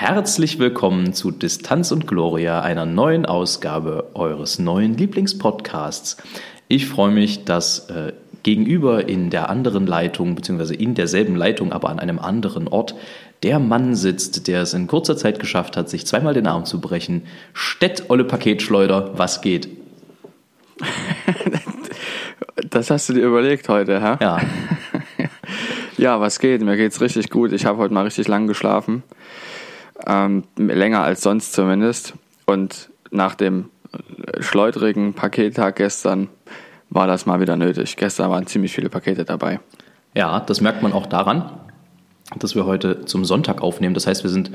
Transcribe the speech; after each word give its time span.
Herzlich 0.00 0.60
willkommen 0.60 1.12
zu 1.12 1.32
Distanz 1.32 1.90
und 1.90 2.06
Gloria, 2.06 2.60
einer 2.60 2.86
neuen 2.86 3.26
Ausgabe 3.26 4.12
eures 4.14 4.60
neuen 4.60 4.96
Lieblingspodcasts. 4.96 6.18
Ich 6.68 6.86
freue 6.86 7.10
mich, 7.10 7.44
dass 7.44 7.90
äh, 7.90 8.12
gegenüber 8.44 9.08
in 9.08 9.30
der 9.30 9.50
anderen 9.50 9.88
Leitung, 9.88 10.36
beziehungsweise 10.36 10.76
in 10.76 10.94
derselben 10.94 11.34
Leitung, 11.34 11.72
aber 11.72 11.88
an 11.88 11.98
einem 11.98 12.20
anderen 12.20 12.68
Ort, 12.68 12.94
der 13.42 13.58
Mann 13.58 13.96
sitzt, 13.96 14.46
der 14.46 14.62
es 14.62 14.72
in 14.72 14.86
kurzer 14.86 15.16
Zeit 15.16 15.40
geschafft 15.40 15.76
hat, 15.76 15.90
sich 15.90 16.06
zweimal 16.06 16.32
den 16.32 16.46
Arm 16.46 16.64
zu 16.64 16.80
brechen. 16.80 17.24
Stett, 17.52 18.04
olle 18.08 18.22
Paketschleuder, 18.22 19.18
was 19.18 19.40
geht? 19.40 19.68
Das 22.70 22.90
hast 22.90 23.08
du 23.08 23.14
dir 23.14 23.24
überlegt 23.24 23.68
heute, 23.68 24.00
hä? 24.00 24.16
Ja. 24.20 24.40
ja, 25.96 26.20
was 26.20 26.38
geht? 26.38 26.60
Mir 26.60 26.76
geht's 26.76 27.00
richtig 27.00 27.30
gut. 27.30 27.52
Ich 27.52 27.64
habe 27.64 27.78
heute 27.78 27.94
mal 27.94 28.04
richtig 28.04 28.28
lang 28.28 28.46
geschlafen. 28.46 29.04
Ähm, 30.06 30.44
länger 30.56 31.02
als 31.02 31.22
sonst 31.22 31.52
zumindest. 31.52 32.14
Und 32.46 32.90
nach 33.10 33.34
dem 33.34 33.70
schleudrigen 34.40 35.14
Pakettag 35.14 35.76
gestern 35.76 36.28
war 36.90 37.06
das 37.06 37.26
mal 37.26 37.40
wieder 37.40 37.56
nötig. 37.56 37.96
Gestern 37.96 38.30
waren 38.30 38.46
ziemlich 38.46 38.72
viele 38.72 38.88
Pakete 38.88 39.24
dabei. 39.24 39.60
Ja, 40.14 40.40
das 40.40 40.60
merkt 40.60 40.82
man 40.82 40.92
auch 40.92 41.06
daran, 41.06 41.50
dass 42.38 42.54
wir 42.54 42.66
heute 42.66 43.04
zum 43.04 43.24
Sonntag 43.24 43.62
aufnehmen. 43.62 43.94
Das 43.94 44.06
heißt, 44.06 44.24
wir 44.24 44.30
sind, 44.30 44.50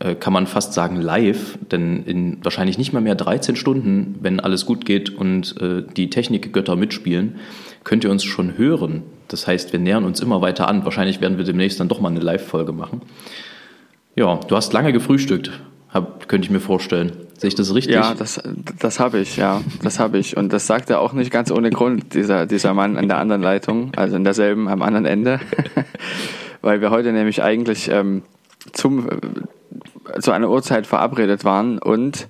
äh, 0.00 0.14
kann 0.14 0.32
man 0.32 0.46
fast 0.46 0.72
sagen, 0.72 0.96
live, 1.00 1.58
denn 1.70 2.04
in 2.04 2.44
wahrscheinlich 2.44 2.78
nicht 2.78 2.92
mal 2.92 3.00
mehr 3.00 3.14
13 3.14 3.56
Stunden, 3.56 4.16
wenn 4.20 4.40
alles 4.40 4.66
gut 4.66 4.84
geht 4.84 5.10
und 5.10 5.60
äh, 5.60 5.82
die 5.96 6.10
Technikgötter 6.10 6.76
mitspielen, 6.76 7.36
könnt 7.84 8.04
ihr 8.04 8.10
uns 8.10 8.24
schon 8.24 8.58
hören. 8.58 9.02
Das 9.28 9.46
heißt, 9.46 9.72
wir 9.72 9.80
nähern 9.80 10.04
uns 10.04 10.20
immer 10.20 10.40
weiter 10.40 10.68
an. 10.68 10.84
Wahrscheinlich 10.84 11.20
werden 11.20 11.38
wir 11.38 11.44
demnächst 11.44 11.78
dann 11.78 11.88
doch 11.88 12.00
mal 12.00 12.08
eine 12.10 12.20
Live-Folge 12.20 12.72
machen. 12.72 13.02
Ja, 14.18 14.34
du 14.34 14.56
hast 14.56 14.72
lange 14.72 14.92
gefrühstückt, 14.92 15.52
hab, 15.90 16.28
könnte 16.28 16.46
ich 16.46 16.50
mir 16.50 16.58
vorstellen. 16.58 17.12
Sehe 17.36 17.46
ich 17.46 17.54
das 17.54 17.72
richtig? 17.72 17.94
Ja, 17.94 18.14
das, 18.14 18.42
das 18.80 18.98
habe 18.98 19.20
ich, 19.20 19.36
ja, 19.36 19.60
das 19.84 20.00
habe 20.00 20.18
ich. 20.18 20.36
Und 20.36 20.52
das 20.52 20.66
sagt 20.66 20.90
er 20.90 20.98
auch 20.98 21.12
nicht 21.12 21.30
ganz 21.30 21.52
ohne 21.52 21.70
Grund, 21.70 22.14
dieser, 22.14 22.44
dieser 22.44 22.74
Mann 22.74 22.96
an 22.96 23.06
der 23.06 23.18
anderen 23.18 23.42
Leitung, 23.42 23.92
also 23.94 24.16
in 24.16 24.24
derselben, 24.24 24.66
am 24.66 24.82
anderen 24.82 25.06
Ende. 25.06 25.38
Weil 26.62 26.80
wir 26.80 26.90
heute 26.90 27.12
nämlich 27.12 27.44
eigentlich 27.44 27.92
ähm, 27.92 28.24
zum, 28.72 29.08
äh, 29.08 30.18
zu 30.18 30.32
einer 30.32 30.50
Uhrzeit 30.50 30.88
verabredet 30.88 31.44
waren 31.44 31.78
und 31.78 32.26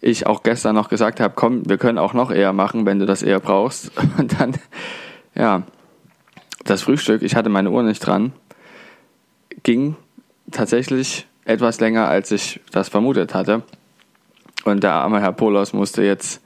ich 0.00 0.26
auch 0.26 0.42
gestern 0.42 0.74
noch 0.74 0.88
gesagt 0.88 1.20
habe, 1.20 1.34
komm, 1.36 1.70
wir 1.70 1.78
können 1.78 1.98
auch 1.98 2.14
noch 2.14 2.32
eher 2.32 2.52
machen, 2.52 2.84
wenn 2.84 2.98
du 2.98 3.06
das 3.06 3.22
eher 3.22 3.38
brauchst. 3.38 3.92
Und 4.18 4.40
dann, 4.40 4.54
ja, 5.36 5.62
das 6.64 6.82
Frühstück, 6.82 7.22
ich 7.22 7.36
hatte 7.36 7.48
meine 7.48 7.70
Uhr 7.70 7.84
nicht 7.84 8.00
dran, 8.00 8.32
ging 9.62 9.94
tatsächlich 10.50 11.27
etwas 11.48 11.80
länger, 11.80 12.08
als 12.08 12.30
ich 12.30 12.60
das 12.72 12.90
vermutet 12.90 13.34
hatte. 13.34 13.62
Und 14.64 14.82
der 14.82 14.92
arme 14.92 15.20
Herr 15.20 15.32
Polos 15.32 15.72
musste 15.72 16.02
jetzt 16.02 16.42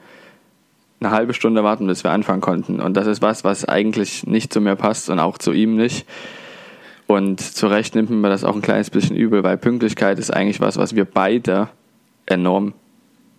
eine 1.01 1.11
halbe 1.11 1.35
Stunde 1.35 1.65
warten, 1.65 1.89
bis 1.89 2.05
wir 2.05 2.13
anfangen 2.13 2.41
konnten. 2.41 2.81
Und 2.81 2.97
das 2.97 3.09
ist 3.09 3.21
was, 3.21 3.43
was 3.43 3.65
eigentlich 3.65 4.25
nicht 4.27 4.53
zu 4.53 4.61
mir 4.61 4.77
passt 4.77 5.11
und 5.11 5.19
auch 5.19 5.39
zu 5.39 5.53
ihm 5.53 5.75
nicht. 5.75 6.07
Und 7.09 7.41
zu 7.41 7.67
Recht 7.67 7.97
nimmt 7.97 8.11
man 8.11 8.31
das 8.31 8.45
auch 8.45 8.55
ein 8.55 8.63
kleines 8.63 8.91
bisschen 8.91 9.17
übel, 9.17 9.43
weil 9.43 9.57
Pünktlichkeit 9.59 10.21
ist 10.21 10.33
eigentlich 10.33 10.61
was, 10.61 10.77
was 10.77 10.95
wir 10.95 11.05
beide 11.05 11.69
enorm, 12.27 12.73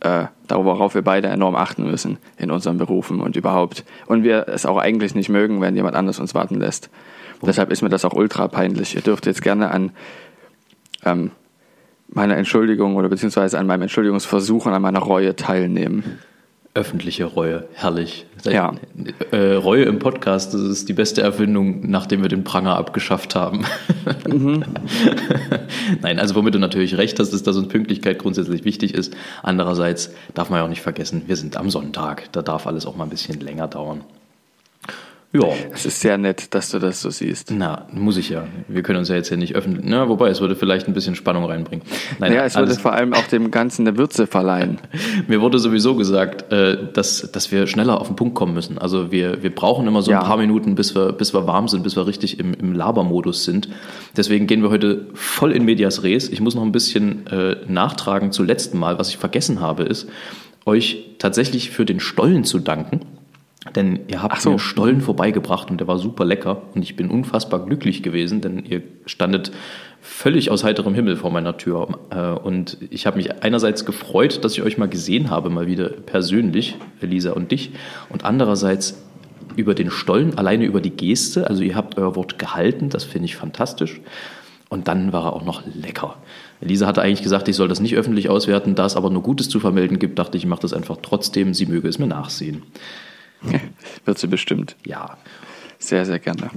äh, 0.02 0.26
worauf 0.50 0.96
wir 0.96 1.02
beide 1.02 1.30
enorm 1.30 1.56
achten 1.56 1.90
müssen 1.90 2.18
in 2.38 2.52
unseren 2.52 2.78
Berufen 2.78 3.22
und 3.22 3.38
überhaupt. 3.38 3.86
Und 4.06 4.24
wir 4.24 4.50
es 4.50 4.66
auch 4.66 4.78
eigentlich 4.78 5.16
nicht 5.16 5.30
mögen, 5.30 5.62
wenn 5.62 5.78
jemand 5.78 5.96
anders 5.96 6.20
uns 6.20 6.36
warten 6.36 6.60
lässt. 6.60 6.90
Und 7.40 7.48
deshalb 7.48 7.72
ist 7.72 7.82
mir 7.82 7.90
das 7.90 8.04
auch 8.04 8.14
ultra 8.14 8.50
peinlich. 8.50 8.96
Ihr 8.96 9.02
dürft 9.02 9.26
jetzt 9.26 9.42
gerne 9.42 9.72
an 9.72 9.92
ähm, 11.06 11.32
meiner 12.14 12.38
Entschuldigung 12.38 12.96
oder 12.96 13.10
beziehungsweise 13.10 13.58
an 13.60 13.68
meinem 13.68 13.84
Entschuldigungsversuch 13.84 14.66
und 14.66 14.74
an 14.74 14.82
meiner 14.82 15.00
Reue 15.00 15.36
teilnehmen. 15.36 16.20
Öffentliche 16.76 17.26
Reue, 17.26 17.68
herrlich. 17.74 18.26
Ja. 18.46 18.74
Äh, 19.30 19.54
Reue 19.54 19.84
im 19.84 20.00
Podcast, 20.00 20.56
das 20.56 20.62
ist 20.62 20.90
die 20.90 20.94
beste 20.94 21.22
Erfindung, 21.22 21.88
nachdem 21.88 22.24
wir 22.24 22.30
den 22.30 22.44
Pranger 22.44 22.76
abgeschafft 22.78 23.36
haben. 23.36 23.64
Mhm. 24.28 24.64
Nein, 26.02 26.18
also 26.18 26.34
womit 26.34 26.56
du 26.56 26.60
natürlich 26.60 26.98
recht 26.98 27.20
hast, 27.20 27.32
ist, 27.32 27.46
dass 27.46 27.58
uns 27.58 27.68
Pünktlichkeit 27.68 28.18
grundsätzlich 28.18 28.66
wichtig 28.66 28.96
ist. 28.96 29.16
Andererseits 29.44 30.14
darf 30.34 30.50
man 30.50 30.60
ja 30.60 30.66
auch 30.66 30.70
nicht 30.70 30.82
vergessen, 30.82 31.24
wir 31.28 31.36
sind 31.36 31.58
am 31.58 31.70
Sonntag. 31.70 32.32
Da 32.32 32.42
darf 32.42 32.66
alles 32.66 32.88
auch 32.88 32.96
mal 32.96 33.04
ein 33.04 33.12
bisschen 33.12 33.40
länger 33.40 33.68
dauern. 33.68 34.02
Ja. 35.34 35.48
Es 35.74 35.88
ist 35.88 36.00
sehr 36.00 36.20
nett, 36.20 36.54
dass 36.54 36.70
du 36.70 36.78
das 36.78 37.02
so 37.02 37.10
siehst. 37.10 37.50
Na, 37.50 37.88
muss 37.92 38.18
ich 38.18 38.30
ja. 38.30 38.46
Wir 38.68 38.84
können 38.84 39.00
uns 39.00 39.10
ja 39.10 39.16
jetzt 39.16 39.30
hier 39.30 39.38
nicht 39.38 39.56
öffnen. 39.56 39.82
Na, 39.84 40.08
wobei, 40.08 40.30
es 40.30 40.42
würde 40.42 40.56
vielleicht 40.56 40.88
ein 40.88 40.94
bisschen 40.94 41.16
Spannung 41.16 41.46
reinbringen. 41.46 41.84
Nein, 42.20 42.34
ja, 42.34 42.46
es 42.46 42.56
würde 42.56 42.76
vor 42.76 42.94
allem 42.94 43.14
auch 43.14 43.26
dem 43.26 43.50
Ganzen 43.50 43.88
eine 43.88 43.98
Würze 43.98 44.28
verleihen. 44.28 44.78
Mir 45.28 45.42
wurde 45.42 45.58
sowieso 45.58 45.96
gesagt, 45.96 46.52
äh, 46.52 46.78
dass, 46.94 47.32
dass 47.32 47.52
wir 47.52 47.66
schneller 47.66 48.00
auf 48.00 48.08
den 48.08 48.16
Punkt 48.16 48.36
kommen 48.36 48.54
müssen. 48.54 48.78
Also 48.78 49.12
wir, 49.12 49.42
wir 49.42 49.54
brauchen 49.54 49.88
immer 49.88 50.04
so 50.04 50.12
ja. 50.12 50.20
ein 50.20 50.26
paar 50.28 50.38
Minuten, 50.38 50.76
bis 50.76 50.94
wir, 50.96 51.14
bis 51.14 51.34
wir 51.34 51.48
warm 51.48 51.68
sind, 51.68 51.82
bis 51.82 51.96
wir 51.96 52.06
richtig 52.06 52.40
im, 52.40 52.54
im 52.54 52.74
Labermodus 52.74 53.44
sind. 53.44 53.70
Deswegen 54.16 54.46
gehen 54.46 54.62
wir 54.62 54.70
heute 54.70 55.08
voll 55.16 55.52
in 55.52 55.66
Medias 55.66 56.04
Res. 56.04 56.30
Ich 56.30 56.42
muss 56.42 56.54
noch 56.54 56.64
ein 56.64 56.72
bisschen 56.72 57.26
äh, 57.26 57.56
nachtragen 57.68 58.32
zu 58.32 58.44
letzten 58.44 58.78
Mal. 58.78 59.00
Was 59.00 59.10
ich 59.10 59.18
vergessen 59.18 59.62
habe, 59.62 59.82
ist, 59.82 60.08
euch 60.68 61.16
tatsächlich 61.18 61.72
für 61.72 61.86
den 61.86 62.00
Stollen 62.00 62.44
zu 62.44 62.60
danken 62.60 63.02
denn 63.76 64.02
ihr 64.08 64.22
habt 64.22 64.42
so. 64.42 64.52
mir 64.52 64.60
Stollen 64.60 65.02
vorbeigebracht 65.02 65.72
und 65.72 65.80
der 65.80 65.88
war 65.88 65.98
super 65.98 66.26
lecker 66.26 66.64
und 66.76 66.82
ich 66.82 66.96
bin 66.96 67.10
unfassbar 67.10 67.66
glücklich 67.66 68.04
gewesen, 68.04 68.42
denn 68.42 68.66
ihr 68.66 68.82
standet 69.06 69.52
völlig 70.02 70.52
aus 70.52 70.66
heiterem 70.66 70.94
Himmel 70.94 71.16
vor 71.16 71.32
meiner 71.32 71.58
Tür. 71.58 71.88
Äh, 72.10 72.32
und 72.32 72.78
ich 72.90 73.06
habe 73.06 73.18
mich 73.18 73.42
einerseits 73.42 73.86
gefreut, 73.86 74.44
dass 74.44 74.54
ich 74.54 74.64
euch 74.64 74.78
mal 74.78 74.90
gesehen 74.90 75.30
habe, 75.30 75.50
mal 75.50 75.66
wieder 75.66 75.90
persönlich, 75.90 76.76
Elisa 77.00 77.32
und 77.32 77.52
dich, 77.52 77.72
und 78.10 78.26
andererseits 78.26 79.02
über 79.56 79.76
den 79.76 79.92
Stollen, 79.92 80.38
alleine 80.38 80.66
über 80.66 80.82
die 80.82 80.90
Geste. 80.90 81.48
Also 81.48 81.64
ihr 81.64 81.76
habt 81.76 81.98
euer 81.98 82.16
Wort 82.16 82.40
gehalten, 82.40 82.90
das 82.90 83.04
finde 83.04 83.26
ich 83.26 83.36
fantastisch. 83.36 84.02
Und 84.70 84.88
dann 84.88 85.14
war 85.14 85.26
er 85.26 85.34
auch 85.34 85.46
noch 85.46 85.64
lecker. 85.74 86.18
Elisa 86.60 86.88
hatte 86.88 87.02
eigentlich 87.02 87.22
gesagt, 87.22 87.48
ich 87.48 87.56
soll 87.56 87.68
das 87.68 87.80
nicht 87.80 87.96
öffentlich 87.96 88.30
auswerten, 88.30 88.76
da 88.76 88.86
es 88.86 88.96
aber 88.96 89.10
nur 89.10 89.22
Gutes 89.22 89.48
zu 89.48 89.60
vermelden 89.60 90.00
gibt, 90.00 90.18
dachte 90.18 90.36
ich, 90.36 90.44
ich 90.44 90.50
mache 90.50 90.64
das 90.64 90.74
einfach 90.74 90.98
trotzdem, 91.02 91.54
sie 91.54 91.68
möge 91.68 91.88
es 91.88 92.00
mir 92.00 92.08
nachsehen. 92.08 92.64
Wird 94.06 94.18
sie 94.18 94.28
bestimmt. 94.28 94.76
Ja. 94.86 95.18
Sehr, 95.80 96.06
sehr 96.06 96.20
gerne. 96.20 96.50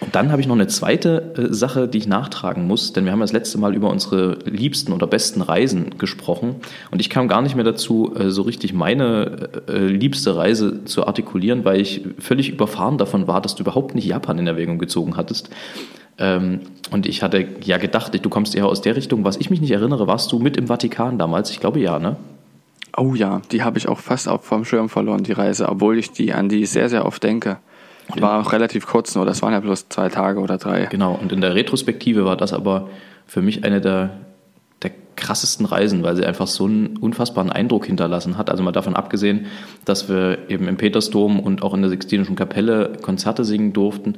Und 0.00 0.14
dann 0.14 0.30
habe 0.30 0.40
ich 0.40 0.46
noch 0.46 0.54
eine 0.54 0.68
zweite 0.68 1.34
äh, 1.36 1.52
Sache, 1.52 1.88
die 1.88 1.98
ich 1.98 2.06
nachtragen 2.06 2.66
muss, 2.66 2.92
denn 2.92 3.04
wir 3.04 3.12
haben 3.12 3.20
das 3.20 3.32
letzte 3.32 3.58
Mal 3.58 3.74
über 3.74 3.90
unsere 3.90 4.38
liebsten 4.44 4.92
oder 4.92 5.08
besten 5.08 5.42
Reisen 5.42 5.98
gesprochen 5.98 6.56
und 6.92 7.00
ich 7.00 7.10
kam 7.10 7.26
gar 7.26 7.42
nicht 7.42 7.56
mehr 7.56 7.64
dazu, 7.64 8.14
äh, 8.14 8.30
so 8.30 8.42
richtig 8.42 8.72
meine 8.72 9.48
äh, 9.66 9.86
liebste 9.86 10.36
Reise 10.36 10.84
zu 10.84 11.06
artikulieren, 11.06 11.64
weil 11.64 11.80
ich 11.80 12.02
völlig 12.20 12.50
überfahren 12.50 12.98
davon 12.98 13.26
war, 13.26 13.40
dass 13.40 13.56
du 13.56 13.64
überhaupt 13.64 13.96
nicht 13.96 14.06
Japan 14.06 14.38
in 14.38 14.46
Erwägung 14.46 14.78
gezogen 14.78 15.16
hattest. 15.16 15.50
Ähm, 16.18 16.60
und 16.92 17.06
ich 17.06 17.22
hatte 17.22 17.46
ja 17.64 17.78
gedacht, 17.78 18.12
du 18.24 18.30
kommst 18.30 18.54
eher 18.54 18.66
aus 18.66 18.80
der 18.80 18.94
Richtung. 18.94 19.24
Was 19.24 19.36
ich 19.36 19.50
mich 19.50 19.60
nicht 19.60 19.72
erinnere, 19.72 20.06
warst 20.06 20.30
du 20.30 20.38
mit 20.38 20.56
im 20.56 20.68
Vatikan 20.68 21.18
damals? 21.18 21.50
Ich 21.50 21.60
glaube 21.60 21.80
ja, 21.80 21.98
ne? 21.98 22.16
Oh 22.98 23.14
ja, 23.14 23.40
die 23.52 23.62
habe 23.62 23.78
ich 23.78 23.88
auch 23.88 23.98
fast 23.98 24.28
auf 24.28 24.44
vom 24.44 24.64
Schirm 24.64 24.88
verloren, 24.88 25.22
die 25.22 25.32
Reise, 25.32 25.68
obwohl 25.68 25.98
ich 25.98 26.10
die 26.10 26.32
an 26.32 26.48
die 26.48 26.66
sehr, 26.66 26.88
sehr 26.88 27.06
oft 27.06 27.22
denke. 27.22 27.58
Die 28.14 28.22
war 28.22 28.40
auch 28.40 28.52
relativ 28.52 28.86
kurz 28.86 29.14
nur, 29.14 29.26
das 29.26 29.42
waren 29.42 29.52
ja 29.52 29.60
bloß 29.60 29.88
zwei 29.90 30.08
Tage 30.08 30.40
oder 30.40 30.56
drei. 30.56 30.86
Genau, 30.86 31.14
und 31.14 31.30
in 31.30 31.40
der 31.40 31.54
Retrospektive 31.54 32.24
war 32.24 32.36
das 32.36 32.52
aber 32.52 32.88
für 33.26 33.42
mich 33.42 33.64
eine 33.64 33.80
der, 33.80 34.10
der 34.82 34.92
krassesten 35.14 35.66
Reisen, 35.66 36.02
weil 36.02 36.16
sie 36.16 36.24
einfach 36.24 36.46
so 36.46 36.64
einen 36.64 36.96
unfassbaren 36.96 37.52
Eindruck 37.52 37.86
hinterlassen 37.86 38.38
hat. 38.38 38.48
Also 38.50 38.62
mal 38.62 38.72
davon 38.72 38.96
abgesehen, 38.96 39.46
dass 39.84 40.08
wir 40.08 40.48
eben 40.48 40.66
im 40.66 40.78
Petersdom 40.78 41.38
und 41.38 41.62
auch 41.62 41.74
in 41.74 41.82
der 41.82 41.90
Sixtinischen 41.90 42.34
Kapelle 42.34 42.94
Konzerte 43.02 43.44
singen 43.44 43.74
durften 43.74 44.16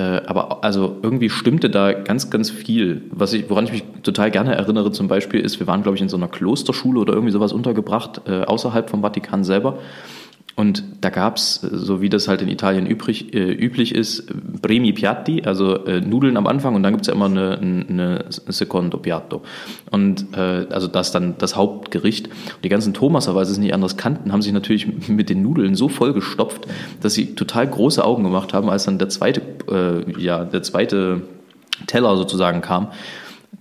aber 0.00 0.62
also 0.62 0.96
irgendwie 1.02 1.30
stimmte 1.30 1.70
da 1.70 1.92
ganz, 1.92 2.30
ganz 2.30 2.50
viel. 2.50 3.02
Was 3.10 3.32
ich, 3.32 3.48
woran 3.48 3.64
ich 3.64 3.72
mich 3.72 3.84
total 4.02 4.30
gerne 4.30 4.54
erinnere 4.54 4.92
zum 4.92 5.08
Beispiel 5.08 5.40
ist, 5.40 5.58
wir 5.58 5.66
waren, 5.66 5.82
glaube 5.82 5.96
ich, 5.96 6.02
in 6.02 6.08
so 6.08 6.16
einer 6.16 6.28
Klosterschule 6.28 7.00
oder 7.00 7.14
irgendwie 7.14 7.32
sowas 7.32 7.52
untergebracht, 7.52 8.22
äh, 8.26 8.42
außerhalb 8.42 8.90
vom 8.90 9.02
Vatikan 9.02 9.44
selber. 9.44 9.78
Und 10.56 10.84
da 11.02 11.10
gab's, 11.10 11.60
so 11.60 12.00
wie 12.00 12.08
das 12.08 12.28
halt 12.28 12.40
in 12.40 12.48
Italien 12.48 12.86
übrig, 12.86 13.34
äh, 13.34 13.52
üblich 13.52 13.94
ist, 13.94 14.24
Premi 14.62 14.94
Piatti, 14.94 15.42
also 15.44 15.84
äh, 15.84 16.00
Nudeln 16.00 16.38
am 16.38 16.46
Anfang 16.46 16.74
und 16.74 16.82
dann 16.82 16.94
gibt's 16.94 17.08
ja 17.08 17.14
immer 17.14 17.26
eine, 17.26 17.58
eine 17.58 18.24
Secondo 18.30 18.96
Piatto. 18.96 19.42
Und 19.90 20.34
äh, 20.34 20.66
also 20.70 20.88
das 20.88 21.12
dann 21.12 21.36
das 21.36 21.56
Hauptgericht. 21.56 22.28
Und 22.28 22.64
die 22.64 22.70
ganzen 22.70 22.94
Thomaser, 22.94 23.34
weil 23.34 23.44
sie 23.44 23.52
es 23.52 23.58
nicht 23.58 23.74
anders 23.74 23.98
kannten, 23.98 24.32
haben 24.32 24.40
sich 24.40 24.54
natürlich 24.54 25.08
mit 25.08 25.28
den 25.28 25.42
Nudeln 25.42 25.74
so 25.74 25.90
vollgestopft, 25.90 26.66
dass 27.02 27.12
sie 27.12 27.34
total 27.34 27.66
große 27.66 28.02
Augen 28.02 28.24
gemacht 28.24 28.54
haben, 28.54 28.70
als 28.70 28.86
dann 28.86 28.98
der 28.98 29.10
zweite, 29.10 29.42
äh, 29.70 30.18
ja, 30.18 30.46
der 30.46 30.62
zweite 30.62 31.20
Teller 31.86 32.16
sozusagen 32.16 32.62
kam. 32.62 32.88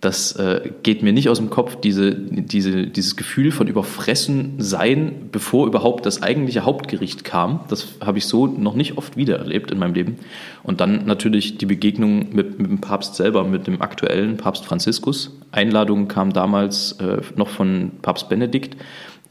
Das 0.02 0.34
äh, 0.34 0.72
geht 0.84 1.04
mir 1.04 1.14
nicht 1.14 1.30
aus 1.30 1.38
dem 1.38 1.50
Kopf, 1.50 1.78
diese, 1.78 2.14
diese, 2.14 2.88
dieses 2.88 3.16
Gefühl 3.16 3.52
von 3.52 3.68
überfressen 3.68 4.56
sein, 4.58 5.30
bevor 5.32 5.68
überhaupt 5.68 6.06
das 6.06 6.22
eigentliche 6.22 6.66
Hauptgericht 6.66 7.24
kam. 7.24 7.62
Das 7.70 7.88
habe 8.04 8.18
ich 8.18 8.26
so 8.26 8.48
noch 8.48 8.76
nicht 8.76 8.98
oft 8.98 9.16
wieder 9.16 9.38
erlebt 9.38 9.72
in 9.72 9.80
meinem 9.80 9.94
Leben. 9.94 10.18
Und 10.64 10.82
dann 10.82 11.06
natürlich 11.06 11.58
die 11.58 11.66
Begegnung 11.66 12.34
mit, 12.34 12.60
mit 12.60 12.70
dem 12.70 12.82
Papst 12.82 13.16
selber, 13.16 13.44
mit 13.46 13.68
dem 13.68 13.82
aktuellen 13.82 14.38
Papst 14.38 14.66
Franziskus. 14.66 15.38
Einladung 15.52 16.08
kam 16.08 16.34
damals 16.34 16.94
äh, 16.94 17.22
noch 17.36 17.50
von 17.50 17.92
Papst 18.02 18.28
Benedikt, 18.28 18.76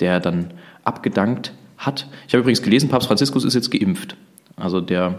der 0.00 0.18
dann 0.20 0.54
abgedankt 0.82 1.52
hat. 1.76 2.08
Ich 2.26 2.34
habe 2.34 2.40
übrigens 2.40 2.62
gelesen, 2.62 2.88
Papst 2.88 3.08
Franziskus 3.08 3.44
ist 3.44 3.54
jetzt 3.54 3.70
geimpft. 3.70 4.16
Also 4.56 4.80
der, 4.80 5.18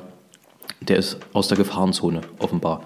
der 0.81 0.97
ist 0.97 1.17
aus 1.33 1.47
der 1.47 1.57
Gefahrenzone, 1.57 2.21
offenbar. 2.39 2.83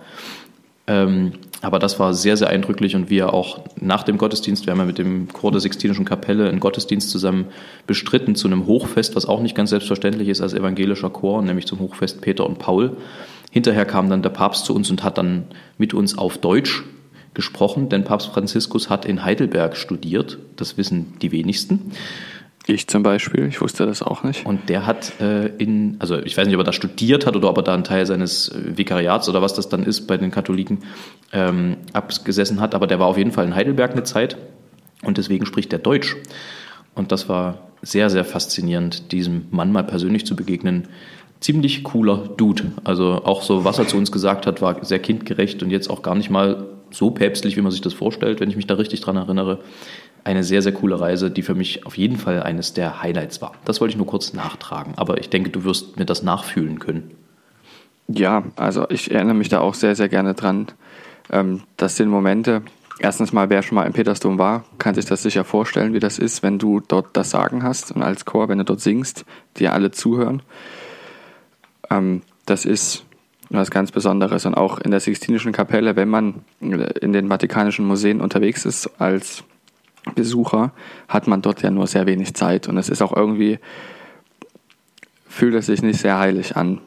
Ähm, 0.89 1.33
aber 1.61 1.77
das 1.77 1.99
war 1.99 2.13
sehr, 2.15 2.35
sehr 2.35 2.49
eindrücklich 2.49 2.95
und 2.95 3.09
wir 3.09 3.31
auch 3.31 3.59
nach 3.79 4.01
dem 4.03 4.17
Gottesdienst, 4.17 4.65
wir 4.65 4.71
haben 4.71 4.79
ja 4.79 4.85
mit 4.85 4.97
dem 4.97 5.27
Chor 5.31 5.51
der 5.51 5.61
Sixtinischen 5.61 6.03
Kapelle 6.03 6.49
einen 6.49 6.59
Gottesdienst 6.59 7.11
zusammen 7.11 7.45
bestritten 7.85 8.35
zu 8.35 8.47
einem 8.47 8.65
Hochfest, 8.65 9.15
was 9.15 9.25
auch 9.25 9.41
nicht 9.41 9.55
ganz 9.55 9.69
selbstverständlich 9.69 10.29
ist 10.29 10.41
als 10.41 10.53
evangelischer 10.53 11.11
Chor, 11.11 11.43
nämlich 11.43 11.67
zum 11.67 11.79
Hochfest 11.79 12.21
Peter 12.21 12.45
und 12.45 12.57
Paul. 12.57 12.97
Hinterher 13.51 13.85
kam 13.85 14.09
dann 14.09 14.23
der 14.23 14.29
Papst 14.29 14.65
zu 14.65 14.73
uns 14.73 14.89
und 14.89 15.03
hat 15.03 15.19
dann 15.19 15.45
mit 15.77 15.93
uns 15.93 16.17
auf 16.17 16.39
Deutsch 16.39 16.83
gesprochen, 17.35 17.89
denn 17.89 18.03
Papst 18.03 18.29
Franziskus 18.29 18.89
hat 18.89 19.05
in 19.05 19.23
Heidelberg 19.23 19.77
studiert, 19.77 20.39
das 20.55 20.77
wissen 20.77 21.13
die 21.21 21.31
wenigsten. 21.31 21.91
Ich 22.69 22.85
zum 22.85 23.01
Beispiel, 23.01 23.47
ich 23.47 23.61
wusste 23.61 23.87
das 23.87 24.03
auch 24.03 24.21
nicht. 24.21 24.45
Und 24.45 24.69
der 24.69 24.85
hat 24.85 25.19
äh, 25.19 25.47
in, 25.57 25.95
also 25.97 26.19
ich 26.19 26.37
weiß 26.37 26.45
nicht, 26.45 26.55
ob 26.55 26.61
er 26.61 26.65
da 26.65 26.71
studiert 26.71 27.25
hat 27.25 27.35
oder 27.35 27.49
ob 27.49 27.57
er 27.57 27.63
da 27.63 27.73
einen 27.73 27.83
Teil 27.83 28.05
seines 28.05 28.49
äh, 28.49 28.77
Vikariats 28.77 29.27
oder 29.27 29.41
was 29.41 29.55
das 29.55 29.69
dann 29.69 29.81
ist 29.81 30.05
bei 30.05 30.17
den 30.17 30.29
Katholiken 30.29 30.83
ähm, 31.33 31.77
abgesessen 31.93 32.61
hat, 32.61 32.75
aber 32.75 32.85
der 32.85 32.99
war 32.99 33.07
auf 33.07 33.17
jeden 33.17 33.31
Fall 33.31 33.45
in 33.47 33.55
Heidelberg 33.55 33.93
eine 33.93 34.03
Zeit 34.03 34.37
und 35.03 35.17
deswegen 35.17 35.47
spricht 35.47 35.73
er 35.73 35.79
Deutsch. 35.79 36.15
Und 36.93 37.11
das 37.11 37.27
war 37.27 37.69
sehr, 37.81 38.11
sehr 38.11 38.23
faszinierend, 38.23 39.11
diesem 39.13 39.47
Mann 39.49 39.71
mal 39.71 39.83
persönlich 39.83 40.27
zu 40.27 40.35
begegnen. 40.35 40.89
Ziemlich 41.39 41.83
cooler 41.83 42.29
Dude. 42.37 42.71
Also 42.83 43.23
auch 43.23 43.41
so, 43.41 43.65
was 43.65 43.79
er 43.79 43.87
zu 43.87 43.97
uns 43.97 44.11
gesagt 44.11 44.45
hat, 44.45 44.61
war 44.61 44.85
sehr 44.85 44.99
kindgerecht 44.99 45.63
und 45.63 45.71
jetzt 45.71 45.89
auch 45.89 46.03
gar 46.03 46.13
nicht 46.13 46.29
mal 46.29 46.67
so 46.91 47.09
päpstlich, 47.09 47.57
wie 47.57 47.61
man 47.61 47.71
sich 47.71 47.81
das 47.81 47.93
vorstellt, 47.93 48.39
wenn 48.39 48.49
ich 48.49 48.55
mich 48.55 48.67
da 48.67 48.75
richtig 48.75 49.01
dran 49.01 49.15
erinnere 49.15 49.59
eine 50.23 50.43
sehr, 50.43 50.61
sehr 50.61 50.71
coole 50.71 50.99
Reise, 50.99 51.31
die 51.31 51.41
für 51.41 51.55
mich 51.55 51.85
auf 51.85 51.97
jeden 51.97 52.17
Fall 52.17 52.43
eines 52.43 52.73
der 52.73 53.01
Highlights 53.01 53.41
war. 53.41 53.53
Das 53.65 53.81
wollte 53.81 53.91
ich 53.91 53.97
nur 53.97 54.07
kurz 54.07 54.33
nachtragen, 54.33 54.93
aber 54.97 55.19
ich 55.19 55.29
denke, 55.29 55.49
du 55.49 55.63
wirst 55.63 55.97
mir 55.97 56.05
das 56.05 56.23
nachfühlen 56.23 56.79
können. 56.79 57.11
Ja, 58.07 58.43
also 58.55 58.89
ich 58.89 59.11
erinnere 59.11 59.35
mich 59.35 59.49
da 59.49 59.59
auch 59.59 59.75
sehr, 59.75 59.95
sehr 59.95 60.09
gerne 60.09 60.33
dran. 60.33 60.67
Ähm, 61.31 61.61
das 61.77 61.95
sind 61.95 62.09
Momente, 62.09 62.63
erstens 62.99 63.33
mal, 63.33 63.49
wer 63.49 63.61
schon 63.63 63.75
mal 63.75 63.85
im 63.85 63.93
Petersdom 63.93 64.37
war, 64.37 64.65
kann 64.77 64.95
sich 64.95 65.05
das 65.05 65.23
sicher 65.23 65.43
vorstellen, 65.43 65.93
wie 65.93 65.99
das 65.99 66.19
ist, 66.19 66.43
wenn 66.43 66.59
du 66.59 66.79
dort 66.79 67.15
das 67.15 67.29
Sagen 67.29 67.63
hast 67.63 67.91
und 67.91 68.01
als 68.01 68.25
Chor, 68.25 68.49
wenn 68.49 68.57
du 68.57 68.65
dort 68.65 68.81
singst, 68.81 69.25
dir 69.57 69.73
alle 69.73 69.91
zuhören. 69.91 70.41
Ähm, 71.89 72.21
das 72.45 72.65
ist 72.65 73.05
was 73.49 73.71
ganz 73.71 73.91
Besonderes. 73.91 74.45
Und 74.45 74.55
auch 74.55 74.79
in 74.79 74.91
der 74.91 74.99
Sixtinischen 74.99 75.51
Kapelle, 75.51 75.95
wenn 75.95 76.09
man 76.09 76.41
in 76.59 77.13
den 77.13 77.29
Vatikanischen 77.29 77.85
Museen 77.85 78.21
unterwegs 78.21 78.65
ist 78.65 78.87
als 78.99 79.43
Besucher, 80.15 80.71
hat 81.07 81.27
man 81.27 81.41
dort 81.41 81.61
ja 81.61 81.71
nur 81.71 81.87
sehr 81.87 82.05
wenig 82.05 82.33
Zeit. 82.33 82.67
Und 82.67 82.77
es 82.77 82.89
ist 82.89 83.01
auch 83.01 83.15
irgendwie, 83.15 83.59
fühlt 85.27 85.55
es 85.55 85.67
sich 85.67 85.81
nicht 85.81 85.99
sehr 85.99 86.17
heilig 86.17 86.55
an, 86.55 86.81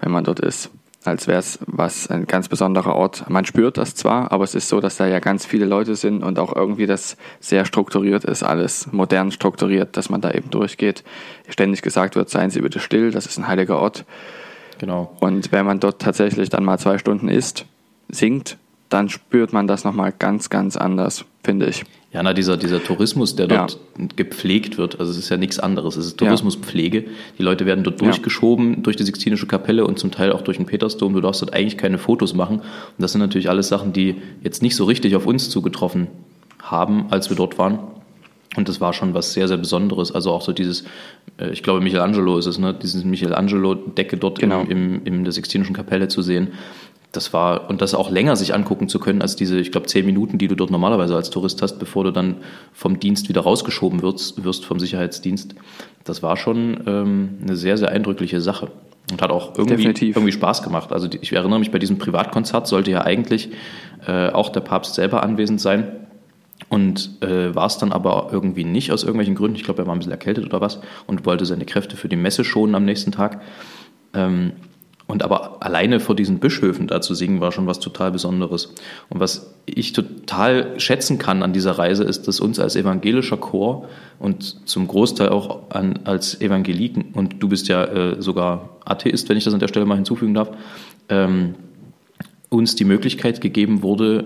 wenn 0.00 0.12
man 0.12 0.24
dort 0.24 0.40
ist. 0.40 0.70
Als 1.04 1.28
wäre 1.28 1.38
es 1.38 1.58
was 1.66 2.08
ein 2.08 2.26
ganz 2.26 2.48
besonderer 2.48 2.96
Ort. 2.96 3.28
Man 3.28 3.44
spürt 3.44 3.76
das 3.76 3.94
zwar, 3.94 4.32
aber 4.32 4.44
es 4.44 4.54
ist 4.54 4.70
so, 4.70 4.80
dass 4.80 4.96
da 4.96 5.06
ja 5.06 5.18
ganz 5.18 5.44
viele 5.44 5.66
Leute 5.66 5.96
sind 5.96 6.22
und 6.22 6.38
auch 6.38 6.56
irgendwie 6.56 6.86
das 6.86 7.18
sehr 7.40 7.66
strukturiert 7.66 8.24
ist, 8.24 8.42
alles 8.42 8.90
modern 8.90 9.30
strukturiert, 9.30 9.98
dass 9.98 10.08
man 10.08 10.22
da 10.22 10.30
eben 10.30 10.48
durchgeht. 10.48 11.04
Ständig 11.48 11.82
gesagt 11.82 12.16
wird, 12.16 12.30
seien 12.30 12.48
Sie 12.48 12.62
bitte 12.62 12.80
still, 12.80 13.10
das 13.10 13.26
ist 13.26 13.36
ein 13.38 13.46
heiliger 13.46 13.78
Ort. 13.78 14.06
Genau. 14.78 15.14
Und 15.20 15.52
wenn 15.52 15.66
man 15.66 15.78
dort 15.78 16.00
tatsächlich 16.00 16.48
dann 16.48 16.64
mal 16.64 16.78
zwei 16.78 16.96
Stunden 16.96 17.28
isst, 17.28 17.66
singt, 18.08 18.56
dann 18.88 19.10
spürt 19.10 19.52
man 19.52 19.66
das 19.66 19.84
nochmal 19.84 20.12
ganz, 20.18 20.48
ganz 20.48 20.76
anders, 20.76 21.26
finde 21.44 21.66
ich. 21.66 21.84
Ja, 22.12 22.22
na, 22.22 22.32
dieser, 22.32 22.56
dieser 22.56 22.82
Tourismus, 22.82 23.36
der 23.36 23.48
dort 23.48 23.78
ja. 23.98 24.06
gepflegt 24.16 24.78
wird, 24.78 25.00
also 25.00 25.10
es 25.10 25.18
ist 25.18 25.28
ja 25.28 25.36
nichts 25.36 25.58
anderes, 25.58 25.96
es 25.96 26.06
ist 26.06 26.16
Tourismuspflege. 26.16 27.04
Die 27.38 27.42
Leute 27.42 27.66
werden 27.66 27.84
dort 27.84 28.00
durchgeschoben 28.00 28.74
ja. 28.74 28.80
durch 28.80 28.96
die 28.96 29.02
Sixtinische 29.02 29.46
Kapelle 29.46 29.84
und 29.84 29.98
zum 29.98 30.10
Teil 30.10 30.32
auch 30.32 30.42
durch 30.42 30.56
den 30.56 30.66
Petersdom. 30.66 31.12
Du 31.12 31.20
darfst 31.20 31.42
dort 31.42 31.52
eigentlich 31.52 31.76
keine 31.76 31.98
Fotos 31.98 32.32
machen. 32.34 32.60
Und 32.60 32.98
das 32.98 33.12
sind 33.12 33.20
natürlich 33.20 33.50
alles 33.50 33.68
Sachen, 33.68 33.92
die 33.92 34.16
jetzt 34.42 34.62
nicht 34.62 34.76
so 34.76 34.84
richtig 34.84 35.16
auf 35.16 35.26
uns 35.26 35.50
zugetroffen 35.50 36.06
haben, 36.62 37.06
als 37.10 37.30
wir 37.30 37.36
dort 37.36 37.58
waren. 37.58 37.80
Und 38.56 38.68
das 38.68 38.80
war 38.80 38.92
schon 38.92 39.14
was 39.14 39.32
sehr, 39.32 39.48
sehr 39.48 39.56
Besonderes. 39.56 40.12
Also 40.12 40.30
auch 40.30 40.42
so 40.42 40.52
dieses, 40.52 40.84
äh, 41.38 41.50
ich 41.50 41.64
glaube, 41.64 41.80
Michelangelo 41.80 42.38
ist 42.38 42.46
es, 42.46 42.58
ne? 42.58 42.72
Dieses 42.72 43.04
Michelangelo-Decke 43.04 44.16
dort 44.16 44.38
genau. 44.38 44.62
im, 44.62 44.70
im, 44.70 45.04
in 45.04 45.24
der 45.24 45.32
Sixtinischen 45.32 45.74
Kapelle 45.74 46.06
zu 46.06 46.22
sehen 46.22 46.52
das 47.16 47.32
war, 47.32 47.68
und 47.70 47.80
das 47.82 47.94
auch 47.94 48.10
länger 48.10 48.36
sich 48.36 48.54
angucken 48.54 48.88
zu 48.88 48.98
können, 48.98 49.22
als 49.22 49.36
diese, 49.36 49.58
ich 49.58 49.72
glaube, 49.72 49.86
zehn 49.86 50.06
Minuten, 50.06 50.38
die 50.38 50.48
du 50.48 50.54
dort 50.54 50.70
normalerweise 50.70 51.14
als 51.14 51.30
Tourist 51.30 51.62
hast, 51.62 51.78
bevor 51.78 52.04
du 52.04 52.10
dann 52.10 52.36
vom 52.72 53.00
Dienst 53.00 53.28
wieder 53.28 53.42
rausgeschoben 53.42 54.02
wirst, 54.02 54.44
wirst 54.44 54.64
vom 54.64 54.78
Sicherheitsdienst. 54.78 55.54
Das 56.04 56.22
war 56.22 56.36
schon 56.36 56.82
ähm, 56.86 57.38
eine 57.42 57.56
sehr, 57.56 57.76
sehr 57.78 57.90
eindrückliche 57.90 58.40
Sache. 58.40 58.70
Und 59.10 59.20
hat 59.20 59.30
auch 59.30 59.58
irgendwie, 59.58 59.84
irgendwie 59.84 60.32
Spaß 60.32 60.62
gemacht. 60.62 60.90
Also 60.90 61.08
ich 61.20 61.32
erinnere 61.32 61.58
mich, 61.58 61.70
bei 61.70 61.78
diesem 61.78 61.98
Privatkonzert 61.98 62.66
sollte 62.66 62.90
ja 62.90 63.02
eigentlich 63.02 63.50
äh, 64.06 64.30
auch 64.30 64.48
der 64.48 64.60
Papst 64.60 64.94
selber 64.94 65.22
anwesend 65.22 65.60
sein. 65.60 65.88
Und 66.70 67.22
äh, 67.22 67.54
war 67.54 67.66
es 67.66 67.76
dann 67.76 67.92
aber 67.92 68.30
irgendwie 68.32 68.64
nicht 68.64 68.92
aus 68.92 69.02
irgendwelchen 69.02 69.34
Gründen. 69.34 69.56
Ich 69.56 69.64
glaube, 69.64 69.82
er 69.82 69.86
war 69.86 69.94
ein 69.94 69.98
bisschen 69.98 70.12
erkältet 70.12 70.46
oder 70.46 70.60
was 70.62 70.80
und 71.06 71.26
wollte 71.26 71.44
seine 71.44 71.66
Kräfte 71.66 71.96
für 71.96 72.08
die 72.08 72.16
Messe 72.16 72.44
schonen 72.44 72.74
am 72.74 72.86
nächsten 72.86 73.12
Tag. 73.12 73.42
Ähm, 74.14 74.52
und 75.06 75.22
aber 75.22 75.62
alleine 75.62 76.00
vor 76.00 76.16
diesen 76.16 76.38
Bischöfen 76.38 76.86
da 76.86 77.00
zu 77.00 77.14
singen, 77.14 77.40
war 77.40 77.52
schon 77.52 77.66
was 77.66 77.78
total 77.78 78.10
Besonderes. 78.10 78.74
Und 79.10 79.20
was 79.20 79.54
ich 79.66 79.92
total 79.92 80.80
schätzen 80.80 81.18
kann 81.18 81.42
an 81.42 81.52
dieser 81.52 81.72
Reise, 81.72 82.04
ist, 82.04 82.26
dass 82.26 82.40
uns 82.40 82.58
als 82.58 82.74
evangelischer 82.74 83.36
Chor 83.36 83.88
und 84.18 84.66
zum 84.66 84.88
Großteil 84.88 85.28
auch 85.28 85.70
an, 85.70 86.00
als 86.04 86.40
Evangeliken, 86.40 87.12
und 87.12 87.42
du 87.42 87.48
bist 87.48 87.68
ja 87.68 87.84
äh, 87.84 88.22
sogar 88.22 88.70
Atheist, 88.86 89.28
wenn 89.28 89.36
ich 89.36 89.44
das 89.44 89.52
an 89.52 89.60
der 89.60 89.68
Stelle 89.68 89.84
mal 89.84 89.96
hinzufügen 89.96 90.32
darf, 90.32 90.50
ähm, 91.10 91.54
uns 92.48 92.74
die 92.74 92.84
Möglichkeit 92.84 93.40
gegeben 93.42 93.82
wurde, 93.82 94.24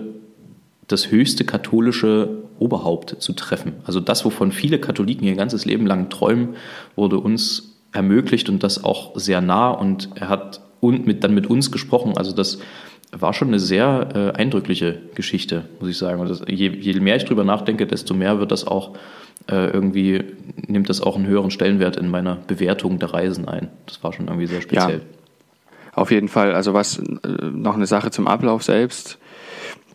das 0.87 1.11
höchste 1.11 1.43
katholische 1.43 2.43
Oberhaupt 2.57 3.17
zu 3.19 3.33
treffen. 3.33 3.73
Also 3.85 3.99
das, 3.99 4.23
wovon 4.23 4.51
viele 4.51 4.79
Katholiken 4.79 5.27
ihr 5.27 5.35
ganzes 5.35 5.65
Leben 5.65 5.85
lang 5.85 6.09
träumen, 6.09 6.55
wurde 6.95 7.19
uns 7.19 7.75
ermöglicht 7.91 8.49
und 8.49 8.63
das 8.63 8.83
auch 8.83 9.11
sehr 9.15 9.41
nah. 9.41 9.69
Und 9.69 10.09
er 10.15 10.29
hat 10.29 10.61
und 10.81 11.05
mit, 11.05 11.23
dann 11.23 11.33
mit 11.33 11.47
uns 11.47 11.71
gesprochen. 11.71 12.17
Also 12.17 12.31
das 12.31 12.59
war 13.11 13.33
schon 13.33 13.47
eine 13.49 13.59
sehr 13.59 14.09
äh, 14.35 14.37
eindrückliche 14.37 14.99
Geschichte, 15.15 15.65
muss 15.79 15.89
ich 15.89 15.97
sagen. 15.97 16.21
Und 16.21 16.29
das, 16.29 16.43
je, 16.47 16.69
je, 16.69 16.99
mehr 16.99 17.15
ich 17.15 17.25
drüber 17.25 17.43
nachdenke, 17.43 17.87
desto 17.87 18.13
mehr 18.13 18.39
wird 18.39 18.51
das 18.51 18.67
auch 18.67 18.95
äh, 19.47 19.69
irgendwie, 19.71 20.23
nimmt 20.67 20.89
das 20.89 21.01
auch 21.01 21.15
einen 21.15 21.25
höheren 21.25 21.51
Stellenwert 21.51 21.97
in 21.97 22.09
meiner 22.09 22.35
Bewertung 22.35 22.99
der 22.99 23.13
Reisen 23.13 23.47
ein. 23.47 23.69
Das 23.87 24.03
war 24.03 24.13
schon 24.13 24.27
irgendwie 24.27 24.47
sehr 24.47 24.61
speziell. 24.61 24.99
Ja, 24.99 25.93
auf 25.93 26.11
jeden 26.11 26.27
Fall. 26.27 26.53
Also 26.53 26.73
was 26.73 26.99
äh, 26.99 27.27
noch 27.51 27.75
eine 27.75 27.87
Sache 27.87 28.11
zum 28.11 28.27
Ablauf 28.27 28.63
selbst. 28.63 29.17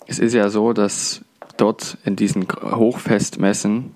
Es 0.07 0.19
ist 0.19 0.35
ja 0.35 0.51
so, 0.51 0.73
dass 0.73 1.23
dort 1.57 1.97
in 2.05 2.17
diesen 2.17 2.47
Hochfestmessen 2.49 3.93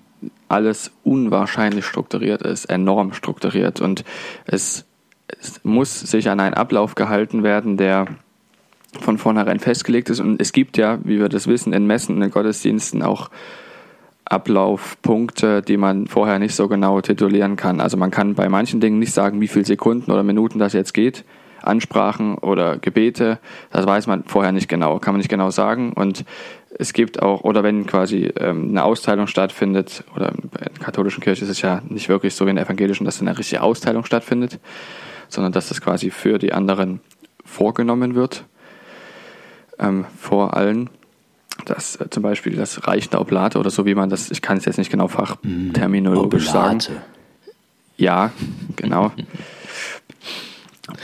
alles 0.47 0.91
unwahrscheinlich 1.03 1.85
strukturiert 1.85 2.41
ist, 2.41 2.65
enorm 2.65 3.13
strukturiert. 3.13 3.81
Und 3.81 4.03
es 4.45 4.85
es 5.39 5.61
muss 5.63 5.99
sich 5.99 6.29
an 6.29 6.39
einen 6.39 6.53
Ablauf 6.53 6.95
gehalten 6.95 7.43
werden, 7.43 7.77
der 7.77 8.07
von 8.99 9.17
vornherein 9.17 9.59
festgelegt 9.59 10.09
ist. 10.09 10.19
Und 10.19 10.41
es 10.41 10.51
gibt 10.51 10.77
ja, 10.77 10.99
wie 11.03 11.19
wir 11.19 11.29
das 11.29 11.47
wissen, 11.47 11.73
in 11.73 11.85
Messen 11.85 12.15
und 12.15 12.21
in 12.21 12.31
Gottesdiensten 12.31 13.03
auch 13.03 13.29
Ablaufpunkte, 14.25 15.61
die 15.61 15.77
man 15.77 16.07
vorher 16.07 16.39
nicht 16.39 16.55
so 16.55 16.67
genau 16.67 17.01
titulieren 17.01 17.55
kann. 17.55 17.81
Also 17.81 17.97
man 17.97 18.11
kann 18.11 18.35
bei 18.35 18.49
manchen 18.49 18.79
Dingen 18.79 18.99
nicht 18.99 19.13
sagen, 19.13 19.41
wie 19.41 19.47
viele 19.47 19.65
Sekunden 19.65 20.11
oder 20.11 20.23
Minuten 20.23 20.59
das 20.59 20.73
jetzt 20.73 20.93
geht. 20.93 21.23
Ansprachen 21.61 22.37
oder 22.37 22.77
Gebete, 22.77 23.39
das 23.71 23.85
weiß 23.85 24.07
man 24.07 24.23
vorher 24.23 24.53
nicht 24.53 24.69
genau, 24.69 24.99
kann 24.99 25.13
man 25.13 25.19
nicht 25.19 25.29
genau 25.29 25.49
sagen. 25.49 25.91
Und 25.91 26.23
es 26.77 26.93
gibt 26.93 27.21
auch, 27.21 27.41
oder 27.41 27.63
wenn 27.63 27.85
quasi 27.85 28.31
ähm, 28.37 28.69
eine 28.69 28.83
Austeilung 28.83 29.27
stattfindet, 29.27 30.03
oder 30.15 30.29
in 30.29 30.49
der 30.57 30.69
katholischen 30.79 31.21
Kirche 31.21 31.43
ist 31.43 31.51
es 31.51 31.61
ja 31.61 31.81
nicht 31.89 32.07
wirklich 32.07 32.35
so 32.35 32.45
wie 32.45 32.51
in 32.51 32.55
der 32.55 32.65
evangelischen, 32.65 33.03
dass 33.03 33.19
eine 33.19 33.37
richtige 33.37 33.61
Austeilung 33.61 34.05
stattfindet, 34.05 34.59
sondern 35.29 35.53
dass 35.53 35.69
das 35.69 35.81
quasi 35.81 36.11
für 36.11 36.37
die 36.37 36.53
anderen 36.53 36.99
vorgenommen 37.45 38.15
wird, 38.15 38.45
ähm, 39.79 40.05
vor 40.19 40.55
allen. 40.55 40.89
Das 41.65 41.95
äh, 41.97 42.09
zum 42.09 42.23
Beispiel 42.23 42.55
das 42.55 42.87
Reichen 42.87 43.11
der 43.11 43.21
Oblate 43.21 43.59
oder 43.59 43.69
so, 43.69 43.85
wie 43.85 43.95
man 43.95 44.09
das, 44.09 44.31
ich 44.31 44.41
kann 44.41 44.57
es 44.57 44.65
jetzt 44.65 44.77
nicht 44.77 44.91
genau 44.91 45.07
fachterminologisch 45.07 46.47
mm, 46.47 46.51
sagen. 46.51 46.79
Ja, 47.97 48.31
genau. 48.75 49.11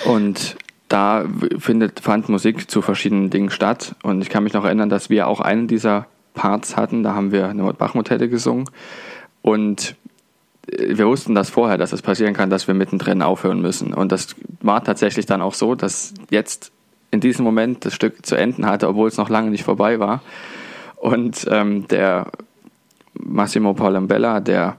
Und 0.05 0.55
da 0.87 1.25
findet, 1.59 1.99
fand 1.99 2.29
Musik 2.29 2.69
zu 2.69 2.81
verschiedenen 2.81 3.29
Dingen 3.29 3.49
statt. 3.49 3.95
Und 4.03 4.21
ich 4.21 4.29
kann 4.29 4.43
mich 4.43 4.53
noch 4.53 4.63
erinnern, 4.63 4.89
dass 4.89 5.09
wir 5.09 5.27
auch 5.27 5.41
einen 5.41 5.67
dieser 5.67 6.07
Parts 6.33 6.77
hatten. 6.77 7.03
Da 7.03 7.13
haben 7.13 7.31
wir 7.31 7.49
eine 7.49 7.73
Bachmotette 7.73 8.29
gesungen. 8.29 8.69
Und 9.41 9.95
wir 10.67 11.07
wussten 11.07 11.35
das 11.35 11.49
vorher, 11.49 11.77
dass 11.77 11.93
es 11.93 12.01
passieren 12.01 12.33
kann, 12.33 12.49
dass 12.49 12.67
wir 12.67 12.73
mittendrin 12.73 13.21
aufhören 13.21 13.61
müssen. 13.61 13.93
Und 13.93 14.11
das 14.11 14.35
war 14.61 14.83
tatsächlich 14.83 15.25
dann 15.25 15.41
auch 15.41 15.53
so, 15.53 15.75
dass 15.75 16.13
jetzt 16.29 16.71
in 17.11 17.19
diesem 17.19 17.45
Moment 17.45 17.85
das 17.85 17.93
Stück 17.93 18.25
zu 18.25 18.35
enden 18.35 18.65
hatte, 18.65 18.87
obwohl 18.87 19.07
es 19.07 19.17
noch 19.17 19.29
lange 19.29 19.51
nicht 19.51 19.63
vorbei 19.63 19.99
war. 19.99 20.21
Und 20.95 21.47
ähm, 21.49 21.87
der 21.87 22.31
Massimo 23.13 23.73
Paolambella, 23.73 24.39
der 24.39 24.77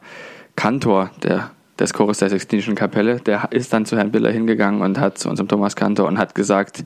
Kantor 0.56 1.10
der, 1.22 1.50
des 1.78 1.92
Chores 1.92 2.18
der 2.18 2.30
Sextinischen 2.30 2.74
Kapelle, 2.74 3.20
der 3.20 3.48
ist 3.52 3.72
dann 3.72 3.86
zu 3.86 3.96
Herrn 3.96 4.10
Biller 4.10 4.30
hingegangen 4.30 4.82
und 4.82 4.98
hat 4.98 5.18
zu 5.18 5.28
unserem 5.28 5.48
Thomas 5.48 5.76
Kantor 5.76 6.08
und 6.08 6.18
hat 6.18 6.34
gesagt, 6.34 6.84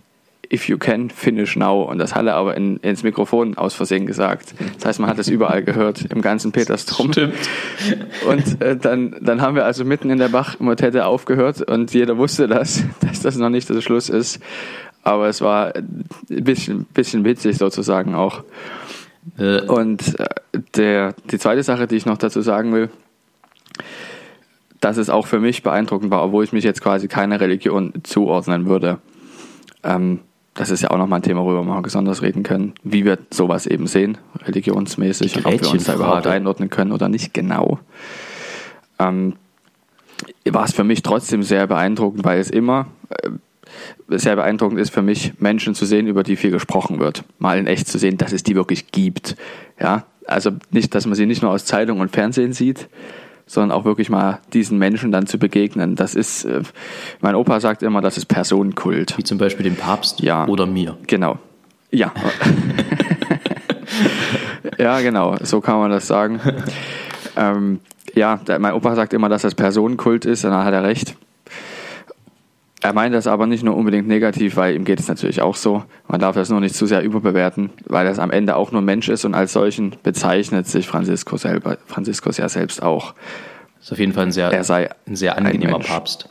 if 0.52 0.68
you 0.68 0.76
can, 0.78 1.10
finish 1.10 1.56
now. 1.56 1.82
Und 1.82 1.98
das 1.98 2.14
hat 2.14 2.26
er 2.26 2.34
aber 2.34 2.56
in, 2.56 2.78
ins 2.78 3.02
Mikrofon 3.02 3.56
aus 3.56 3.74
Versehen 3.74 4.06
gesagt. 4.06 4.54
Das 4.76 4.84
heißt, 4.86 5.00
man 5.00 5.08
hat 5.08 5.18
es 5.18 5.28
überall 5.28 5.62
gehört, 5.62 6.04
im 6.10 6.22
ganzen 6.22 6.52
Petersdom. 6.52 7.12
Stimmt. 7.12 7.34
Und 8.28 8.60
äh, 8.60 8.76
dann, 8.76 9.16
dann 9.20 9.40
haben 9.40 9.54
wir 9.54 9.64
also 9.64 9.84
mitten 9.84 10.10
in 10.10 10.18
der 10.18 10.28
Bach-Motette 10.28 11.06
aufgehört 11.06 11.62
und 11.62 11.94
jeder 11.94 12.18
wusste 12.18 12.48
das, 12.48 12.82
dass 13.00 13.20
das 13.20 13.36
noch 13.36 13.50
nicht 13.50 13.68
der 13.68 13.80
Schluss 13.80 14.08
ist. 14.08 14.40
Aber 15.02 15.28
es 15.28 15.40
war 15.40 15.74
ein 15.76 16.04
bisschen, 16.28 16.84
bisschen 16.84 17.24
witzig 17.24 17.56
sozusagen 17.56 18.14
auch. 18.14 18.42
Äh. 19.38 19.62
Und 19.62 20.18
äh, 20.18 20.26
der, 20.74 21.14
die 21.30 21.38
zweite 21.38 21.62
Sache, 21.62 21.86
die 21.86 21.96
ich 21.96 22.06
noch 22.06 22.18
dazu 22.18 22.42
sagen 22.42 22.72
will, 22.72 22.90
dass 24.80 24.96
es 24.96 25.10
auch 25.10 25.26
für 25.26 25.38
mich 25.38 25.62
beeindruckend 25.62 26.10
war, 26.10 26.24
obwohl 26.24 26.42
ich 26.42 26.52
mich 26.52 26.64
jetzt 26.64 26.82
quasi 26.82 27.06
keiner 27.06 27.40
Religion 27.40 27.92
zuordnen 28.02 28.66
würde. 28.66 28.98
Ähm, 29.84 30.20
das 30.54 30.70
ist 30.70 30.82
ja 30.82 30.90
auch 30.90 30.98
nochmal 30.98 31.20
ein 31.20 31.22
Thema, 31.22 31.42
worüber 31.42 31.62
wir 31.62 31.74
mal 31.74 31.80
besonders 31.80 32.22
reden 32.22 32.42
können, 32.42 32.74
wie 32.82 33.04
wir 33.04 33.18
sowas 33.30 33.66
eben 33.66 33.86
sehen, 33.86 34.18
religionsmäßig, 34.42 35.36
und 35.36 35.46
ob 35.46 35.60
wir 35.60 35.70
uns 35.70 35.84
da 35.84 35.94
überhaupt 35.94 36.26
einordnen 36.26 36.70
können 36.70 36.92
oder 36.92 37.08
nicht 37.08 37.32
genau. 37.32 37.78
Ähm, 38.98 39.34
war 40.44 40.64
es 40.64 40.72
für 40.72 40.84
mich 40.84 41.02
trotzdem 41.02 41.42
sehr 41.42 41.66
beeindruckend, 41.66 42.24
weil 42.24 42.40
es 42.40 42.50
immer 42.50 42.88
äh, 43.10 43.30
sehr 44.08 44.36
beeindruckend 44.36 44.80
ist 44.80 44.90
für 44.90 45.02
mich, 45.02 45.34
Menschen 45.38 45.74
zu 45.74 45.86
sehen, 45.86 46.06
über 46.06 46.22
die 46.22 46.36
viel 46.36 46.50
gesprochen 46.50 46.98
wird. 46.98 47.24
Mal 47.38 47.58
in 47.58 47.66
echt 47.66 47.86
zu 47.86 47.98
sehen, 47.98 48.18
dass 48.18 48.32
es 48.32 48.42
die 48.42 48.56
wirklich 48.56 48.90
gibt. 48.90 49.36
Ja, 49.80 50.04
also 50.26 50.50
nicht, 50.70 50.94
dass 50.94 51.06
man 51.06 51.14
sie 51.14 51.26
nicht 51.26 51.42
nur 51.42 51.52
aus 51.52 51.64
Zeitung 51.64 52.00
und 52.00 52.10
Fernsehen 52.10 52.52
sieht, 52.52 52.88
sondern 53.50 53.76
auch 53.76 53.84
wirklich 53.84 54.10
mal 54.10 54.38
diesen 54.52 54.78
Menschen 54.78 55.10
dann 55.10 55.26
zu 55.26 55.36
begegnen. 55.36 55.96
Das 55.96 56.14
ist, 56.14 56.44
äh, 56.44 56.62
mein 57.20 57.34
Opa 57.34 57.58
sagt 57.58 57.82
immer, 57.82 58.00
das 58.00 58.16
ist 58.16 58.26
Personenkult. 58.26 59.18
Wie 59.18 59.24
zum 59.24 59.38
Beispiel 59.38 59.64
dem 59.64 59.74
Papst 59.74 60.20
ja, 60.20 60.46
oder 60.46 60.66
mir. 60.66 60.96
Genau. 61.08 61.36
Ja. 61.90 62.12
ja, 64.78 65.00
genau, 65.00 65.34
so 65.42 65.60
kann 65.60 65.80
man 65.80 65.90
das 65.90 66.06
sagen. 66.06 66.38
ähm, 67.36 67.80
ja, 68.14 68.38
mein 68.60 68.72
Opa 68.72 68.94
sagt 68.94 69.14
immer, 69.14 69.28
dass 69.28 69.42
das 69.42 69.56
Personenkult 69.56 70.26
ist, 70.26 70.44
und 70.44 70.52
dann 70.52 70.64
hat 70.64 70.72
er 70.72 70.84
recht. 70.84 71.16
Er 72.82 72.94
meint 72.94 73.14
das 73.14 73.26
aber 73.26 73.46
nicht 73.46 73.62
nur 73.62 73.76
unbedingt 73.76 74.08
negativ, 74.08 74.56
weil 74.56 74.74
ihm 74.74 74.84
geht 74.84 75.00
es 75.00 75.08
natürlich 75.08 75.42
auch 75.42 75.54
so. 75.54 75.84
Man 76.08 76.20
darf 76.20 76.34
das 76.34 76.48
nur 76.48 76.60
nicht 76.60 76.74
zu 76.74 76.86
sehr 76.86 77.02
überbewerten, 77.02 77.70
weil 77.86 78.06
das 78.06 78.18
am 78.18 78.30
Ende 78.30 78.56
auch 78.56 78.72
nur 78.72 78.80
Mensch 78.80 79.08
ist 79.10 79.24
und 79.26 79.34
als 79.34 79.52
solchen 79.52 79.96
bezeichnet 80.02 80.66
sich 80.66 80.86
Franziskus, 80.86 81.42
selber, 81.42 81.76
Franziskus 81.86 82.38
ja 82.38 82.48
selbst 82.48 82.82
auch. 82.82 83.14
Das 83.76 83.86
ist 83.86 83.92
auf 83.92 83.98
jeden 83.98 84.14
Fall 84.14 84.26
ein 84.26 84.32
sehr, 84.32 84.50
er 84.50 84.64
sei 84.64 84.88
ein 85.06 85.16
sehr 85.16 85.36
angenehmer 85.36 85.76
ein 85.76 85.82
Papst. 85.82 86.28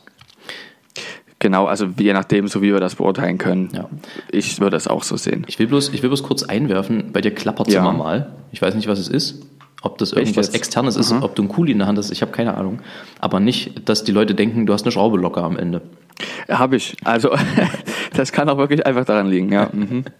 Genau, 1.38 1.66
also 1.66 1.86
je 1.98 2.12
nachdem, 2.12 2.48
so 2.48 2.60
wie 2.62 2.72
wir 2.72 2.80
das 2.80 2.96
beurteilen 2.96 3.38
können. 3.38 3.70
Ja. 3.72 3.88
Ich 4.30 4.60
würde 4.60 4.76
es 4.76 4.86
auch 4.88 5.04
so 5.04 5.16
sehen. 5.16 5.44
Ich 5.48 5.58
will, 5.58 5.68
bloß, 5.68 5.88
ich 5.88 6.02
will 6.02 6.10
bloß 6.10 6.22
kurz 6.22 6.42
einwerfen, 6.42 7.12
bei 7.12 7.22
dir 7.22 7.34
klappert 7.34 7.68
es 7.68 7.74
ja. 7.74 7.80
immer 7.80 7.94
mal. 7.94 8.34
Ich 8.52 8.60
weiß 8.60 8.74
nicht, 8.74 8.88
was 8.88 8.98
es 8.98 9.08
ist. 9.08 9.46
Ob 9.82 9.98
das 9.98 10.12
irgendwas 10.12 10.50
Externes 10.50 10.96
ist, 10.96 11.12
mhm. 11.12 11.22
ob 11.22 11.34
du 11.34 11.42
einen 11.42 11.48
Kuli 11.48 11.72
in 11.72 11.78
der 11.78 11.86
Hand 11.86 11.98
hast, 11.98 12.10
ich 12.10 12.20
habe 12.20 12.32
keine 12.32 12.56
Ahnung. 12.56 12.80
Aber 13.18 13.40
nicht, 13.40 13.88
dass 13.88 14.04
die 14.04 14.12
Leute 14.12 14.34
denken, 14.34 14.66
du 14.66 14.72
hast 14.72 14.82
eine 14.82 14.92
Schraube 14.92 15.16
locker 15.18 15.42
am 15.42 15.56
Ende. 15.56 15.80
Habe 16.48 16.76
ich. 16.76 16.96
Also 17.04 17.30
das 18.12 18.32
kann 18.32 18.48
auch 18.48 18.58
wirklich 18.58 18.84
einfach 18.84 19.04
daran 19.04 19.28
liegen, 19.28 19.50
ja. 19.52 19.70
Mhm. 19.72 20.04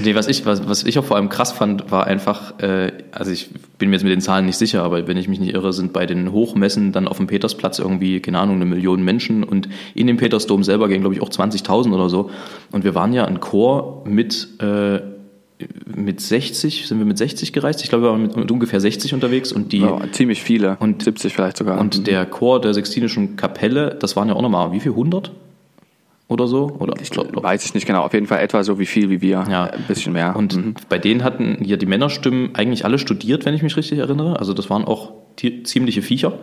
Nee, 0.00 0.14
was 0.14 0.28
ich, 0.28 0.46
was, 0.46 0.68
was 0.68 0.84
ich 0.84 0.96
auch 1.00 1.04
vor 1.04 1.16
allem 1.16 1.28
krass 1.28 1.50
fand, 1.50 1.90
war 1.90 2.06
einfach, 2.06 2.60
äh, 2.60 2.92
also 3.10 3.32
ich 3.32 3.50
bin 3.78 3.90
mir 3.90 3.96
jetzt 3.96 4.04
mit 4.04 4.12
den 4.12 4.20
Zahlen 4.20 4.46
nicht 4.46 4.56
sicher, 4.56 4.84
aber 4.84 5.08
wenn 5.08 5.16
ich 5.16 5.26
mich 5.26 5.40
nicht 5.40 5.54
irre, 5.54 5.72
sind 5.72 5.92
bei 5.92 6.06
den 6.06 6.30
Hochmessen 6.30 6.92
dann 6.92 7.08
auf 7.08 7.16
dem 7.16 7.26
Petersplatz 7.26 7.80
irgendwie, 7.80 8.20
keine 8.20 8.38
Ahnung, 8.38 8.56
eine 8.56 8.64
Million 8.64 9.02
Menschen 9.02 9.42
und 9.42 9.68
in 9.94 10.06
dem 10.06 10.16
Petersdom 10.16 10.62
selber 10.62 10.86
gehen, 10.86 11.00
glaube 11.00 11.16
ich, 11.16 11.20
auch 11.20 11.30
20.000 11.30 11.92
oder 11.92 12.08
so. 12.08 12.30
Und 12.70 12.84
wir 12.84 12.94
waren 12.94 13.12
ja 13.12 13.24
ein 13.24 13.40
Chor 13.40 14.04
mit 14.06 14.46
äh, 14.62 15.00
mit 15.86 16.20
60, 16.20 16.86
sind 16.86 16.98
wir 16.98 17.06
mit 17.06 17.18
60 17.18 17.52
gereist? 17.52 17.82
Ich 17.82 17.88
glaube, 17.88 18.04
wir 18.04 18.10
waren 18.10 18.22
mit, 18.22 18.36
mit 18.36 18.50
ungefähr 18.50 18.80
60 18.80 19.14
unterwegs 19.14 19.52
und 19.52 19.72
die. 19.72 19.80
Ja, 19.80 20.00
ziemlich 20.12 20.42
viele. 20.42 20.76
Und 20.80 21.02
70 21.02 21.34
vielleicht 21.34 21.56
sogar. 21.56 21.80
Und 21.80 21.98
mhm. 21.98 22.04
der 22.04 22.26
Chor 22.26 22.60
der 22.60 22.74
Sextinischen 22.74 23.36
Kapelle, 23.36 23.96
das 23.98 24.14
waren 24.16 24.28
ja 24.28 24.34
auch 24.34 24.42
nochmal, 24.42 24.72
wie 24.72 24.80
viel? 24.80 24.92
100? 24.92 25.32
Oder 26.28 26.46
so? 26.46 26.76
Oder? 26.78 26.94
Ich 27.00 27.10
glaub, 27.10 27.42
weiß 27.42 27.64
ich 27.64 27.74
nicht 27.74 27.86
genau. 27.86 28.02
Auf 28.02 28.12
jeden 28.12 28.26
Fall 28.26 28.40
etwa 28.40 28.62
so 28.62 28.78
wie 28.78 28.86
viel 28.86 29.08
wie 29.08 29.22
wir. 29.22 29.46
Ja. 29.50 29.64
Ein 29.64 29.84
bisschen 29.88 30.12
mehr. 30.12 30.36
Und 30.36 30.56
mhm. 30.56 30.74
bei 30.88 30.98
denen 30.98 31.24
hatten 31.24 31.58
hier 31.62 31.78
die 31.78 31.86
Männerstimmen 31.86 32.54
eigentlich 32.54 32.84
alle 32.84 32.98
studiert, 32.98 33.46
wenn 33.46 33.54
ich 33.54 33.62
mich 33.62 33.76
richtig 33.76 33.98
erinnere. 33.98 34.38
Also 34.38 34.52
das 34.52 34.68
waren 34.68 34.84
auch 34.84 35.12
ziemliche 35.64 36.02
Viecher. 36.02 36.34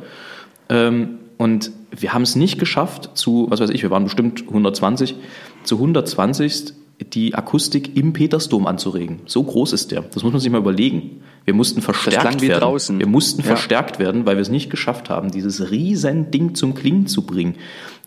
Ähm, 0.69 1.19
und 1.37 1.71
wir 1.91 2.13
haben 2.13 2.23
es 2.23 2.35
nicht 2.35 2.59
geschafft 2.59 3.11
zu, 3.13 3.45
was 3.49 3.59
weiß 3.59 3.69
ich, 3.69 3.83
wir 3.83 3.91
waren 3.91 4.05
bestimmt 4.05 4.43
120, 4.47 5.15
zu 5.63 5.75
120 5.75 6.73
die 7.13 7.35
Akustik 7.35 7.97
im 7.97 8.13
Petersdom 8.13 8.67
anzuregen. 8.67 9.21
So 9.25 9.43
groß 9.43 9.73
ist 9.73 9.91
der. 9.91 10.01
Das 10.01 10.23
muss 10.23 10.31
man 10.31 10.39
sich 10.39 10.49
mal 10.49 10.59
überlegen. 10.59 11.21
Wir 11.43 11.53
mussten 11.53 11.81
verstärkt 11.81 12.41
werden. 12.41 12.61
Draußen. 12.61 12.99
Wir 12.99 13.07
mussten 13.07 13.41
ja. 13.41 13.47
verstärkt 13.47 13.99
werden, 13.99 14.25
weil 14.25 14.37
wir 14.37 14.41
es 14.41 14.49
nicht 14.49 14.69
geschafft 14.69 15.09
haben, 15.09 15.31
dieses 15.31 15.71
riesen 15.71 16.31
Ding 16.31 16.55
zum 16.55 16.73
Klingen 16.73 17.07
zu 17.07 17.25
bringen. 17.25 17.55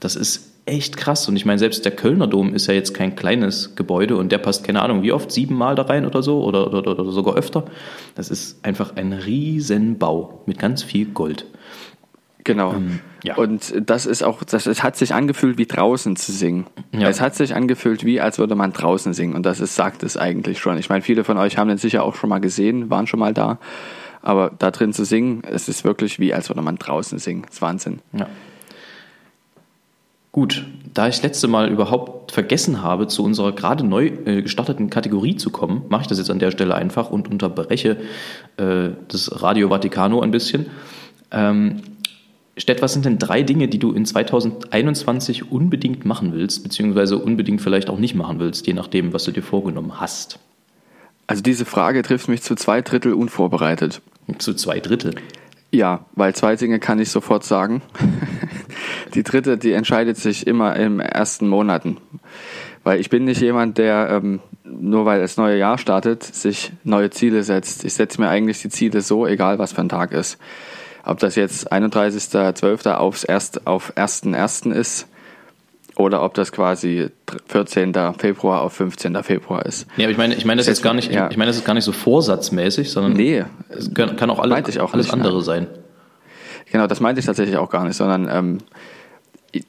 Das 0.00 0.16
ist 0.16 0.48
echt 0.68 0.96
krass. 0.96 1.28
Und 1.28 1.36
ich 1.36 1.44
meine, 1.44 1.58
selbst 1.58 1.84
der 1.84 1.92
Kölner 1.92 2.26
Dom 2.26 2.54
ist 2.54 2.66
ja 2.66 2.74
jetzt 2.74 2.94
kein 2.94 3.16
kleines 3.16 3.74
Gebäude 3.74 4.16
und 4.16 4.30
der 4.32 4.38
passt, 4.38 4.64
keine 4.64 4.82
Ahnung, 4.82 5.02
wie 5.02 5.12
oft, 5.12 5.30
siebenmal 5.30 5.74
da 5.74 5.82
rein 5.82 6.06
oder 6.06 6.22
so 6.22 6.42
oder, 6.42 6.72
oder, 6.72 6.98
oder 6.98 7.10
sogar 7.10 7.34
öfter. 7.34 7.64
Das 8.14 8.30
ist 8.30 8.64
einfach 8.64 8.96
ein 8.96 9.12
Riesenbau 9.12 10.42
mit 10.46 10.58
ganz 10.58 10.82
viel 10.82 11.06
Gold. 11.06 11.46
Genau. 12.44 12.72
Ähm, 12.72 13.00
ja. 13.24 13.36
Und 13.36 13.74
das 13.84 14.06
ist 14.06 14.22
auch, 14.22 14.42
das, 14.42 14.66
es 14.66 14.82
hat 14.82 14.96
sich 14.96 15.14
angefühlt 15.14 15.58
wie 15.58 15.66
draußen 15.66 16.16
zu 16.16 16.32
singen. 16.32 16.66
Ja. 16.92 17.08
Es 17.08 17.20
hat 17.20 17.34
sich 17.34 17.54
angefühlt 17.54 18.04
wie, 18.04 18.20
als 18.20 18.38
würde 18.38 18.54
man 18.54 18.72
draußen 18.72 19.12
singen. 19.12 19.34
Und 19.34 19.44
das 19.44 19.60
ist, 19.60 19.74
sagt 19.74 20.02
es 20.02 20.16
eigentlich 20.16 20.58
schon. 20.58 20.78
Ich 20.78 20.88
meine, 20.88 21.02
viele 21.02 21.24
von 21.24 21.36
euch 21.36 21.58
haben 21.58 21.68
den 21.68 21.78
sicher 21.78 22.04
auch 22.04 22.14
schon 22.14 22.30
mal 22.30 22.40
gesehen, 22.40 22.90
waren 22.90 23.06
schon 23.06 23.20
mal 23.20 23.34
da. 23.34 23.58
Aber 24.22 24.52
da 24.58 24.70
drin 24.70 24.92
zu 24.92 25.04
singen, 25.04 25.42
es 25.48 25.68
ist 25.68 25.84
wirklich 25.84 26.18
wie, 26.18 26.32
als 26.32 26.48
würde 26.48 26.62
man 26.62 26.76
draußen 26.76 27.18
singen. 27.18 27.42
Das 27.42 27.56
ist 27.56 27.62
Wahnsinn. 27.62 28.00
Ja. 28.12 28.26
Gut, 30.32 30.66
da 30.94 31.08
ich 31.08 31.16
das 31.16 31.22
letzte 31.22 31.48
Mal 31.48 31.68
überhaupt 31.70 32.32
vergessen 32.32 32.82
habe, 32.82 33.08
zu 33.08 33.24
unserer 33.24 33.52
gerade 33.52 33.84
neu 33.84 34.06
äh, 34.06 34.42
gestarteten 34.42 34.90
Kategorie 34.90 35.36
zu 35.36 35.50
kommen, 35.50 35.84
mache 35.88 36.02
ich 36.02 36.06
das 36.08 36.18
jetzt 36.18 36.30
an 36.30 36.38
der 36.38 36.50
Stelle 36.50 36.74
einfach 36.74 37.10
und 37.10 37.30
unterbreche 37.30 37.96
äh, 38.56 38.90
das 39.08 39.42
Radio 39.42 39.70
Vaticano 39.70 40.20
ein 40.20 40.30
bisschen. 40.30 40.66
Ähm, 41.30 41.82
Stett, 42.58 42.82
was 42.82 42.92
sind 42.92 43.04
denn 43.04 43.18
drei 43.18 43.42
Dinge, 43.42 43.68
die 43.68 43.78
du 43.78 43.92
in 43.92 44.04
2021 44.04 45.50
unbedingt 45.50 46.04
machen 46.04 46.32
willst, 46.32 46.62
beziehungsweise 46.64 47.18
unbedingt 47.18 47.62
vielleicht 47.62 47.88
auch 47.88 47.98
nicht 47.98 48.14
machen 48.14 48.40
willst, 48.40 48.66
je 48.66 48.74
nachdem, 48.74 49.12
was 49.12 49.24
du 49.24 49.32
dir 49.32 49.42
vorgenommen 49.42 50.00
hast? 50.00 50.38
Also 51.28 51.42
diese 51.42 51.64
Frage 51.64 52.02
trifft 52.02 52.28
mich 52.28 52.42
zu 52.42 52.56
zwei 52.56 52.82
Drittel 52.82 53.12
unvorbereitet. 53.12 54.00
Zu 54.38 54.54
zwei 54.54 54.80
Drittel? 54.80 55.14
Ja, 55.70 56.06
weil 56.14 56.34
zwei 56.34 56.56
Dinge 56.56 56.80
kann 56.80 56.98
ich 56.98 57.10
sofort 57.10 57.44
sagen. 57.44 57.82
die 59.14 59.22
dritte, 59.22 59.58
die 59.58 59.72
entscheidet 59.72 60.16
sich 60.16 60.46
immer 60.46 60.74
im 60.76 61.00
ersten 61.00 61.46
Monaten. 61.46 61.98
Weil 62.82 63.00
ich 63.00 63.10
bin 63.10 63.24
nicht 63.24 63.40
jemand, 63.40 63.76
der 63.78 64.08
ähm, 64.10 64.40
nur 64.64 65.04
weil 65.04 65.20
das 65.20 65.36
neue 65.36 65.58
Jahr 65.58 65.78
startet, 65.78 66.22
sich 66.22 66.72
neue 66.84 67.10
Ziele 67.10 67.42
setzt. 67.42 67.84
Ich 67.84 67.94
setze 67.94 68.20
mir 68.20 68.28
eigentlich 68.28 68.62
die 68.62 68.70
Ziele 68.70 69.02
so, 69.02 69.26
egal 69.26 69.58
was 69.58 69.72
für 69.72 69.82
ein 69.82 69.88
Tag 69.88 70.12
ist. 70.12 70.38
Ob 71.08 71.18
das 71.20 71.36
jetzt 71.36 71.72
31.12. 71.72 72.92
aufs 72.92 73.24
erst, 73.24 73.66
auf 73.66 73.96
1.1. 73.96 74.70
ist 74.72 75.06
oder 75.96 76.22
ob 76.22 76.34
das 76.34 76.52
quasi 76.52 77.08
14. 77.48 77.94
Februar 78.18 78.60
auf 78.60 78.74
15. 78.74 79.22
Februar 79.24 79.64
ist. 79.64 79.86
Nee, 79.96 80.04
aber 80.04 80.12
ich 80.12 80.18
meine, 80.18 80.34
ich 80.34 80.44
meine 80.44 80.58
das 80.58 80.66
jetzt 80.66 80.82
gar 80.82 80.92
nicht, 80.92 81.10
ja. 81.10 81.30
ich 81.30 81.38
meine 81.38 81.48
das 81.48 81.56
ist 81.56 81.64
gar 81.64 81.72
nicht 81.72 81.84
so 81.84 81.92
vorsatzmäßig, 81.92 82.90
sondern 82.90 83.14
nee, 83.14 83.42
es 83.70 83.92
kann, 83.94 84.16
kann 84.16 84.28
auch, 84.28 84.38
alle, 84.38 84.54
auch 84.54 84.92
alles 84.92 85.06
nicht, 85.06 85.12
andere 85.14 85.36
nein. 85.36 85.42
sein. 85.44 85.66
Genau, 86.70 86.86
das 86.86 87.00
meinte 87.00 87.20
ich 87.20 87.26
tatsächlich 87.26 87.56
auch 87.56 87.70
gar 87.70 87.84
nicht, 87.84 87.96
sondern 87.96 88.28
ähm, 88.30 88.58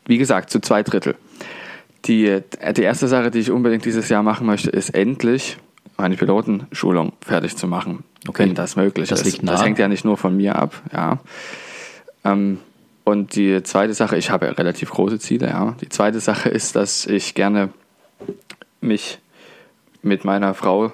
wie 0.07 0.17
gesagt, 0.17 0.49
zu 0.49 0.59
zwei 0.59 0.83
Drittel. 0.83 1.15
Die, 2.03 2.41
die 2.75 2.81
erste 2.81 3.07
Sache, 3.07 3.31
die 3.31 3.39
ich 3.39 3.49
unbedingt 3.49 3.85
dieses 3.85 4.09
Jahr 4.09 4.23
machen 4.23 4.45
möchte, 4.45 4.69
ist 4.71 4.89
endlich 4.89 5.55
meine 5.99 6.15
Pilotenschulung 6.15 7.13
fertig 7.21 7.55
zu 7.55 7.67
machen, 7.67 8.03
okay. 8.27 8.43
wenn 8.43 8.55
das 8.55 8.75
möglich 8.75 9.09
das 9.09 9.21
ist. 9.21 9.47
Das 9.47 9.63
hängt 9.63 9.79
ja 9.79 9.87
nicht 9.87 10.05
nur 10.05 10.17
von 10.17 10.35
mir 10.35 10.55
ab, 10.55 10.81
ja. 10.93 11.19
Ähm, 12.23 12.59
und 13.03 13.35
die 13.35 13.63
zweite 13.63 13.93
Sache, 13.93 14.17
ich 14.17 14.29
habe 14.29 14.45
ja 14.45 14.51
relativ 14.51 14.91
große 14.91 15.19
Ziele, 15.19 15.47
ja. 15.47 15.75
Die 15.81 15.89
zweite 15.89 16.19
Sache 16.19 16.49
ist, 16.49 16.75
dass 16.75 17.05
ich 17.05 17.33
gerne 17.33 17.69
mich 18.81 19.19
mit 20.01 20.25
meiner 20.25 20.53
Frau 20.53 20.91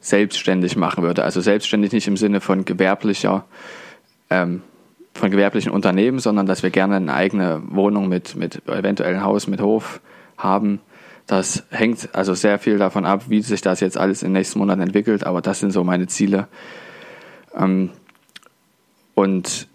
selbstständig 0.00 0.76
machen 0.76 1.02
würde. 1.02 1.24
Also 1.24 1.40
selbstständig 1.40 1.92
nicht 1.92 2.06
im 2.08 2.16
Sinne 2.16 2.40
von 2.40 2.64
gewerblicher, 2.64 3.44
ähm, 4.30 4.62
von 5.14 5.30
gewerblichen 5.30 5.72
Unternehmen, 5.72 6.18
sondern 6.18 6.46
dass 6.46 6.62
wir 6.62 6.70
gerne 6.70 6.96
eine 6.96 7.14
eigene 7.14 7.62
Wohnung 7.68 8.08
mit, 8.08 8.36
mit 8.36 8.66
eventuell 8.68 9.20
Haus 9.20 9.46
mit 9.46 9.60
Hof 9.60 10.00
haben. 10.36 10.80
Das 11.26 11.64
hängt 11.70 12.10
also 12.14 12.34
sehr 12.34 12.58
viel 12.58 12.78
davon 12.78 13.06
ab, 13.06 13.24
wie 13.28 13.40
sich 13.40 13.62
das 13.62 13.80
jetzt 13.80 13.96
alles 13.96 14.22
in 14.22 14.28
den 14.28 14.34
nächsten 14.34 14.58
Monaten 14.58 14.82
entwickelt, 14.82 15.24
aber 15.24 15.40
das 15.40 15.60
sind 15.60 15.70
so 15.70 15.82
meine 15.82 16.06
Ziele. 16.06 16.48
Ähm, 17.56 17.90
und 19.14 19.68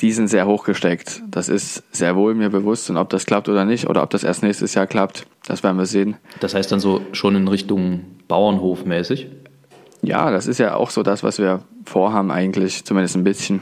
die 0.00 0.12
sind 0.12 0.28
sehr 0.28 0.46
hoch 0.46 0.64
gesteckt. 0.64 1.22
Das 1.28 1.48
ist 1.48 1.82
sehr 1.90 2.14
wohl 2.14 2.34
mir 2.34 2.50
bewusst 2.50 2.88
und 2.90 2.96
ob 2.96 3.08
das 3.08 3.26
klappt 3.26 3.48
oder 3.48 3.64
nicht 3.64 3.88
oder 3.88 4.02
ob 4.02 4.10
das 4.10 4.22
erst 4.22 4.42
nächstes 4.42 4.74
Jahr 4.74 4.86
klappt, 4.86 5.26
das 5.46 5.64
werden 5.64 5.78
wir 5.78 5.86
sehen. 5.86 6.16
Das 6.40 6.54
heißt 6.54 6.70
dann 6.70 6.80
so 6.80 7.00
schon 7.12 7.34
in 7.34 7.48
Richtung 7.48 8.02
Bauernhof 8.28 8.84
mäßig? 8.84 9.28
Ja, 10.02 10.30
das 10.30 10.46
ist 10.46 10.58
ja 10.58 10.76
auch 10.76 10.90
so 10.90 11.02
das, 11.02 11.24
was 11.24 11.38
wir 11.38 11.64
vorhaben 11.84 12.30
eigentlich, 12.30 12.84
zumindest 12.84 13.16
ein 13.16 13.24
bisschen. 13.24 13.60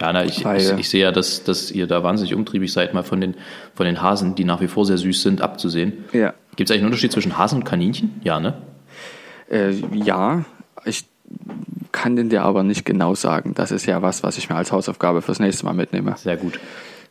Ja, 0.00 0.12
na, 0.12 0.24
ich, 0.24 0.44
ich, 0.44 0.70
ich, 0.78 0.88
sehe 0.88 1.02
ja, 1.02 1.12
dass, 1.12 1.44
dass 1.44 1.70
ihr 1.70 1.86
da 1.86 2.02
wahnsinnig 2.02 2.34
umtriebig 2.34 2.72
seid, 2.72 2.94
mal 2.94 3.02
von 3.02 3.20
den, 3.20 3.34
von 3.74 3.84
den 3.84 4.00
Hasen, 4.00 4.34
die 4.34 4.44
nach 4.44 4.60
wie 4.60 4.68
vor 4.68 4.86
sehr 4.86 4.96
süß 4.96 5.22
sind, 5.22 5.42
abzusehen. 5.42 6.04
Ja. 6.12 6.32
Gibt 6.56 6.70
es 6.70 6.72
eigentlich 6.72 6.80
einen 6.80 6.86
Unterschied 6.86 7.12
zwischen 7.12 7.36
Hasen 7.36 7.58
und 7.58 7.64
Kaninchen? 7.64 8.20
Ja, 8.24 8.40
ne? 8.40 8.54
Äh, 9.50 9.72
ja, 9.92 10.44
ich 10.84 11.04
kann 11.92 12.16
den 12.16 12.30
dir 12.30 12.42
aber 12.42 12.62
nicht 12.62 12.84
genau 12.84 13.14
sagen. 13.14 13.52
Das 13.54 13.72
ist 13.72 13.86
ja 13.86 14.00
was, 14.00 14.22
was 14.22 14.38
ich 14.38 14.48
mir 14.48 14.56
als 14.56 14.72
Hausaufgabe 14.72 15.22
fürs 15.22 15.38
nächste 15.38 15.66
Mal 15.66 15.74
mitnehme. 15.74 16.14
Sehr 16.16 16.36
gut. 16.36 16.58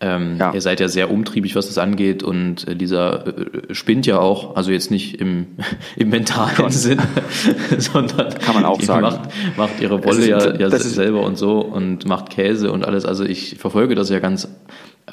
Ähm, 0.02 0.38
ja. 0.40 0.54
Ihr 0.54 0.62
seid 0.62 0.80
ja 0.80 0.88
sehr 0.88 1.12
umtriebig, 1.12 1.56
was 1.56 1.68
das 1.68 1.78
angeht 1.78 2.24
und 2.24 2.66
äh, 2.68 2.76
dieser 2.76 3.28
äh, 3.28 3.74
spinnt 3.74 4.06
ja 4.06 4.18
auch, 4.18 4.56
also 4.56 4.72
jetzt 4.72 4.92
nicht 4.92 5.20
im, 5.20 5.48
im 5.98 6.10
mentalen 6.10 6.72
Sinn, 6.72 7.02
sondern 7.78 8.34
kann 8.40 8.56
man 8.56 8.64
auch 8.64 8.82
sagen. 8.82 9.02
Macht, 9.02 9.30
macht 9.58 9.82
ihre 9.82 10.02
Wolle 10.06 10.20
ist, 10.20 10.28
ja, 10.28 10.56
ja 10.56 10.70
selber 10.70 11.24
und 11.24 11.38
so 11.38 11.60
und 11.60 12.08
macht 12.08 12.30
Käse 12.30 12.72
und 12.72 12.86
alles. 12.86 13.04
Also 13.04 13.26
ich 13.26 13.58
verfolge 13.58 13.96
das 13.96 14.10
ja 14.10 14.20
ganz 14.20 14.48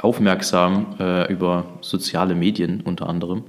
aufmerksam 0.00 0.94
äh, 1.00 1.32
über 1.32 1.64
soziale 1.80 2.36
Medien 2.36 2.80
unter 2.80 3.08
anderem. 3.08 3.42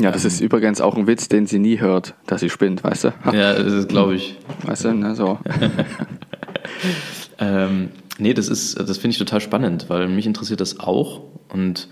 Ja, 0.00 0.12
das 0.12 0.24
ist 0.24 0.40
übrigens 0.40 0.80
auch 0.80 0.96
ein 0.96 1.08
Witz, 1.08 1.28
den 1.28 1.46
sie 1.46 1.58
nie 1.58 1.80
hört, 1.80 2.14
dass 2.26 2.40
sie 2.40 2.50
spinnt, 2.50 2.84
weißt 2.84 3.04
du? 3.04 3.08
Ja, 3.32 3.54
das 3.54 3.72
ist, 3.72 3.88
glaube 3.88 4.14
ich. 4.14 4.36
Weißt 4.64 4.84
du, 4.84 4.94
ne, 4.94 5.16
so. 5.16 5.40
ähm, 7.40 7.88
nee, 8.18 8.34
das 8.34 8.48
ist, 8.48 8.78
das 8.78 8.98
finde 8.98 9.12
ich 9.12 9.18
total 9.18 9.40
spannend, 9.40 9.86
weil 9.88 10.08
mich 10.08 10.26
interessiert 10.26 10.60
das 10.60 10.80
auch 10.80 11.22
und 11.48 11.88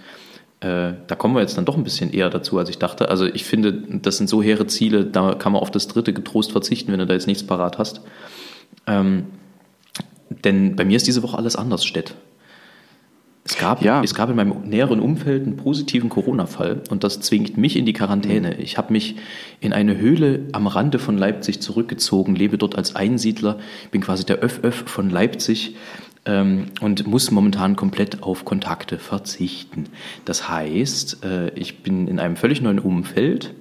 äh, 0.61 0.95
da 1.07 1.15
kommen 1.17 1.35
wir 1.35 1.41
jetzt 1.41 1.57
dann 1.59 1.65
doch 1.65 1.77
ein 1.77 1.85
bisschen 1.85 2.13
eher 2.13 2.31
dazu, 2.31 2.59
als 2.59 2.71
ich 2.71 2.79
dachte. 2.79 3.09
Also 3.09 3.27
ich 3.27 3.45
finde, 3.45 3.73
das 3.73 4.17
sind 4.17 4.29
so 4.29 4.43
hehre 4.43 4.67
Ziele, 4.67 5.05
da 5.05 5.35
kann 5.35 5.53
man 5.53 5.61
auf 5.61 5.71
das 5.71 5.87
dritte 5.87 6.13
getrost 6.13 6.53
verzichten, 6.53 6.93
wenn 6.93 6.99
du 6.99 7.07
da 7.07 7.15
jetzt 7.15 7.27
nichts 7.27 7.45
parat 7.45 7.79
hast. 7.79 8.01
Ähm, 8.87 9.27
denn 10.45 10.77
bei 10.77 10.85
mir 10.85 10.97
ist 10.97 11.07
diese 11.07 11.23
Woche 11.23 11.37
alles 11.37 11.57
anders, 11.57 11.85
Stett. 11.85 12.15
Es 13.45 13.59
gab, 13.59 13.81
ja. 13.81 14.03
es 14.03 14.13
gab 14.15 14.29
in 14.29 14.35
meinem 14.35 14.63
näheren 14.69 14.99
Umfeld 14.99 15.45
einen 15.45 15.57
positiven 15.57 16.09
Corona-Fall 16.09 16.83
und 16.91 17.05
das 17.05 17.21
zwingt 17.21 17.57
mich 17.57 17.77
in 17.77 17.87
die 17.87 17.93
Quarantäne. 17.93 18.55
Mhm. 18.57 18.61
Ich 18.61 18.77
habe 18.77 18.93
mich 18.93 19.17
in 19.61 19.73
eine 19.73 19.97
Höhle 19.97 20.49
am 20.51 20.67
Rande 20.67 20.99
von 20.99 21.17
Leipzig 21.17 21.61
zurückgezogen, 21.61 22.35
lebe 22.35 22.59
dort 22.59 22.77
als 22.77 22.97
Einsiedler, 22.97 23.59
bin 23.93 24.01
quasi 24.01 24.27
der 24.27 24.39
Öff-Öff 24.39 24.85
von 24.87 25.11
Leipzig 25.11 25.77
und 26.27 27.07
muss 27.07 27.31
momentan 27.31 27.77
komplett 27.77 28.23
auf 28.23 28.45
Kontakte 28.45 28.99
verzichten. 28.99 29.85
Das 30.25 30.49
heißt, 30.49 31.25
äh, 31.25 31.51
ich 31.51 31.83
bin 31.83 32.09
in 32.09 32.19
einem 32.19 32.37
völlig 32.37 32.61
neuen 32.61 32.79
Umfeld. 32.79 33.55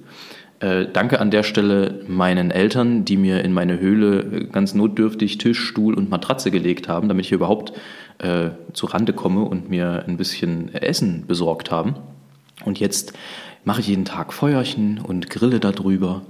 Äh, 0.60 0.86
danke 0.92 1.20
an 1.20 1.30
der 1.30 1.42
Stelle 1.42 2.00
meinen 2.08 2.50
Eltern, 2.50 3.04
die 3.04 3.16
mir 3.16 3.44
in 3.44 3.52
meine 3.52 3.78
Höhle 3.78 4.48
ganz 4.50 4.74
notdürftig 4.74 5.38
Tisch, 5.38 5.60
Stuhl 5.60 5.94
und 5.94 6.10
Matratze 6.10 6.50
gelegt 6.50 6.88
haben, 6.88 7.08
damit 7.08 7.24
ich 7.24 7.28
hier 7.28 7.36
überhaupt 7.36 7.72
äh, 8.18 8.50
zu 8.72 8.86
Rande 8.86 9.12
komme 9.12 9.42
und 9.42 9.68
mir 9.68 10.04
ein 10.06 10.16
bisschen 10.16 10.74
Essen 10.74 11.24
besorgt 11.26 11.70
haben. 11.70 11.96
Und 12.64 12.80
jetzt 12.80 13.12
mache 13.64 13.80
ich 13.80 13.88
jeden 13.88 14.04
Tag 14.06 14.32
Feuerchen 14.32 14.98
und 14.98 15.28
grille 15.28 15.60
darüber 15.60 16.22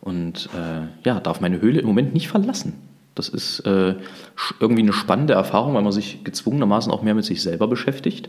und 0.00 0.50
äh, 0.54 0.86
ja, 1.06 1.20
darf 1.20 1.40
meine 1.40 1.60
Höhle 1.60 1.80
im 1.80 1.86
Moment 1.86 2.12
nicht 2.12 2.28
verlassen. 2.28 2.74
Das 3.14 3.28
ist 3.28 3.60
äh, 3.60 3.96
irgendwie 4.60 4.82
eine 4.82 4.92
spannende 4.92 5.34
Erfahrung, 5.34 5.74
weil 5.74 5.82
man 5.82 5.92
sich 5.92 6.24
gezwungenermaßen 6.24 6.92
auch 6.92 7.02
mehr 7.02 7.14
mit 7.14 7.24
sich 7.24 7.42
selber 7.42 7.66
beschäftigt. 7.66 8.28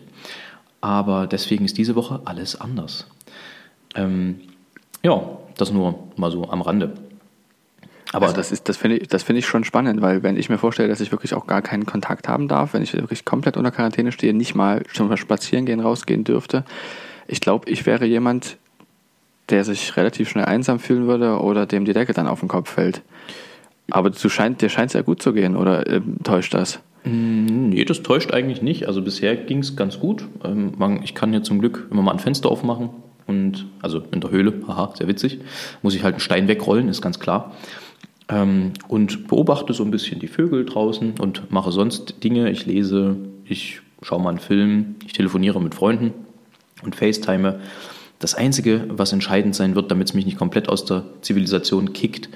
Aber 0.82 1.28
deswegen 1.28 1.66
ist 1.66 1.78
diese 1.78 1.96
Woche 1.96 2.22
alles 2.26 2.60
anders. 2.60 3.08
Ähm, 3.96 4.42
ja, 5.04 5.22
das 5.58 5.72
nur 5.72 6.08
mal 6.16 6.32
so 6.32 6.50
am 6.50 6.62
Rande. 6.62 6.94
Aber 8.14 8.26
also 8.26 8.36
das 8.36 8.52
ist, 8.52 8.68
das 8.68 8.78
finde 8.78 8.98
ich, 8.98 9.08
das 9.08 9.24
finde 9.24 9.40
ich 9.40 9.46
schon 9.46 9.64
spannend, 9.64 10.02
weil 10.02 10.22
wenn 10.24 10.36
ich 10.36 10.50
mir 10.50 10.58
vorstelle, 10.58 10.90
dass 10.90 11.00
ich 11.00 11.12
wirklich 11.12 11.34
auch 11.34 11.48
gar 11.48 11.62
keinen 11.62 11.86
Kontakt 11.86 12.28
haben 12.28 12.48
darf, 12.48 12.74
wenn 12.74 12.82
ich 12.82 12.94
wirklich 12.94 13.24
komplett 13.24 13.56
unter 13.56 13.72
Quarantäne 13.72 14.12
stehe, 14.12 14.34
nicht 14.34 14.54
mal 14.54 14.84
mal 15.00 15.18
spazieren 15.18 15.66
gehen, 15.66 15.80
rausgehen 15.80 16.24
dürfte, 16.24 16.66
ich 17.28 17.40
glaube, 17.40 17.70
ich 17.70 17.86
wäre 17.86 18.06
jemand, 18.06 18.58
der 19.50 19.64
sich 19.64 19.96
relativ 19.96 20.30
schnell 20.30 20.46
einsam 20.46 20.80
fühlen 20.80 21.08
würde 21.08 21.40
oder 21.40 21.66
dem 21.66 21.86
die 21.86 21.94
Decke 21.94 22.14
dann 22.14 22.28
auf 22.28 22.42
den 22.42 22.50
Kopf 22.50 22.72
fällt. 22.72 23.02
Aber 23.92 24.10
du 24.10 24.30
scheint, 24.30 24.62
dir 24.62 24.70
scheint 24.70 24.90
es 24.90 24.94
ja 24.94 25.02
gut 25.02 25.22
zu 25.22 25.34
gehen, 25.34 25.56
oder 25.56 25.88
äh, 25.88 26.02
täuscht 26.24 26.54
das? 26.54 26.80
Mm, 27.04 27.70
nee, 27.70 27.86
das 27.86 28.04
täuscht 28.04 28.32
eigentlich 28.32 28.62
nicht. 28.62 28.88
Also 28.88 29.02
bisher 29.02 29.36
ging 29.36 29.60
es 29.60 29.76
ganz 29.76 30.00
gut. 30.00 30.26
Ähm, 30.44 30.74
man, 30.78 31.04
ich 31.04 31.16
kann 31.16 31.34
ja 31.34 31.42
zum 31.44 31.60
Glück 31.60 31.88
immer 31.92 32.02
mal 32.02 32.12
ein 32.12 32.20
Fenster 32.20 32.50
aufmachen 32.50 32.90
und 33.28 33.66
also 33.82 34.02
in 34.12 34.22
der 34.22 34.32
Höhle, 34.32 34.54
haha, 34.68 34.94
sehr 34.96 35.08
witzig. 35.08 35.40
Muss 35.82 35.96
ich 35.96 36.04
halt 36.04 36.16
einen 36.16 36.22
Stein 36.22 36.48
wegrollen, 36.48 36.90
ist 36.90 37.02
ganz 37.02 37.20
klar 37.20 37.54
ähm, 38.32 38.72
und 38.88 39.28
beobachte 39.28 39.74
so 39.74 39.84
ein 39.84 39.92
bisschen 39.92 40.20
die 40.20 40.28
Vögel 40.28 40.66
draußen 40.66 41.16
und 41.20 41.52
mache 41.52 41.72
sonst 41.72 42.24
Dinge. 42.24 42.50
Ich 42.50 42.66
lese, 42.66 43.18
ich 43.46 43.82
schaue 44.02 44.22
mal 44.22 44.30
einen 44.30 44.40
Film, 44.40 44.96
ich 45.06 45.14
telefoniere 45.14 45.62
mit 45.62 45.76
Freunden 45.76 46.14
und 46.84 46.96
FaceTime. 46.96 47.60
Das 48.20 48.36
Einzige, 48.36 48.86
was 48.90 49.14
entscheidend 49.14 49.56
sein 49.56 49.76
wird, 49.76 49.92
damit 49.92 50.10
es 50.10 50.14
mich 50.14 50.26
nicht 50.26 50.38
komplett 50.38 50.70
aus 50.70 50.86
der 50.86 51.04
Zivilisation 51.22 51.94
kickt, 51.94 52.30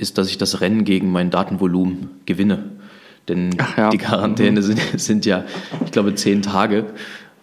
ist, 0.00 0.18
dass 0.18 0.28
ich 0.28 0.38
das 0.38 0.60
Rennen 0.60 0.84
gegen 0.84 1.10
mein 1.10 1.30
Datenvolumen 1.30 2.10
gewinne. 2.26 2.64
Denn 3.28 3.50
ja. 3.76 3.90
die 3.90 3.98
Quarantäne 3.98 4.60
mhm. 4.60 4.64
sind, 4.64 4.80
sind 4.96 5.26
ja, 5.26 5.44
ich 5.84 5.92
glaube, 5.92 6.14
zehn 6.14 6.42
Tage. 6.42 6.86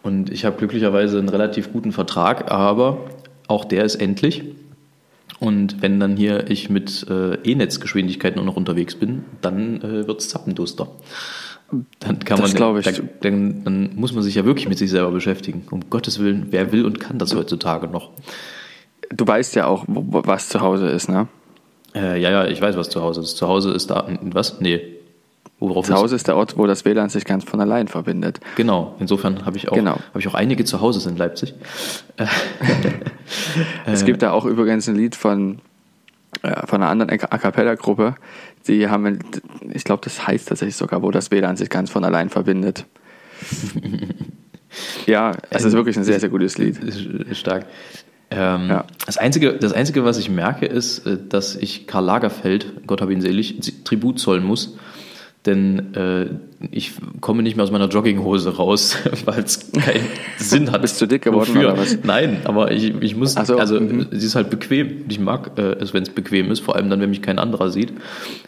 Und 0.04 0.32
ich 0.32 0.46
habe 0.46 0.58
glücklicherweise 0.58 1.20
einen 1.20 1.30
relativ 1.30 1.72
guten 1.72 1.91
Vertrag, 1.91 2.52
aber 2.52 3.00
auch 3.48 3.65
der 3.65 3.84
ist 3.84 3.96
endlich. 3.96 4.43
Und 5.39 5.82
wenn 5.82 6.00
dann 6.00 6.17
hier 6.17 6.50
ich 6.50 6.70
mit 6.70 7.06
äh, 7.10 7.36
E-Netz-Geschwindigkeit 7.36 8.36
nur 8.36 8.46
noch 8.46 8.56
unterwegs 8.56 8.96
bin, 8.96 9.26
dann 9.41 9.82
äh, 9.82 10.08
wird 10.08 10.22
es 10.22 10.30
zappenduster. 10.30 10.88
Dann 12.00 12.20
kann 12.20 12.39
das 12.39 12.58
man, 12.58 12.78
ich. 12.80 13.02
Dann, 13.22 13.63
dann, 13.63 13.96
muss 13.96 14.13
man 14.13 14.24
sich 14.24 14.36
ja 14.36 14.46
wirklich 14.46 14.70
mit 14.70 14.78
sich 14.78 14.89
selber 14.89 15.12
beschäftigen. 15.12 15.63
Um 15.70 15.89
Gottes 15.89 16.20
Willen, 16.20 16.48
wer 16.52 16.72
will 16.72 16.86
und 16.86 17.00
kann 17.00 17.20
das 17.20 17.36
heutzutage 17.36 17.88
noch? 17.88 18.12
Du 19.10 19.28
weißt 19.28 19.56
ja 19.56 19.67
auch, 19.67 19.84
was 19.88 20.50
zu 20.50 20.62
Hause 20.62 20.88
ist, 20.88 21.10
ne? 21.10 21.28
Äh, 21.97 22.19
ja, 22.19 22.29
ja, 22.29 22.45
ich 22.47 22.62
weiß, 22.62 22.77
was 22.77 22.89
zu 22.89 23.01
Hause 23.01 23.21
ist. 23.21 23.38
Zu 23.38 23.47
Hause 23.47 23.71
ist 23.71 23.89
da, 23.89 24.07
was? 24.21 24.60
Nee, 24.60 24.97
Worauf 25.60 25.88
zu 25.88 25.95
Hause 25.95 26.15
ist 26.15 26.27
der 26.27 26.38
Ort, 26.38 26.55
wo 26.57 26.67
das 26.67 26.86
WLAN 26.86 27.10
sich 27.10 27.25
ganz 27.25 27.43
von 27.43 27.60
allein 27.60 27.88
verbindet. 27.88 28.39
Genau, 28.57 28.95
insofern 28.99 29.43
habe 29.43 29.57
ich, 29.57 29.69
auch, 29.69 29.73
genau. 29.73 29.95
Hab 30.13 30.19
ich 30.19 30.27
auch 30.27 30.36
einige 30.36 30.65
zu 30.65 30.81
Hause 30.81 31.10
in 31.10 31.17
Leipzig. 31.17 31.55
es 33.88 34.05
gibt 34.05 34.21
da 34.21 34.31
auch 34.31 34.45
übrigens 34.45 34.88
ein 34.88 34.95
Lied 34.95 35.15
von, 35.15 35.60
äh, 36.43 36.67
von 36.67 36.83
einer 36.83 36.91
anderen 36.91 37.10
A 37.10 37.38
Cappella-Gruppe, 37.39 38.15
die 38.67 38.88
haben, 38.88 39.19
ich 39.73 39.83
glaube, 39.83 40.01
das 40.03 40.27
heißt 40.27 40.47
tatsächlich 40.47 40.75
sogar, 40.75 41.01
wo 41.01 41.10
das 41.10 41.31
WLAN 41.31 41.57
sich 41.57 41.69
ganz 41.69 41.89
von 41.89 42.03
allein 42.03 42.29
verbindet. 42.29 42.86
ja, 45.07 45.31
es 45.49 45.63
ist 45.63 45.73
wirklich 45.73 45.97
ein 45.97 46.03
sehr, 46.03 46.19
sehr 46.19 46.29
gutes 46.29 46.60
Lied. 46.60 46.77
Stark. 47.36 47.65
Ähm, 48.29 48.69
ja. 48.69 48.85
das, 49.05 49.17
Einzige, 49.17 49.53
das 49.53 49.71
Einzige, 49.71 50.03
was 50.03 50.17
ich 50.17 50.29
merke, 50.29 50.65
ist, 50.65 51.05
äh, 51.05 51.17
dass 51.29 51.55
ich 51.55 51.87
Karl 51.87 52.05
Lagerfeld, 52.05 52.85
Gott 52.85 53.01
habe 53.01 53.13
ihn 53.13 53.21
selig, 53.21 53.59
Tribut 53.83 54.19
zollen 54.19 54.43
muss 54.43 54.77
denn 55.47 55.95
äh, 55.95 56.25
ich 56.71 56.93
komme 57.21 57.41
nicht 57.41 57.55
mehr 57.55 57.63
aus 57.63 57.71
meiner 57.71 57.88
Jogginghose 57.88 58.55
raus, 58.57 58.97
weil 59.25 59.43
es 59.43 59.71
keinen 59.71 60.07
Sinn 60.38 60.71
hat. 60.71 60.81
Bist 60.81 61.01
du 61.01 61.05
dick 61.05 61.23
geworden 61.23 61.55
wofür. 61.55 61.69
oder 61.69 61.77
was? 61.77 61.97
Nein, 62.03 62.41
aber 62.43 62.71
ich, 62.71 62.93
ich 63.01 63.15
muss, 63.15 63.33
so, 63.33 63.57
also 63.57 63.79
mhm. 63.79 64.07
sie 64.12 64.25
ist 64.25 64.36
halt 64.36 64.49
bequem. 64.49 65.05
Ich 65.07 65.19
mag 65.19 65.51
äh, 65.57 65.73
es, 65.79 65.93
wenn 65.93 66.03
es 66.03 66.10
bequem 66.10 66.51
ist, 66.51 66.60
vor 66.60 66.75
allem 66.75 66.89
dann, 66.89 66.99
wenn 66.99 67.10
mich 67.10 67.21
kein 67.21 67.39
anderer 67.39 67.69
sieht. 67.69 67.93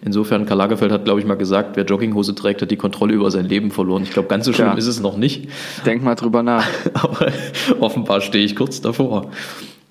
Insofern, 0.04 0.46
Karl 0.46 0.58
Lagerfeld 0.58 0.92
hat, 0.92 1.06
glaube 1.06 1.20
ich, 1.20 1.26
mal 1.26 1.36
gesagt, 1.36 1.76
wer 1.76 1.86
Jogginghose 1.86 2.36
trägt, 2.36 2.62
hat 2.62 2.70
die 2.70 2.78
Kontrolle 2.78 3.14
über 3.14 3.32
sein 3.32 3.46
Leben 3.46 3.72
verloren. 3.72 4.04
Ich 4.04 4.12
glaube, 4.12 4.28
ganz 4.28 4.46
so 4.46 4.54
schlimm 4.54 4.68
ja. 4.68 4.74
ist 4.74 4.88
es 4.88 5.00
noch 5.00 5.18
nicht. 5.18 5.50
Denk 5.86 6.04
mal 6.04 6.16
drüber 6.16 6.44
nach. 6.44 6.68
aber 6.94 7.32
offenbar 7.80 8.22
stehe 8.22 8.44
ich 8.44 8.56
kurz 8.56 8.82
davor. 8.82 9.32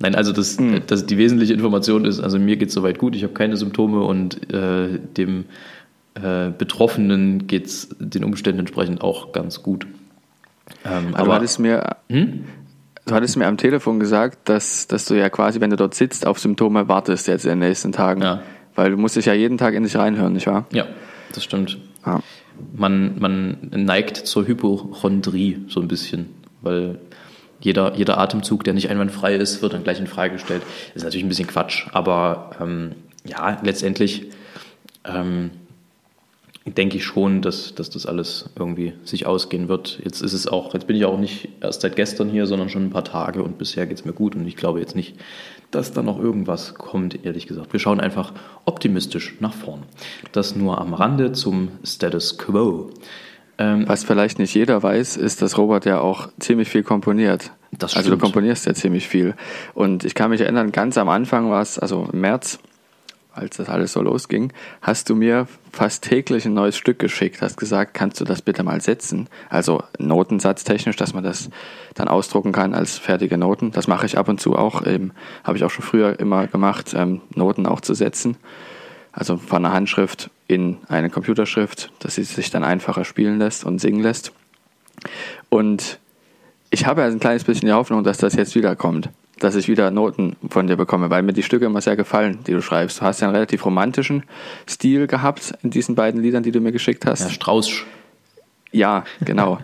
Nein, 0.01 0.15
also 0.15 0.33
das, 0.33 0.61
mhm. 0.61 0.83
das, 0.87 1.07
die 1.07 1.19
wesentliche 1.19 1.55
Information 1.55 2.05
ist, 2.05 2.21
also 2.21 2.39
mir 2.39 2.57
geht 2.57 2.69
es 2.69 2.75
soweit 2.75 2.99
gut, 2.99 3.17
ich 3.17 3.25
habe 3.25 3.33
keine 3.33 3.57
Symptome 3.57 4.03
und 4.03 4.53
äh, 4.53 4.99
dem 5.17 5.47
äh, 6.23 6.51
Betroffenen 6.57 7.47
geht 7.47 7.67
es 7.67 7.89
den 7.99 8.25
Umständen 8.25 8.61
entsprechend 8.61 9.03
auch 9.03 9.33
ganz 9.33 9.63
gut. 9.63 9.87
Ähm, 10.85 11.15
aber 11.15 11.27
du 11.27 11.33
hattest 11.33 11.59
mir, 11.59 11.97
hm? 12.09 12.45
du 13.07 13.15
hattest 13.15 13.37
mir 13.37 13.47
am 13.47 13.57
Telefon 13.57 14.01
gesagt, 14.01 14.49
dass, 14.49 14.87
dass 14.87 15.07
du 15.07 15.15
ja 15.15 15.31
quasi, 15.31 15.61
wenn 15.61 15.71
du 15.71 15.77
dort 15.77 15.95
sitzt, 15.95 16.27
auf 16.27 16.39
Symptome 16.39 16.89
wartest 16.89 17.29
jetzt 17.29 17.45
in 17.45 17.51
den 17.51 17.59
nächsten 17.61 17.93
Tagen. 17.93 18.23
Ja. 18.23 18.43
Weil 18.75 18.91
du 18.93 18.97
musst 18.97 19.17
dich 19.17 19.27
ja 19.27 19.33
jeden 19.33 19.59
Tag 19.59 19.75
in 19.75 19.83
dich 19.83 19.97
reinhören, 19.97 20.33
nicht 20.33 20.47
wahr? 20.47 20.67
Ja, 20.73 20.87
das 21.35 21.43
stimmt. 21.43 21.79
Ja. 22.07 22.21
Man, 22.73 23.19
man 23.19 23.71
neigt 23.73 24.17
zur 24.17 24.47
Hypochondrie 24.47 25.65
so 25.69 25.81
ein 25.81 25.89
bisschen, 25.89 26.27
weil 26.61 26.99
jeder, 27.61 27.97
jeder 27.97 28.19
Atemzug, 28.19 28.65
der 28.65 28.75
nicht 28.75 28.89
einwandfrei 28.89 29.35
ist, 29.35 29.63
wird 29.63 29.73
dann 29.73 29.83
gleich 29.83 29.99
in 29.99 30.07
Frage 30.07 30.35
gestellt. 30.35 30.63
Das 30.89 30.97
ist 30.97 31.05
natürlich 31.05 31.25
ein 31.25 31.29
bisschen 31.29 31.49
Quatsch, 31.49 31.89
aber 31.93 32.51
ähm, 32.61 32.93
ja, 33.25 33.59
letztendlich 33.63 34.31
ähm, 35.05 35.51
denke 36.71 36.97
ich 36.97 37.05
schon, 37.05 37.43
dass, 37.43 37.75
dass 37.75 37.91
das 37.91 38.07
alles 38.07 38.51
irgendwie 38.57 38.95
sich 39.05 39.27
ausgehen 39.27 39.69
wird. 39.69 40.01
Jetzt 40.05 40.21
ist 40.21 40.33
es 40.33 40.47
auch, 40.47 40.75
jetzt 40.75 40.87
bin 40.87 40.97
ich 40.97 41.05
auch 41.05 41.19
nicht 41.19 41.49
erst 41.61 41.83
seit 41.83 41.97
gestern 41.97 42.29
hier, 42.29 42.47
sondern 42.47 42.69
schon 42.69 42.85
ein 42.85 42.91
paar 42.91 43.05
Tage 43.05 43.43
und 43.43 43.59
bisher 43.59 43.87
geht 43.87 43.99
es 43.99 44.05
mir 44.05 44.13
gut 44.13 44.35
und 44.35 44.47
ich 44.47 44.57
glaube 44.57 44.81
jetzt 44.81 44.97
nicht, 44.97 45.17
dass 45.71 45.93
da 45.93 46.03
noch 46.03 46.19
irgendwas 46.19 46.75
kommt, 46.75 47.25
ehrlich 47.25 47.47
gesagt. 47.47 47.73
Wir 47.73 47.81
schauen 47.81 48.01
einfach 48.01 48.33
optimistisch 48.65 49.37
nach 49.41 49.55
vorn. 49.55 49.83
Das 50.33 50.57
nur 50.57 50.81
am 50.81 50.95
Rande 50.95 51.33
zum 51.33 51.69
Status 51.85 52.39
Quo. 52.39 52.91
Ähm, 53.59 53.85
Was 53.89 54.05
vielleicht 54.05 54.39
nicht 54.39 54.55
jeder 54.55 54.83
weiß, 54.83 55.17
ist, 55.17 55.43
dass 55.43 55.59
Robert 55.59 55.85
ja 55.85 56.01
auch 56.01 56.29
ziemlich 56.39 56.69
viel 56.69 56.85
komponiert. 56.85 57.51
Das. 57.73 57.97
Also 57.97 58.11
du 58.11 58.19
komponierst 58.19 58.67
ja 58.67 58.73
ziemlich 58.73 59.09
viel. 59.09 59.35
Und 59.75 60.05
ich 60.05 60.15
kann 60.15 60.31
mich 60.31 60.41
erinnern, 60.41 60.73
ganz 60.73 60.97
am 60.97 61.09
Anfang 61.09 61.51
war 61.51 61.61
es, 61.61 61.79
also 61.79 62.09
im 62.13 62.21
März, 62.21 62.59
als 63.39 63.57
das 63.57 63.69
alles 63.69 63.93
so 63.93 64.03
losging, 64.03 64.53
hast 64.83 65.09
du 65.09 65.15
mir 65.15 65.47
fast 65.73 66.05
täglich 66.05 66.45
ein 66.45 66.55
neues 66.55 66.77
Stück 66.77 66.99
geschickt, 66.99 67.41
hast 67.41 67.57
gesagt, 67.57 67.95
kannst 67.95 68.21
du 68.21 68.25
das 68.25 68.43
bitte 68.43 68.63
mal 68.63 68.81
setzen? 68.81 69.29
Also 69.49 69.83
notensatztechnisch, 69.99 70.97
dass 70.97 71.15
man 71.15 71.25
das 71.25 71.51
dann 71.95 72.09
ausdrucken 72.09 72.53
kann 72.53 72.75
als 72.75 72.99
fertige 72.99 73.39
Noten. 73.39 73.71
Das 73.73 73.87
mache 73.87 74.07
ich 74.07 74.19
ab 74.19 74.29
und 74.29 74.41
zu 74.41 74.57
auch, 74.57 74.83
habe 74.83 75.57
ich 75.57 75.65
auch 75.65 75.71
schon 75.71 75.85
früher 75.85 76.19
immer 76.21 76.47
gemacht, 76.47 76.95
ähm, 76.95 77.21
Noten 77.35 77.67
auch 77.67 77.81
zu 77.81 77.95
setzen. 77.95 78.37
Also 79.13 79.37
von 79.37 79.65
einer 79.65 79.75
Handschrift 79.75 80.31
in 80.47 80.79
eine 80.89 81.11
Computerschrift, 81.11 81.91
dass 81.99 82.15
sie 82.17 82.25
sich 82.25 82.51
dann 82.51 82.65
einfacher 82.65 83.05
spielen 83.05 83.39
lässt 83.39 83.65
und 83.65 83.81
singen 83.81 84.01
lässt. 84.01 84.33
Und 85.49 85.99
ich 86.71 86.87
habe 86.87 87.01
ja 87.01 87.07
ein 87.07 87.21
kleines 87.21 87.45
bisschen 87.45 87.67
die 87.67 87.73
Hoffnung, 87.73 88.05
dass 88.05 88.19
das 88.19 88.35
jetzt 88.35 88.55
wiederkommt 88.55 89.11
dass 89.39 89.55
ich 89.55 89.69
wieder 89.69 89.91
Noten 89.91 90.37
von 90.49 90.67
dir 90.67 90.77
bekomme, 90.77 91.11
weil 91.11 91.23
mir 91.23 91.33
die 91.33 91.43
Stücke 91.43 91.67
immer 91.67 91.81
sehr 91.81 91.97
gefallen, 91.97 92.39
die 92.47 92.53
du 92.53 92.63
schreibst. 92.63 93.01
Du 93.01 93.03
hast 93.03 93.21
ja 93.21 93.29
einen 93.29 93.35
relativ 93.35 93.65
romantischen 93.65 94.25
Stil 94.69 95.07
gehabt 95.07 95.55
in 95.63 95.71
diesen 95.71 95.95
beiden 95.95 96.23
Liedern, 96.23 96.43
die 96.43 96.53
du 96.53 96.61
mir 96.61 96.73
geschickt 96.73 97.07
hast. 97.07 97.23
Ja, 97.23 97.31
Strauß. 97.31 97.71
Ja, 98.73 99.05
genau. 99.21 99.59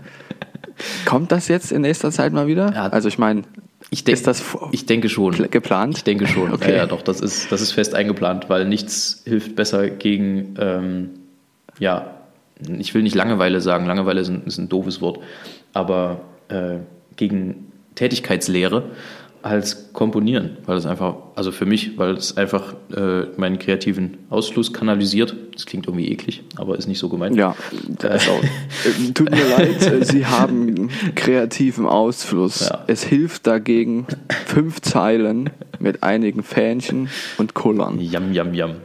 Kommt 1.04 1.30
das 1.32 1.48
jetzt 1.48 1.72
in 1.72 1.82
nächster 1.82 2.10
Zeit 2.10 2.32
mal 2.32 2.46
wieder? 2.46 2.72
Ja, 2.72 2.87
also 2.88 3.08
ich 3.08 3.18
meine, 3.18 3.42
ich 3.90 4.04
denk, 4.04 4.16
ist 4.16 4.26
das 4.26 4.42
ich 4.72 4.87
denke 4.87 5.08
schon. 5.08 5.50
geplant? 5.50 5.98
Ich 5.98 6.04
denke 6.04 6.26
schon. 6.26 6.52
Okay. 6.52 6.70
Ja, 6.70 6.78
ja, 6.78 6.87
doch, 6.87 7.02
das 7.02 7.20
ist, 7.20 7.52
das 7.52 7.60
ist 7.60 7.72
fest 7.72 7.94
eingeplant, 7.94 8.48
weil 8.48 8.66
nichts 8.66 9.22
hilft 9.24 9.54
besser 9.54 9.88
gegen, 9.90 10.54
ähm, 10.58 11.10
ja, 11.78 12.10
ich 12.78 12.94
will 12.94 13.02
nicht 13.02 13.14
Langeweile 13.14 13.60
sagen, 13.60 13.87
Langeweile 13.87 14.20
ist 14.20 14.28
ein, 14.28 14.42
ist 14.46 14.58
ein 14.58 14.68
doofes 14.68 15.00
Wort, 15.00 15.20
aber 15.72 16.22
äh, 16.48 16.78
gegen 17.16 17.72
Tätigkeitslehre 17.94 18.90
als 19.44 19.92
Komponieren, 19.92 20.57
weil 20.64 20.78
es 20.78 20.87
einfach, 20.87 21.16
also 21.35 21.52
für 21.52 21.66
mich, 21.66 21.98
weil 21.98 22.14
es 22.14 22.38
einfach 22.38 22.74
äh, 22.96 23.24
meinen 23.37 23.59
kreativen 23.59 24.16
Ausfluss 24.30 24.72
kanalisiert. 24.72 25.37
Das 25.52 25.66
klingt 25.66 25.87
irgendwie 25.87 26.11
eklig, 26.11 26.42
aber 26.57 26.78
ist 26.78 26.88
nicht 26.88 26.98
so 26.98 27.11
gemeint. 27.11 27.37
Ja, 27.37 27.54
äh, 28.02 28.18
tut 29.12 29.30
mir 29.30 29.46
leid, 29.57 29.83
äh, 29.83 30.02
Sie 30.02 30.24
haben 30.24 30.88
kreativen 31.14 31.85
Ausfluss. 31.85 32.70
Ja. 32.70 32.85
Es 32.87 33.04
hilft 33.04 33.46
dagegen 33.46 34.07
fünf 34.46 34.80
Zeilen 34.80 35.50
mit 35.78 36.02
einigen 36.02 36.42
Fähnchen 36.42 37.11
und 37.37 37.52
Kullern. 37.52 38.00
Jam, 38.00 38.33
jam, 38.33 38.54
jam. 38.54 38.76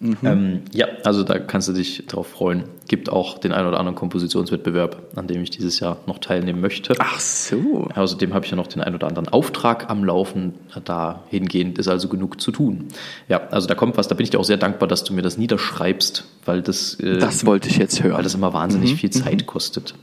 Mhm. 0.00 0.16
Ähm, 0.22 0.60
ja, 0.72 0.86
also 1.04 1.24
da 1.24 1.38
kannst 1.40 1.68
du 1.68 1.72
dich 1.72 2.06
drauf 2.06 2.28
freuen. 2.28 2.64
Gibt 2.86 3.10
auch 3.10 3.38
den 3.38 3.52
einen 3.52 3.66
oder 3.66 3.78
anderen 3.78 3.96
Kompositionswettbewerb, 3.96 5.10
an 5.16 5.26
dem 5.26 5.42
ich 5.42 5.50
dieses 5.50 5.80
Jahr 5.80 5.98
noch 6.06 6.18
teilnehmen 6.18 6.60
möchte. 6.60 6.94
Ach 6.98 7.18
so. 7.18 7.88
Außerdem 7.94 8.32
habe 8.32 8.44
ich 8.44 8.50
ja 8.52 8.56
noch 8.56 8.68
den 8.68 8.80
einen 8.80 8.94
oder 8.94 9.08
anderen 9.08 9.28
Auftrag 9.28 9.90
am 9.90 10.04
Laufen. 10.04 10.54
Dahingehend 10.84 11.78
ist 11.78 11.88
also 11.88 12.08
genug 12.08 12.40
zu 12.40 12.52
tun. 12.52 12.86
Ja, 13.28 13.48
also 13.48 13.66
da 13.66 13.74
kommt 13.74 13.96
was. 13.96 14.06
Da 14.06 14.14
bin 14.14 14.24
ich 14.24 14.30
dir 14.30 14.38
auch 14.38 14.44
sehr 14.44 14.56
dankbar, 14.56 14.88
dass 14.88 15.02
du 15.02 15.12
mir 15.12 15.22
das 15.22 15.36
niederschreibst, 15.36 16.24
weil 16.44 16.62
das. 16.62 16.94
Äh, 17.00 17.18
das 17.18 17.44
wollte 17.44 17.68
ich 17.68 17.78
jetzt 17.78 18.02
hören. 18.02 18.16
Weil 18.16 18.22
das 18.22 18.34
immer 18.34 18.52
wahnsinnig 18.52 18.92
mhm. 18.92 18.96
viel 18.98 19.10
Zeit 19.10 19.42
mhm. 19.42 19.46
kostet. 19.46 19.94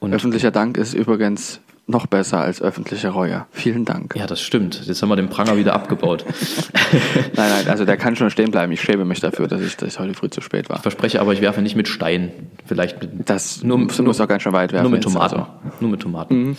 Und 0.00 0.12
Öffentlicher 0.12 0.50
Dank 0.50 0.76
ist 0.76 0.92
übrigens 0.92 1.60
noch 1.86 2.06
besser 2.06 2.40
als 2.40 2.62
öffentliche 2.62 3.08
Reue. 3.10 3.46
Vielen 3.50 3.84
Dank. 3.84 4.16
Ja, 4.16 4.26
das 4.26 4.40
stimmt. 4.40 4.86
Jetzt 4.86 5.02
haben 5.02 5.10
wir 5.10 5.16
den 5.16 5.28
Pranger 5.28 5.56
wieder 5.56 5.74
abgebaut. 5.74 6.24
nein, 7.36 7.50
nein, 7.50 7.68
also 7.68 7.84
der 7.84 7.96
kann 7.98 8.16
schon 8.16 8.30
stehen 8.30 8.50
bleiben. 8.50 8.72
Ich 8.72 8.80
schäme 8.80 9.04
mich 9.04 9.20
dafür, 9.20 9.48
dass 9.48 9.60
ich, 9.60 9.76
dass 9.76 9.94
ich 9.94 9.98
heute 9.98 10.14
früh 10.14 10.30
zu 10.30 10.40
spät 10.40 10.70
war. 10.70 10.76
Ich 10.76 10.82
verspreche 10.82 11.20
aber, 11.20 11.32
ich 11.34 11.42
werfe 11.42 11.60
nicht 11.60 11.76
mit 11.76 11.88
Steinen. 11.88 12.30
Vielleicht 12.64 13.02
mit. 13.02 13.28
Das 13.28 13.62
nur, 13.62 13.78
muss 13.78 13.98
nur, 13.98 14.18
auch 14.18 14.28
ganz 14.28 14.42
schön 14.42 14.52
weit 14.52 14.72
werfen. 14.72 14.84
Nur 14.84 14.92
mit 14.92 15.02
Tomaten. 15.02 15.36
Also. 15.36 15.46
Nur 15.80 15.90
mit 15.90 16.00
Tomaten. 16.00 16.34
Mhm. 16.34 16.56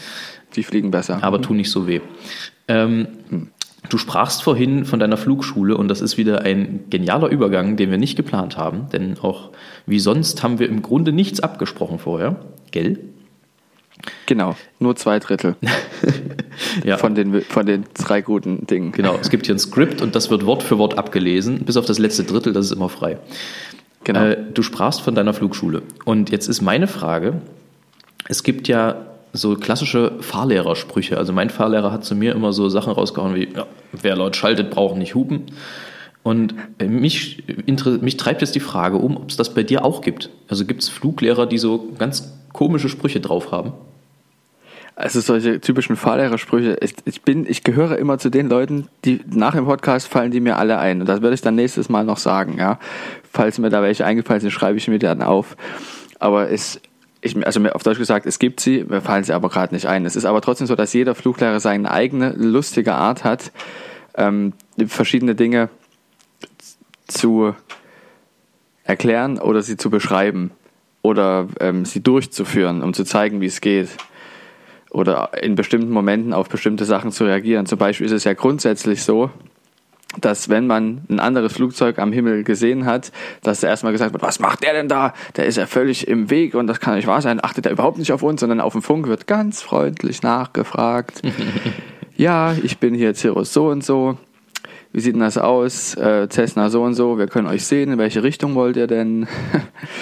Die 0.56 0.64
fliegen 0.64 0.92
besser. 0.92 1.20
Aber 1.24 1.42
tun 1.42 1.58
nicht 1.58 1.72
so 1.72 1.88
weh. 1.88 2.02
Ähm, 2.68 3.08
mhm. 3.30 3.48
Du 3.90 3.98
sprachst 3.98 4.44
vorhin 4.44 4.86
von 4.86 5.00
deiner 5.00 5.18
Flugschule 5.18 5.78
und 5.78 5.88
das 5.88 6.02
ist 6.02 6.18
wieder 6.18 6.42
ein 6.42 6.86
genialer 6.90 7.30
Übergang, 7.30 7.78
den 7.78 7.92
wir 7.92 7.98
nicht 7.98 8.16
geplant 8.16 8.58
haben, 8.58 8.90
denn 8.92 9.18
auch 9.20 9.52
wie 9.86 10.00
sonst 10.00 10.42
haben 10.44 10.60
wir 10.60 10.68
im 10.70 10.82
Grunde 10.82 11.12
nichts 11.12 11.40
abgesprochen 11.40 12.00
vorher, 12.00 12.38
gell? 12.72 13.00
Genau, 14.25 14.55
nur 14.79 14.95
zwei 14.95 15.19
Drittel 15.19 15.55
ja. 16.84 16.97
von, 16.97 17.15
den, 17.15 17.41
von 17.41 17.65
den 17.65 17.86
drei 17.93 18.21
guten 18.21 18.67
Dingen. 18.67 18.91
Genau, 18.91 19.17
es 19.19 19.29
gibt 19.29 19.45
hier 19.45 19.55
ein 19.55 19.60
Skript 19.60 20.01
und 20.01 20.15
das 20.15 20.29
wird 20.29 20.45
Wort 20.45 20.63
für 20.63 20.77
Wort 20.77 20.97
abgelesen, 20.97 21.63
bis 21.65 21.77
auf 21.77 21.86
das 21.86 21.97
letzte 21.99 22.23
Drittel, 22.23 22.53
das 22.53 22.65
ist 22.65 22.71
immer 22.71 22.89
frei. 22.89 23.17
Genau. 24.03 24.23
Äh, 24.23 24.38
du 24.53 24.62
sprachst 24.62 25.01
von 25.01 25.15
deiner 25.15 25.34
Flugschule 25.34 25.81
und 26.03 26.29
jetzt 26.29 26.47
ist 26.47 26.62
meine 26.62 26.88
Frage, 26.88 27.41
es 28.27 28.43
gibt 28.43 28.67
ja 28.67 29.05
so 29.34 29.55
klassische 29.55 30.13
Fahrlehrersprüche. 30.21 31.17
Also 31.17 31.34
mein 31.34 31.49
Fahrlehrer 31.49 31.91
hat 31.91 32.05
zu 32.05 32.15
mir 32.15 32.34
immer 32.34 32.53
so 32.53 32.69
Sachen 32.69 32.93
rausgehauen 32.93 33.36
wie, 33.36 33.49
ja, 33.53 33.65
wer 33.91 34.15
laut 34.15 34.36
schaltet, 34.36 34.69
braucht 34.71 34.97
nicht 34.97 35.15
hupen. 35.15 35.47
Und 36.23 36.55
mich, 36.79 37.43
mich 37.67 38.17
treibt 38.17 38.41
jetzt 38.41 38.55
die 38.55 38.60
Frage 38.60 38.97
um, 38.97 39.17
ob 39.17 39.29
es 39.29 39.38
das 39.38 39.53
bei 39.53 39.62
dir 39.62 39.86
auch 39.86 40.01
gibt. 40.01 40.31
Also 40.47 40.65
gibt 40.65 40.81
es 40.81 40.89
Fluglehrer, 40.89 41.45
die 41.45 41.60
so 41.60 41.93
ganz 41.99 42.34
komische 42.56 42.88
Sprüche 42.88 43.20
drauf 43.20 43.52
haben? 43.52 43.74
Also 44.96 45.20
solche 45.20 45.60
typischen 45.60 45.98
Fahrlehrersprüche. 45.98 46.78
Ich, 46.80 46.96
ich 47.04 47.22
bin, 47.22 47.46
ich 47.46 47.65
gehöre 47.65 47.98
immer 47.98 48.18
zu 48.18 48.30
den 48.30 48.48
Leuten, 48.48 48.88
die 49.04 49.20
nach 49.30 49.54
dem 49.54 49.65
Podcast 49.65 50.08
fallen 50.08 50.32
die 50.32 50.39
mir 50.39 50.58
alle 50.58 50.80
ein. 50.80 51.02
Und 51.02 51.10
das 51.10 51.22
werde 51.22 51.34
ich 51.34 51.41
dann 51.41 51.56
nächstes 51.56 51.89
Mal 51.89 52.06
noch 52.06 52.18
sagen, 52.18 52.58
ja. 52.58 52.80
Falls 53.30 53.58
mir 53.60 53.70
da 53.70 53.82
welche 53.82 54.06
eingefallen 54.06 54.39
sind, 54.39 54.52
schreibe 54.52 54.78
ich 54.78 54.88
mir 54.88 55.00
dann 55.00 55.22
auf. 55.22 55.58
Aber 56.20 56.50
es, 56.50 56.80
ich, 57.20 57.36
also 57.46 57.60
auf 57.68 57.84
Deutsch 57.84 57.98
gesagt, 57.98 58.26
es 58.26 58.39
gibt 58.39 58.62
sie, 58.62 58.86
mir 58.86 59.02
fallen 59.02 59.26
sie 59.26 59.34
aber 59.34 59.50
gerade 59.50 59.74
nicht 59.74 59.86
ein. 59.86 60.06
Es 60.06 60.15
ist 60.15 60.24
aber 60.24 60.39
trotzdem 60.39 60.65
so, 60.65 60.76
dass 60.76 60.94
jeder 60.94 61.13
Fluglehrer 61.13 61.60
seine 61.60 61.91
eigene 61.91 62.30
lustige 62.32 62.94
Art 62.94 63.26
hat, 63.26 63.52
ähm, 64.15 64.54
verschiedene 64.88 65.36
Dinge 65.36 65.68
zu 67.08 67.54
erklären 68.86 69.39
oder 69.39 69.62
sie 69.62 69.76
zu 69.76 69.89
beschreiben 69.89 70.52
oder 71.06 71.48
ähm, 71.60 71.86
sie 71.86 72.02
durchzuführen, 72.02 72.82
um 72.82 72.94
zu 72.94 73.04
zeigen, 73.04 73.39
wie 73.39 73.46
es 73.46 73.62
geht 73.62 73.89
oder 74.89 75.32
in 75.41 75.56
bestimmten 75.56 75.91
Momenten 75.91 76.34
auf 76.34 76.50
bestimmte 76.50 76.86
Sachen 76.86 77.12
zu 77.12 77.26
reagieren. 77.26 77.65
Zum 77.65 77.78
Beispiel 77.78 78.08
ist 78.08 78.12
es 78.12 78.24
ja 78.24 78.34
grundsätzlich 78.34 79.04
so, 79.04 79.30
dass 80.20 80.50
wenn 80.50 80.65
man 80.65 81.04
ein 81.10 81.20
anderes 81.20 81.54
Flugzeug 81.54 82.00
am 82.00 82.12
Himmel 82.12 82.44
gesehen 82.44 82.86
hat, 82.86 83.12
dass 83.44 83.62
erstmal 83.62 83.91
gesagt 83.91 84.13
wird, 84.13 84.24
was 84.24 84.39
macht 84.39 84.63
der 84.63 84.74
denn 84.74 84.88
da? 84.88 85.13
Der 85.36 85.46
ist 85.46 85.58
ja 85.58 85.68
völlig 85.68 86.08
im 86.08 86.30
Weg 86.30 86.56
und 86.56 86.68
das 86.68 86.80
kann 86.80 86.96
nicht 86.96 87.08
wahr 87.08 87.22
sein. 87.22 87.44
Achtet 87.44 87.65
er 87.65 87.74
überhaupt 87.74 87.98
nicht 87.98 88.12
auf 88.12 88.24
uns, 88.24 88.39
sondern 88.39 88.62
auf 88.62 88.74
dem 88.74 88.82
Funk 88.82 89.08
wird 89.08 89.28
ganz 89.28 89.62
freundlich 89.62 90.24
nachgefragt. 90.24 91.22
ja, 92.15 92.56
ich 92.63 92.80
bin 92.80 92.96
hier 92.96 93.13
Cirrus 93.13 93.54
so 93.54 93.68
und 93.68 93.84
so 93.84 94.18
wie 94.95 95.01
sieht 95.01 95.13
denn 95.13 95.19
das 95.19 95.38
aus? 95.38 95.93
Äh, 95.95 96.29
Cessna 96.29 96.69
so 96.69 96.81
und 96.81 96.93
so, 96.93 97.17
wir 97.17 97.27
können 97.27 97.47
euch 97.47 97.65
sehen, 97.65 97.91
in 97.91 97.97
welche 97.97 98.23
Richtung 98.23 98.55
wollt 98.55 98.77
ihr 98.77 98.88
denn? 98.88 99.27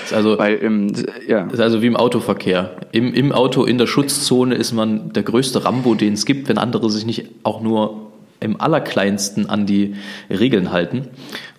ist 0.03 0.13
also, 0.13 0.38
Weil 0.38 0.58
im, 0.58 0.93
ja. 1.27 1.47
ist 1.47 1.60
also 1.60 1.82
wie 1.82 1.88
im 1.88 1.95
Autoverkehr. 1.95 2.75
Im, 2.91 3.12
Im 3.12 3.32
Auto, 3.32 3.63
in 3.63 3.79
der 3.79 3.88
Schutzzone 3.88 4.53
ist 4.53 4.71
man 4.71 5.12
der 5.12 5.23
größte 5.23 5.65
Rambo, 5.65 5.95
den 5.95 6.13
es 6.13 6.27
gibt, 6.27 6.47
wenn 6.47 6.60
andere 6.60 6.91
sich 6.91 7.08
nicht 7.08 7.25
auch 7.41 7.62
nur 7.62 8.12
im 8.39 8.62
Allerkleinsten 8.62 9.49
an 9.49 9.65
die 9.65 9.95
Regeln 10.29 10.71
halten. 10.71 11.08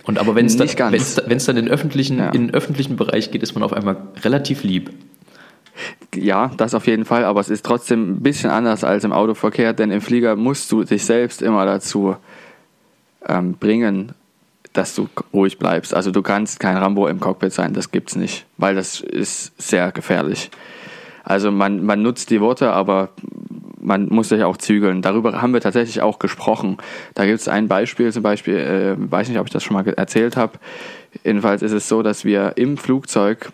Und 0.05 0.21
aber 0.21 0.37
wenn 0.37 0.47
es 0.47 0.57
dann, 0.57 0.69
wenn's, 0.93 1.21
wenn's 1.27 1.47
dann 1.47 1.57
in, 1.57 1.67
öffentlichen, 1.67 2.19
ja. 2.19 2.29
in 2.29 2.47
den 2.47 2.55
öffentlichen 2.55 2.95
Bereich 2.95 3.33
geht, 3.33 3.43
ist 3.43 3.55
man 3.55 3.65
auf 3.65 3.73
einmal 3.73 3.97
relativ 4.23 4.63
lieb. 4.63 4.91
Ja, 6.15 6.53
das 6.57 6.73
auf 6.73 6.87
jeden 6.87 7.05
Fall, 7.05 7.25
aber 7.25 7.41
es 7.41 7.49
ist 7.49 7.67
trotzdem 7.67 8.13
ein 8.13 8.23
bisschen 8.23 8.51
anders 8.51 8.85
als 8.85 9.03
im 9.03 9.13
Autoverkehr, 9.13 9.73
denn 9.73 9.91
im 9.91 10.01
Flieger 10.01 10.37
musst 10.37 10.71
du 10.71 10.85
dich 10.85 11.05
selbst 11.05 11.43
immer 11.43 11.65
dazu 11.67 12.15
ähm, 13.29 13.55
bringen, 13.55 14.13
dass 14.73 14.95
du 14.95 15.09
ruhig 15.33 15.59
bleibst. 15.59 15.95
Also 15.95 16.11
du 16.11 16.23
kannst 16.23 16.61
kein 16.61 16.77
Rambo 16.77 17.07
im 17.07 17.21
Cockpit 17.21 17.53
sein, 17.53 17.75
das 17.75 17.91
gibt's 17.91 18.17
nicht, 18.17 18.47
weil 18.57 18.75
das 18.75 19.01
ist 19.01 19.53
sehr 19.61 19.93
gefährlich. 19.93 20.51
Also 21.23 21.51
man, 21.51 21.85
man 21.85 22.03
nutzt 22.03 22.31
die 22.31 22.41
Worte, 22.41 22.73
aber 22.73 23.11
man 23.81 24.09
muss 24.09 24.31
sich 24.31 24.43
auch 24.43 24.57
zügeln. 24.57 25.03
Darüber 25.03 25.41
haben 25.41 25.53
wir 25.53 25.61
tatsächlich 25.61 26.01
auch 26.03 26.19
gesprochen. 26.19 26.79
Da 27.15 27.27
gibt 27.27 27.41
es 27.41 27.49
ein 27.49 27.69
Beispiel, 27.69 28.13
zum 28.13 28.23
Beispiel, 28.23 28.57
äh, 28.57 29.11
weiß 29.11 29.29
nicht, 29.29 29.39
ob 29.39 29.47
ich 29.47 29.53
das 29.53 29.63
schon 29.63 29.75
mal 29.75 29.87
erzählt 29.87 30.37
habe. 30.37 30.59
Jedenfalls 31.23 31.63
ist 31.63 31.73
es 31.73 31.89
so, 31.89 32.03
dass 32.03 32.25
wir 32.25 32.55
im 32.57 32.77
Flugzeug 32.77 33.53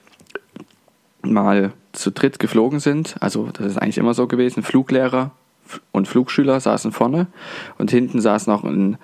mal 1.22 1.72
zu 1.92 2.10
dritt 2.10 2.38
geflogen 2.38 2.80
sind. 2.80 3.16
Also 3.20 3.48
das 3.52 3.66
ist 3.66 3.78
eigentlich 3.78 3.98
immer 3.98 4.14
so 4.14 4.26
gewesen. 4.26 4.62
Fluglehrer 4.62 5.32
und 5.92 6.08
Flugschüler 6.08 6.60
saßen 6.60 6.92
vorne 6.92 7.26
und 7.78 7.90
hinten 7.90 8.20
saß 8.20 8.46
noch 8.46 8.64
ein, 8.64 8.98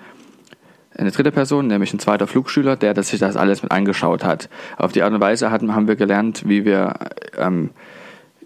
eine 0.97 1.11
dritte 1.11 1.31
Person, 1.31 1.67
nämlich 1.67 1.93
ein 1.93 1.99
zweiter 1.99 2.27
Flugschüler, 2.27 2.75
der 2.75 2.93
das 2.93 3.09
sich 3.09 3.19
das 3.19 3.37
alles 3.37 3.63
mit 3.63 3.71
angeschaut 3.71 4.23
hat. 4.23 4.49
Auf 4.77 4.91
die 4.91 5.03
Art 5.03 5.13
und 5.13 5.21
Weise 5.21 5.51
hatten, 5.51 5.75
haben 5.75 5.87
wir 5.87 5.95
gelernt, 5.95 6.43
wie 6.47 6.65
wir 6.65 6.95
ähm, 7.37 7.71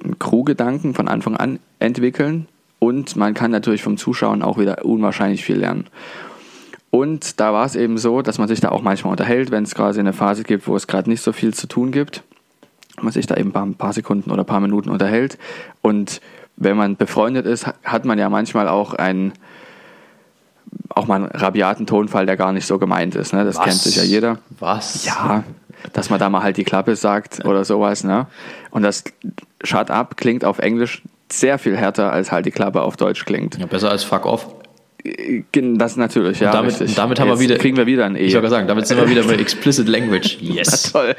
einen 0.03 0.19
Crew-Gedanken 0.19 0.93
von 0.93 1.07
Anfang 1.07 1.37
an 1.37 1.59
entwickeln 1.79 2.47
und 2.79 3.15
man 3.15 3.33
kann 3.33 3.51
natürlich 3.51 3.83
vom 3.83 3.97
Zuschauen 3.97 4.41
auch 4.41 4.57
wieder 4.57 4.83
unwahrscheinlich 4.83 5.43
viel 5.43 5.57
lernen. 5.57 5.85
Und 6.89 7.39
da 7.39 7.53
war 7.53 7.65
es 7.65 7.75
eben 7.75 7.97
so, 7.97 8.21
dass 8.21 8.37
man 8.37 8.47
sich 8.47 8.59
da 8.59 8.69
auch 8.69 8.81
manchmal 8.81 9.11
unterhält, 9.11 9.49
wenn 9.51 9.63
es 9.63 9.75
quasi 9.75 9.99
eine 9.99 10.13
Phase 10.13 10.43
gibt, 10.43 10.67
wo 10.67 10.75
es 10.75 10.87
gerade 10.87 11.09
nicht 11.09 11.21
so 11.21 11.31
viel 11.31 11.53
zu 11.53 11.67
tun 11.67 11.91
gibt. 11.91 12.23
Man 12.99 13.13
sich 13.13 13.27
da 13.27 13.37
eben 13.37 13.55
ein 13.55 13.75
paar 13.75 13.93
Sekunden 13.93 14.31
oder 14.31 14.43
ein 14.43 14.47
paar 14.47 14.59
Minuten 14.59 14.89
unterhält. 14.89 15.37
Und 15.81 16.21
wenn 16.57 16.75
man 16.75 16.97
befreundet 16.97 17.45
ist, 17.45 17.67
hat 17.83 18.03
man 18.03 18.19
ja 18.19 18.29
manchmal 18.29 18.67
auch 18.67 18.93
einen, 18.93 19.33
auch 20.95 21.07
mal 21.07 21.15
einen 21.15 21.25
rabiaten 21.25 21.85
Tonfall, 21.87 22.25
der 22.25 22.37
gar 22.37 22.53
nicht 22.53 22.65
so 22.65 22.79
gemeint 22.79 23.15
ist. 23.15 23.33
Ne? 23.33 23.43
Das 23.43 23.57
Was? 23.57 23.65
kennt 23.65 23.77
sich 23.77 23.95
ja 23.95 24.03
jeder. 24.03 24.37
Was? 24.59 25.05
Ja, 25.05 25.43
dass 25.93 26.09
man 26.09 26.19
da 26.19 26.29
mal 26.29 26.43
halt 26.43 26.57
die 26.57 26.63
Klappe 26.63 26.95
sagt 26.95 27.45
oder 27.45 27.65
sowas. 27.65 28.03
Ne? 28.03 28.27
Und 28.69 28.83
das 28.83 29.03
Shut 29.63 29.89
up 29.89 30.17
klingt 30.17 30.45
auf 30.45 30.59
Englisch 30.59 31.01
sehr 31.31 31.57
viel 31.57 31.77
härter, 31.77 32.11
als 32.11 32.31
halt 32.31 32.45
die 32.45 32.51
Klappe 32.51 32.81
auf 32.81 32.97
Deutsch 32.97 33.25
klingt. 33.25 33.57
Ja, 33.57 33.65
besser 33.65 33.89
als 33.89 34.03
Fuck 34.03 34.25
off. 34.25 34.47
Das 35.53 35.97
natürlich, 35.97 36.39
ja. 36.39 36.49
Und 36.49 36.55
damit, 36.55 36.71
richtig. 36.73 36.95
damit 36.95 37.19
haben 37.19 37.29
wir 37.29 37.39
wieder. 37.39 37.57
Kriegen 37.57 37.75
wir 37.75 37.87
wieder 37.87 38.05
ein 38.05 38.15
E. 38.15 38.19
Ich 38.19 38.35
wollte 38.35 38.49
sagen, 38.49 38.67
damit 38.67 38.85
sind 38.85 38.97
wir 38.97 39.09
wieder 39.09 39.23
bei 39.23 39.33
Explicit 39.39 39.87
Language. 39.87 40.37
Yes. 40.41 40.91
Na 40.93 40.99
toll. 40.99 41.15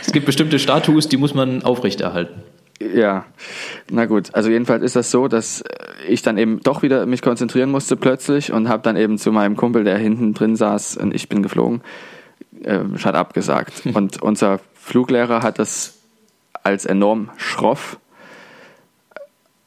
Es 0.00 0.12
gibt 0.12 0.26
bestimmte 0.26 0.58
Status, 0.58 1.08
die 1.08 1.16
muss 1.16 1.34
man 1.34 1.62
aufrechterhalten. 1.62 2.42
Ja, 2.92 3.24
na 3.90 4.06
gut. 4.06 4.34
Also 4.34 4.50
jedenfalls 4.50 4.82
ist 4.82 4.96
das 4.96 5.10
so, 5.10 5.28
dass 5.28 5.64
ich 6.08 6.22
dann 6.22 6.36
eben 6.38 6.60
doch 6.60 6.82
wieder 6.82 7.06
mich 7.06 7.22
konzentrieren 7.22 7.70
musste 7.70 7.96
plötzlich 7.96 8.52
und 8.52 8.68
habe 8.68 8.82
dann 8.82 8.96
eben 8.96 9.18
zu 9.18 9.32
meinem 9.32 9.56
Kumpel, 9.56 9.84
der 9.84 9.96
hinten 9.96 10.34
drin 10.34 10.56
saß 10.56 10.96
und 10.96 11.14
ich 11.14 11.28
bin 11.28 11.42
geflogen, 11.42 11.82
äh, 12.62 12.80
Shut 12.96 13.14
up 13.14 13.34
gesagt. 13.34 13.82
Und 13.94 14.22
unser 14.22 14.60
Fluglehrer 14.74 15.42
hat 15.42 15.58
das 15.58 15.98
als 16.62 16.84
enorm 16.84 17.30
schroff 17.36 17.98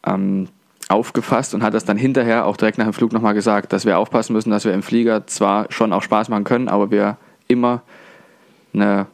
ähm, 0.06 0.48
aufgefasst 0.90 1.54
und 1.54 1.64
hat 1.64 1.74
das 1.74 1.86
dann 1.86 1.98
hinterher 1.98 2.46
auch 2.46 2.56
direkt 2.56 2.78
nach 2.78 2.86
dem 2.86 2.94
Flug 2.94 3.12
nochmal 3.12 3.34
gesagt, 3.34 3.74
dass 3.74 3.86
wir 3.86 3.98
aufpassen 3.98 4.34
müssen, 4.34 4.52
dass 4.52 4.64
wir 4.64 4.74
im 4.74 4.84
Flieger 4.84 5.28
zwar 5.28 5.72
schon 5.72 5.92
auch 5.92 6.02
Spaß 6.02 6.30
machen 6.30 6.46
können, 6.46 6.70
aber 6.70 6.92
wir 6.92 7.18
immer 7.48 7.82
eine 8.74 9.08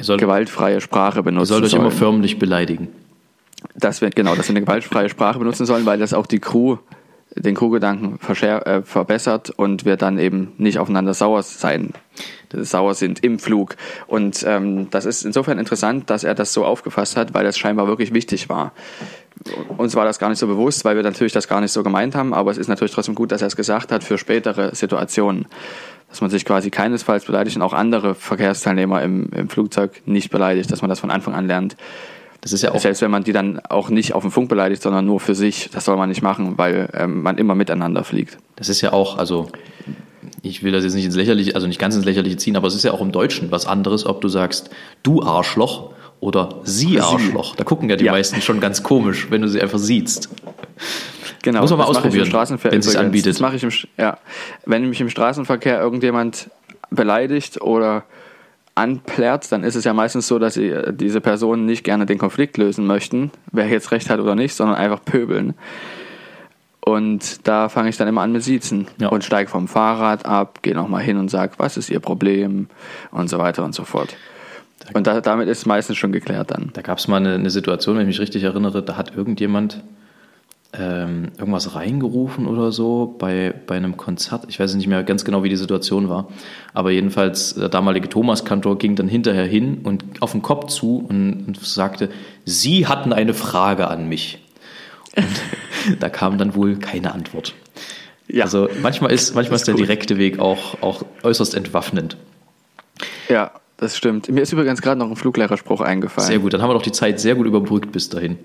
soll, 0.00 0.18
gewaltfreie 0.18 0.80
Sprache 0.80 1.22
benutzen 1.22 1.52
Ihr 1.52 1.58
sollt 1.58 1.64
euch 1.64 1.74
immer 1.74 1.90
förmlich 1.90 2.38
beleidigen. 2.38 2.88
Dass 3.74 4.00
wir, 4.00 4.10
genau, 4.10 4.34
dass 4.34 4.48
wir 4.48 4.52
eine 4.52 4.60
gewaltfreie 4.60 5.08
Sprache 5.08 5.38
benutzen 5.38 5.66
sollen, 5.66 5.86
weil 5.86 5.98
das 5.98 6.12
auch 6.12 6.26
die 6.26 6.38
Crew, 6.38 6.76
den 7.36 7.54
Crewgedanken 7.54 8.18
äh, 8.20 8.82
verbessert 8.82 9.50
und 9.50 9.84
wir 9.84 9.96
dann 9.96 10.18
eben 10.18 10.52
nicht 10.56 10.78
aufeinander 10.78 11.14
sauer 11.14 11.42
sein, 11.42 11.92
sauer 12.52 12.94
sind 12.94 13.24
im 13.24 13.38
Flug. 13.38 13.76
Und 14.06 14.44
ähm, 14.46 14.88
das 14.90 15.04
ist 15.04 15.24
insofern 15.24 15.58
interessant, 15.58 16.10
dass 16.10 16.24
er 16.24 16.34
das 16.34 16.52
so 16.52 16.64
aufgefasst 16.64 17.16
hat, 17.16 17.34
weil 17.34 17.44
das 17.44 17.58
scheinbar 17.58 17.86
wirklich 17.86 18.14
wichtig 18.14 18.48
war. 18.48 18.72
Uns 19.76 19.96
war 19.96 20.04
das 20.04 20.18
gar 20.18 20.28
nicht 20.28 20.38
so 20.38 20.46
bewusst, 20.46 20.84
weil 20.84 20.96
wir 20.96 21.02
natürlich 21.02 21.32
das 21.32 21.48
gar 21.48 21.60
nicht 21.60 21.72
so 21.72 21.82
gemeint 21.82 22.14
haben, 22.14 22.32
aber 22.32 22.52
es 22.52 22.58
ist 22.58 22.68
natürlich 22.68 22.92
trotzdem 22.92 23.16
gut, 23.16 23.32
dass 23.32 23.42
er 23.42 23.48
es 23.48 23.56
gesagt 23.56 23.90
hat 23.90 24.04
für 24.04 24.18
spätere 24.18 24.74
Situationen 24.74 25.46
dass 26.14 26.20
man 26.20 26.30
sich 26.30 26.44
quasi 26.44 26.70
keinesfalls 26.70 27.24
beleidigt 27.24 27.56
und 27.56 27.62
auch 27.62 27.72
andere 27.72 28.14
Verkehrsteilnehmer 28.14 29.02
im, 29.02 29.30
im 29.32 29.48
Flugzeug 29.48 30.00
nicht 30.06 30.30
beleidigt, 30.30 30.70
dass 30.70 30.80
man 30.80 30.88
das 30.88 31.00
von 31.00 31.10
Anfang 31.10 31.34
an 31.34 31.48
lernt. 31.48 31.76
Das 32.44 32.52
ist 32.52 32.60
ja 32.60 32.72
auch 32.72 32.80
Selbst 32.80 33.00
wenn 33.00 33.10
man 33.10 33.24
die 33.24 33.32
dann 33.32 33.58
auch 33.70 33.88
nicht 33.88 34.12
auf 34.12 34.20
dem 34.20 34.30
Funk 34.30 34.50
beleidigt, 34.50 34.82
sondern 34.82 35.06
nur 35.06 35.18
für 35.18 35.34
sich, 35.34 35.70
das 35.72 35.86
soll 35.86 35.96
man 35.96 36.10
nicht 36.10 36.20
machen, 36.20 36.58
weil 36.58 36.90
ähm, 36.92 37.22
man 37.22 37.38
immer 37.38 37.54
miteinander 37.54 38.04
fliegt. 38.04 38.36
Das 38.56 38.68
ist 38.68 38.82
ja 38.82 38.92
auch, 38.92 39.16
also 39.16 39.48
ich 40.42 40.62
will 40.62 40.70
das 40.70 40.84
jetzt 40.84 40.92
nicht 40.92 41.06
ins 41.06 41.16
Lächerliche, 41.16 41.54
also 41.54 41.66
nicht 41.66 41.80
ganz 41.80 41.96
ins 41.96 42.04
Lächerliche 42.04 42.36
ziehen, 42.36 42.54
aber 42.56 42.68
es 42.68 42.74
ist 42.74 42.82
ja 42.82 42.92
auch 42.92 43.00
im 43.00 43.12
Deutschen 43.12 43.50
was 43.50 43.64
anderes, 43.64 44.04
ob 44.04 44.20
du 44.20 44.28
sagst, 44.28 44.68
du 45.02 45.22
Arschloch 45.22 45.92
oder 46.20 46.60
sie 46.64 47.00
Arschloch. 47.00 47.56
Da 47.56 47.64
gucken 47.64 47.88
ja 47.88 47.96
die 47.96 48.04
ja. 48.04 48.12
meisten 48.12 48.42
schon 48.42 48.60
ganz 48.60 48.82
komisch, 48.82 49.28
wenn 49.30 49.40
du 49.40 49.48
sie 49.48 49.62
einfach 49.62 49.78
siehst. 49.78 50.28
Genau, 51.40 51.62
Muss 51.62 51.70
man 51.70 51.78
mal 51.78 51.86
ausprobieren, 51.86 52.30
wenn 52.30 52.78
es 52.80 52.84
sich 52.84 52.98
anbietet. 52.98 53.32
Das 53.32 53.40
mache 53.40 53.56
ich 53.56 53.62
im, 53.62 53.70
ja. 53.96 54.18
Wenn 54.66 54.86
mich 54.86 55.00
im 55.00 55.08
Straßenverkehr 55.08 55.80
irgendjemand 55.80 56.50
beleidigt 56.90 57.62
oder 57.62 58.04
anplärrt, 58.74 59.50
dann 59.52 59.62
ist 59.62 59.76
es 59.76 59.84
ja 59.84 59.92
meistens 59.92 60.26
so, 60.26 60.38
dass 60.38 60.54
sie, 60.54 60.74
diese 60.92 61.20
Personen 61.20 61.64
nicht 61.64 61.84
gerne 61.84 62.06
den 62.06 62.18
Konflikt 62.18 62.56
lösen 62.56 62.86
möchten, 62.86 63.30
wer 63.52 63.68
jetzt 63.68 63.92
recht 63.92 64.10
hat 64.10 64.20
oder 64.20 64.34
nicht, 64.34 64.54
sondern 64.54 64.76
einfach 64.76 65.04
pöbeln. 65.04 65.54
Und 66.84 67.46
da 67.46 67.68
fange 67.68 67.88
ich 67.88 67.96
dann 67.96 68.08
immer 68.08 68.20
an 68.20 68.32
mit 68.32 68.42
Siezen 68.42 68.88
ja. 68.98 69.08
und 69.08 69.24
steige 69.24 69.48
vom 69.48 69.68
Fahrrad 69.68 70.26
ab, 70.26 70.58
gehe 70.62 70.74
nochmal 70.74 71.02
hin 71.02 71.16
und 71.16 71.30
sage, 71.30 71.54
was 71.56 71.76
ist 71.76 71.88
Ihr 71.88 72.00
Problem 72.00 72.66
und 73.10 73.30
so 73.30 73.38
weiter 73.38 73.64
und 73.64 73.74
so 73.74 73.84
fort. 73.84 74.16
Und 74.92 75.06
da, 75.06 75.22
damit 75.22 75.48
ist 75.48 75.66
meistens 75.66 75.96
schon 75.96 76.12
geklärt 76.12 76.50
dann. 76.50 76.70
Da 76.74 76.82
gab 76.82 76.98
es 76.98 77.08
mal 77.08 77.16
eine, 77.16 77.34
eine 77.34 77.48
Situation, 77.48 77.96
wenn 77.96 78.02
ich 78.02 78.18
mich 78.18 78.20
richtig 78.20 78.42
erinnere, 78.42 78.82
da 78.82 78.96
hat 78.98 79.16
irgendjemand 79.16 79.82
ähm, 80.78 81.32
irgendwas 81.38 81.74
reingerufen 81.74 82.46
oder 82.46 82.72
so 82.72 83.14
bei, 83.18 83.54
bei 83.66 83.76
einem 83.76 83.96
Konzert. 83.96 84.44
Ich 84.48 84.58
weiß 84.58 84.74
nicht 84.74 84.86
mehr 84.86 85.02
ganz 85.02 85.24
genau, 85.24 85.42
wie 85.42 85.48
die 85.48 85.56
Situation 85.56 86.08
war. 86.08 86.28
Aber 86.72 86.90
jedenfalls, 86.90 87.54
der 87.54 87.68
damalige 87.68 88.08
Thomas-Kantor 88.08 88.78
ging 88.78 88.96
dann 88.96 89.08
hinterher 89.08 89.46
hin 89.46 89.80
und 89.84 90.04
auf 90.20 90.32
den 90.32 90.42
Kopf 90.42 90.66
zu 90.66 91.04
und, 91.08 91.44
und 91.46 91.60
sagte, 91.60 92.08
Sie 92.44 92.86
hatten 92.86 93.12
eine 93.12 93.34
Frage 93.34 93.88
an 93.88 94.08
mich. 94.08 94.42
Und 95.16 96.00
da 96.00 96.08
kam 96.08 96.38
dann 96.38 96.54
wohl 96.54 96.76
keine 96.76 97.14
Antwort. 97.14 97.54
Ja. 98.26 98.44
Also 98.44 98.68
manchmal 98.82 99.12
ist, 99.12 99.34
manchmal 99.34 99.56
ist, 99.56 99.62
ist 99.62 99.68
der 99.68 99.74
direkte 99.74 100.18
Weg 100.18 100.38
auch, 100.38 100.82
auch 100.82 101.02
äußerst 101.22 101.54
entwaffnend. 101.54 102.16
Ja, 103.28 103.52
das 103.76 103.96
stimmt. 103.96 104.28
Mir 104.28 104.40
ist 104.40 104.52
übrigens 104.52 104.80
gerade 104.80 104.98
noch 104.98 105.10
ein 105.10 105.16
Fluglehrerspruch 105.16 105.80
eingefallen. 105.80 106.28
Sehr 106.28 106.38
gut, 106.38 106.52
dann 106.52 106.62
haben 106.62 106.70
wir 106.70 106.74
doch 106.74 106.82
die 106.82 106.92
Zeit 106.92 107.20
sehr 107.20 107.34
gut 107.34 107.46
überbrückt 107.46 107.92
bis 107.92 108.08
dahin. 108.08 108.38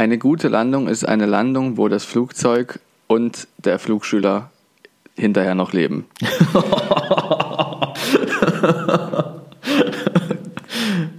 Eine 0.00 0.16
gute 0.16 0.48
Landung 0.48 0.88
ist 0.88 1.06
eine 1.06 1.26
Landung, 1.26 1.76
wo 1.76 1.88
das 1.88 2.06
Flugzeug 2.06 2.80
und 3.06 3.48
der 3.58 3.78
Flugschüler 3.78 4.50
hinterher 5.14 5.54
noch 5.54 5.74
leben. 5.74 6.06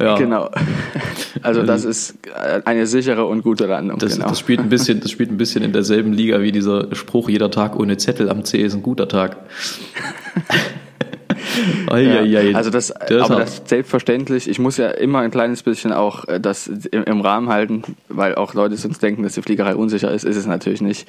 ja. 0.02 0.18
Genau. 0.18 0.50
Also 1.44 1.62
das 1.62 1.86
ist 1.86 2.18
eine 2.66 2.88
sichere 2.88 3.26
und 3.26 3.44
gute 3.44 3.68
Landung. 3.68 4.00
Das, 4.00 4.16
genau. 4.16 4.30
das, 4.30 4.40
spielt 4.40 4.60
ein 4.60 4.70
bisschen, 4.70 5.00
das 5.00 5.12
spielt 5.12 5.30
ein 5.30 5.38
bisschen 5.38 5.62
in 5.62 5.74
derselben 5.74 6.12
Liga 6.12 6.42
wie 6.42 6.52
dieser 6.52 6.96
Spruch, 6.96 7.30
jeder 7.30 7.52
Tag 7.52 7.76
ohne 7.76 7.98
Zettel 7.98 8.32
am 8.32 8.46
C 8.46 8.64
ist 8.64 8.74
ein 8.74 8.82
guter 8.82 9.08
Tag. 9.08 9.38
ja, 11.98 12.56
also 12.56 12.70
das, 12.70 12.94
das 13.08 13.22
aber 13.22 13.40
das 13.42 13.62
selbstverständlich, 13.66 14.50
ich 14.50 14.60
muss 14.60 14.78
ja 14.78 14.90
immer 14.90 15.20
ein 15.20 15.32
kleines 15.32 15.64
bisschen 15.64 15.94
auch 15.94 16.28
äh, 16.28 16.40
das 16.40 16.68
im, 16.68 17.04
im 17.04 17.22
Rahmen 17.22 17.50
halten, 17.50 17.84
weil 18.10 18.36
auch 18.36 18.54
Leute 18.54 18.78
sonst 18.78 19.02
denken, 19.02 19.24
dass 19.24 19.34
die 19.34 19.42
Fliegerei 19.42 19.76
unsicher 19.76 20.12
ist, 20.12 20.24
ist 20.24 20.38
es 20.38 20.46
natürlich 20.46 20.82
nicht. 20.82 21.08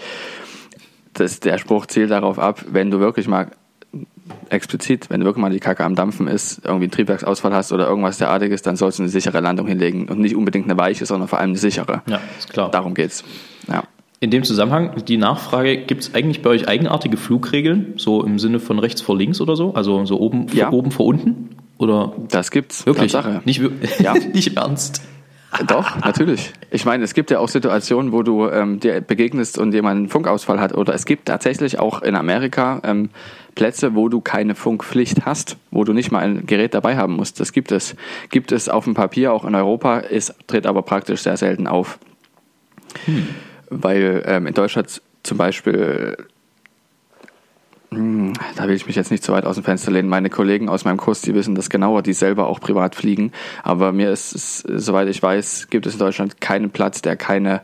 Das, 1.15 1.41
der 1.41 1.59
Spruch 1.59 1.87
zielt 1.87 2.11
darauf 2.11 2.39
ab, 2.39 2.65
wenn 2.71 2.91
du 2.91 2.99
wirklich 2.99 3.29
mal 3.29 3.49
explizit, 4.49 5.11
wenn 5.11 5.21
du 5.21 5.27
wirklich 5.27 5.43
mal 5.43 5.51
die 5.51 5.61
Kacke 5.61 5.85
am 5.85 5.95
Dampfen 5.95 6.27
ist, 6.27 6.63
irgendwie 6.65 6.85
einen 6.85 6.91
Triebwerksausfall 6.91 7.53
hast 7.53 7.73
oder 7.73 7.87
irgendwas 7.87 8.19
derartiges, 8.19 8.63
dann 8.63 8.77
sollst 8.77 8.99
du 8.99 9.03
eine 9.03 9.11
sichere 9.11 9.41
Landung 9.41 9.67
hinlegen 9.67 10.09
und 10.09 10.21
nicht 10.21 10.37
unbedingt 10.37 10.65
eine 10.65 10.79
weiche, 10.79 11.07
sondern 11.07 11.29
vor 11.29 11.39
allem 11.39 11.51
eine 11.51 11.59
sichere. 11.59 12.03
Ja, 12.07 12.21
ist 12.39 12.53
klar. 12.53 12.71
Darum 12.71 12.95
geht's. 12.95 13.25
Ja. 13.69 13.85
In 14.23 14.31
dem 14.31 14.45
Zusammenhang 14.45 15.05
die 15.09 15.17
Nachfrage, 15.17 15.79
gibt 15.79 16.05
es 16.05 16.15
eigentlich 16.15 16.43
bei 16.43 16.51
euch 16.51 16.69
eigenartige 16.69 17.17
Flugregeln, 17.17 17.95
so 17.97 18.23
im 18.23 18.39
Sinne 18.39 18.61
von 18.61 18.79
rechts 18.79 19.01
vor 19.01 19.19
links 19.19 19.41
oder 19.41 19.57
so? 19.57 19.75
Also 19.75 20.05
so 20.05 20.21
oben, 20.21 20.47
ja. 20.53 20.71
vor, 20.71 20.79
oben 20.79 20.93
vor 20.93 21.07
unten? 21.07 21.57
Oder? 21.77 22.13
Das 22.31 22.53
gibt's. 22.53 22.87
Wirklich? 22.87 23.11
Tatsache. 23.11 23.43
Nicht, 23.45 23.61
ja. 23.99 24.15
nicht 24.33 24.57
ernst. 24.57 25.03
Doch, 25.67 25.99
natürlich. 26.05 26.53
Ich 26.71 26.85
meine, 26.85 27.03
es 27.03 27.15
gibt 27.15 27.33
ja 27.33 27.41
auch 27.41 27.49
Situationen, 27.49 28.13
wo 28.13 28.23
du 28.23 28.49
ähm, 28.49 28.79
dir 28.79 29.01
begegnest 29.01 29.59
und 29.59 29.75
jemand 29.75 29.97
einen 29.97 30.09
Funkausfall 30.09 30.61
hat. 30.61 30.73
Oder 30.73 30.95
es 30.95 31.05
gibt 31.05 31.27
tatsächlich 31.27 31.81
auch 31.81 32.01
in 32.03 32.15
Amerika 32.15 32.81
ähm, 32.85 33.11
Plätze, 33.57 33.97
wo 33.97 34.09
du 34.09 34.21
keine 34.21 34.55
Funkpflicht 34.55 35.27
hast, 35.27 35.57
wo 35.73 35.83
du 35.83 35.93
nicht 35.93 36.13
mal 36.13 36.21
ein 36.21 36.47
Gerät 36.47 36.75
dabei 36.75 36.97
haben 36.97 37.17
musst. 37.17 37.41
Das 37.41 37.51
gibt 37.51 37.73
es. 37.73 37.97
Gibt 38.31 38.53
es 38.53 38.69
auf 38.69 38.85
dem 38.85 38.95
Papier, 38.95 39.33
auch 39.33 39.45
in 39.45 39.57
Europa, 39.57 39.99
ist, 39.99 40.33
tritt 40.47 40.65
aber 40.65 40.83
praktisch 40.83 41.23
sehr 41.23 41.37
selten 41.37 41.67
auf. 41.67 41.99
Hm 43.07 43.27
weil 43.73 44.23
ähm, 44.27 44.47
in 44.47 44.55
Deutschland 44.55 45.01
zum 45.23 45.39
Beispiel, 45.39 46.17
mh, 47.91 47.99
hm, 47.99 48.33
da 48.57 48.69
will 48.69 48.75
ich 48.75 48.87
mich 48.87 48.97
jetzt 48.97 49.11
nicht 49.11 49.25
zu 49.25 49.33
weit 49.33 49.45
aus 49.45 49.57
dem 49.57 49.65
Fenster 49.65 49.91
lehnen, 49.91 50.09
meine 50.09 50.31
Kollegen 50.31 50.69
aus 50.69 50.85
meinem 50.85 50.99
Kurs, 50.99 51.23
die 51.23 51.35
wissen 51.35 51.55
das 51.55 51.71
genauer, 51.71 52.03
die 52.03 52.13
selber 52.13 52.47
auch 52.47 52.61
privat 52.61 52.95
fliegen, 52.95 53.33
aber 53.63 53.93
mir 53.93 54.11
ist 54.11 54.35
es, 54.35 54.59
soweit 54.59 55.09
ich 55.09 55.23
weiß, 55.23 55.69
gibt 55.71 55.87
es 55.87 55.95
in 55.95 55.99
Deutschland 55.99 56.41
keinen 56.41 56.71
Platz, 56.71 57.03
der 57.03 57.17
keine 57.17 57.63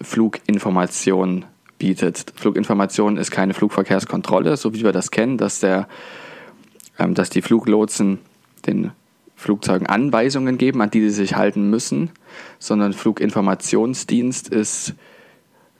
Fluginformation 0.00 1.44
bietet. 1.78 2.32
Fluginformation 2.36 3.16
ist 3.16 3.30
keine 3.30 3.54
Flugverkehrskontrolle, 3.54 4.56
so 4.56 4.74
wie 4.74 4.82
wir 4.82 4.92
das 4.92 5.10
kennen, 5.10 5.38
dass, 5.38 5.60
der, 5.60 5.88
ähm, 6.98 7.14
dass 7.14 7.30
die 7.30 7.42
Fluglotsen 7.42 8.18
den 8.66 8.92
Flugzeugen 9.36 9.86
Anweisungen 9.86 10.58
geben, 10.58 10.82
an 10.82 10.90
die 10.90 11.00
sie 11.02 11.10
sich 11.10 11.36
halten 11.36 11.70
müssen, 11.70 12.10
sondern 12.58 12.92
Fluginformationsdienst 12.92 14.48
ist 14.48 14.94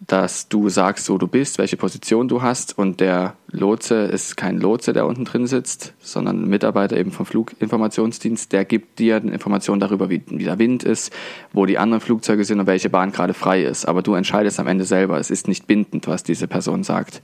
dass 0.07 0.49
du 0.49 0.69
sagst, 0.69 1.11
wo 1.11 1.19
du 1.19 1.27
bist, 1.27 1.59
welche 1.59 1.77
Position 1.77 2.29
du 2.29 2.41
hast 2.41 2.79
und 2.79 3.01
der 3.01 3.35
Lotse 3.51 4.05
ist 4.05 4.37
kein 4.37 4.59
Lotse, 4.59 4.93
der 4.93 5.07
unten 5.07 5.25
drin 5.25 5.47
sitzt, 5.47 5.93
sondern 5.99 6.43
ein 6.43 6.49
Mitarbeiter 6.49 6.97
eben 6.97 7.11
vom 7.11 7.27
Fluginformationsdienst, 7.27 8.53
der 8.53 8.65
gibt 8.65 8.99
dir 9.01 9.17
Informationen 9.17 9.81
darüber, 9.81 10.09
wie, 10.09 10.23
wie 10.29 10.45
der 10.45 10.59
Wind 10.59 10.85
ist, 10.85 11.13
wo 11.53 11.67
die 11.67 11.79
anderen 11.79 12.01
Flugzeuge 12.01 12.45
sind 12.45 12.61
und 12.61 12.67
welche 12.67 12.91
Bahn 12.91 13.11
gerade 13.11 13.35
frei 13.35 13.63
ist. 13.63 13.87
Aber 13.87 14.03
du 14.03 14.15
entscheidest 14.15 14.61
am 14.61 14.69
Ende 14.69 14.85
selber. 14.85 15.19
Es 15.19 15.31
ist 15.31 15.49
nicht 15.49 15.67
bindend, 15.67 16.07
was 16.07 16.23
diese 16.23 16.47
Person 16.47 16.85
sagt. 16.85 17.21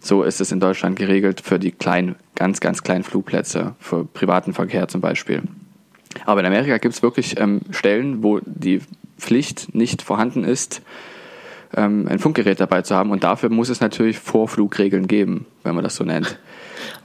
So 0.00 0.22
ist 0.22 0.40
es 0.40 0.50
in 0.50 0.60
Deutschland 0.60 0.96
geregelt 0.96 1.40
für 1.40 1.58
die 1.58 1.72
kleinen, 1.72 2.16
ganz, 2.34 2.60
ganz 2.60 2.82
kleinen 2.82 3.04
Flugplätze, 3.04 3.74
für 3.78 4.04
privaten 4.04 4.54
Verkehr 4.54 4.88
zum 4.88 5.00
Beispiel. 5.00 5.42
Aber 6.24 6.40
in 6.40 6.46
Amerika 6.46 6.78
gibt 6.78 6.94
es 6.94 7.02
wirklich 7.02 7.38
ähm, 7.38 7.60
Stellen, 7.70 8.22
wo 8.22 8.40
die 8.44 8.80
Pflicht 9.18 9.74
nicht 9.74 10.02
vorhanden 10.02 10.44
ist, 10.44 10.82
ähm, 11.76 12.06
ein 12.08 12.18
Funkgerät 12.18 12.60
dabei 12.60 12.82
zu 12.82 12.94
haben. 12.94 13.10
Und 13.10 13.24
dafür 13.24 13.48
muss 13.50 13.68
es 13.68 13.80
natürlich 13.80 14.18
Vorflugregeln 14.18 15.06
geben, 15.06 15.46
wenn 15.62 15.74
man 15.74 15.84
das 15.84 15.96
so 15.96 16.04
nennt. 16.04 16.38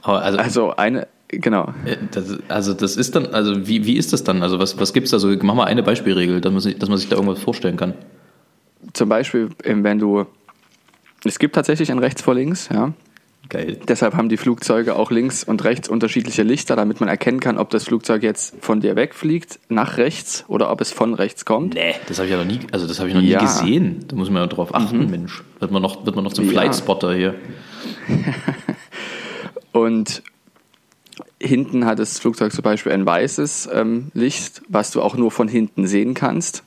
Also, 0.02 0.38
also, 0.38 0.76
eine, 0.76 1.08
genau. 1.28 1.72
Äh, 1.84 1.96
das, 2.10 2.38
also 2.48 2.74
das 2.74 2.96
ist 2.96 3.14
dann, 3.14 3.26
also 3.26 3.66
wie, 3.66 3.86
wie 3.86 3.96
ist 3.96 4.12
das 4.12 4.24
dann? 4.24 4.42
Also 4.42 4.58
was, 4.58 4.78
was 4.78 4.92
gibt 4.92 5.06
es 5.06 5.10
da 5.10 5.18
so? 5.18 5.28
Mach 5.42 5.54
mal 5.54 5.64
eine 5.64 5.82
Beispielregel, 5.82 6.40
dass 6.40 6.52
man, 6.52 6.60
sich, 6.60 6.78
dass 6.78 6.88
man 6.88 6.98
sich 6.98 7.08
da 7.08 7.16
irgendwas 7.16 7.40
vorstellen 7.40 7.76
kann. 7.76 7.94
Zum 8.92 9.08
Beispiel, 9.08 9.50
wenn 9.64 9.98
du, 9.98 10.26
es 11.24 11.38
gibt 11.38 11.54
tatsächlich 11.54 11.90
ein 11.90 11.98
rechts 11.98 12.22
vor 12.22 12.34
links, 12.34 12.68
ja. 12.72 12.92
Geil. 13.48 13.78
Deshalb 13.86 14.14
haben 14.14 14.28
die 14.28 14.36
Flugzeuge 14.36 14.96
auch 14.96 15.10
links 15.10 15.44
und 15.44 15.62
rechts 15.64 15.88
unterschiedliche 15.88 16.42
Lichter, 16.42 16.74
damit 16.74 17.00
man 17.00 17.08
erkennen 17.08 17.38
kann, 17.40 17.58
ob 17.58 17.70
das 17.70 17.84
Flugzeug 17.84 18.22
jetzt 18.22 18.56
von 18.60 18.80
dir 18.80 18.96
wegfliegt, 18.96 19.60
nach 19.68 19.98
rechts 19.98 20.44
oder 20.48 20.70
ob 20.70 20.80
es 20.80 20.90
von 20.92 21.14
rechts 21.14 21.44
kommt. 21.44 21.74
Nee, 21.74 21.94
das 22.08 22.18
habe 22.18 22.26
ich 22.26 22.32
ja 22.32 22.38
noch 22.38 22.44
nie, 22.44 22.60
also 22.72 22.86
das 22.86 22.98
habe 22.98 23.08
ich 23.08 23.14
noch 23.14 23.22
ja. 23.22 23.40
nie 23.40 23.46
gesehen. 23.46 24.04
Da 24.08 24.16
muss 24.16 24.30
man 24.30 24.42
ja 24.42 24.46
drauf 24.48 24.74
achten, 24.74 25.04
mhm. 25.04 25.10
Mensch. 25.10 25.44
Wird 25.60 25.70
man 25.70 25.82
noch, 25.82 26.04
wird 26.04 26.16
man 26.16 26.24
noch 26.24 26.32
zum 26.32 26.46
ja. 26.46 26.50
Flightspotter 26.50 27.14
hier. 27.14 27.34
und 29.72 30.22
hinten 31.40 31.84
hat 31.84 31.98
das 31.98 32.18
Flugzeug 32.18 32.52
zum 32.52 32.62
Beispiel 32.62 32.92
ein 32.92 33.06
weißes 33.06 33.68
ähm, 33.72 34.10
Licht, 34.14 34.62
was 34.68 34.90
du 34.90 35.02
auch 35.02 35.16
nur 35.16 35.30
von 35.30 35.48
hinten 35.48 35.86
sehen 35.86 36.14
kannst. 36.14 36.64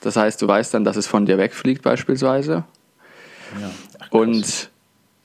Das 0.00 0.16
heißt, 0.16 0.40
du 0.40 0.48
weißt 0.48 0.72
dann, 0.72 0.84
dass 0.84 0.96
es 0.96 1.06
von 1.06 1.26
dir 1.26 1.38
wegfliegt 1.38 1.82
beispielsweise. 1.82 2.64
Ja. 3.60 3.70
Ach, 3.98 4.12
und 4.12 4.69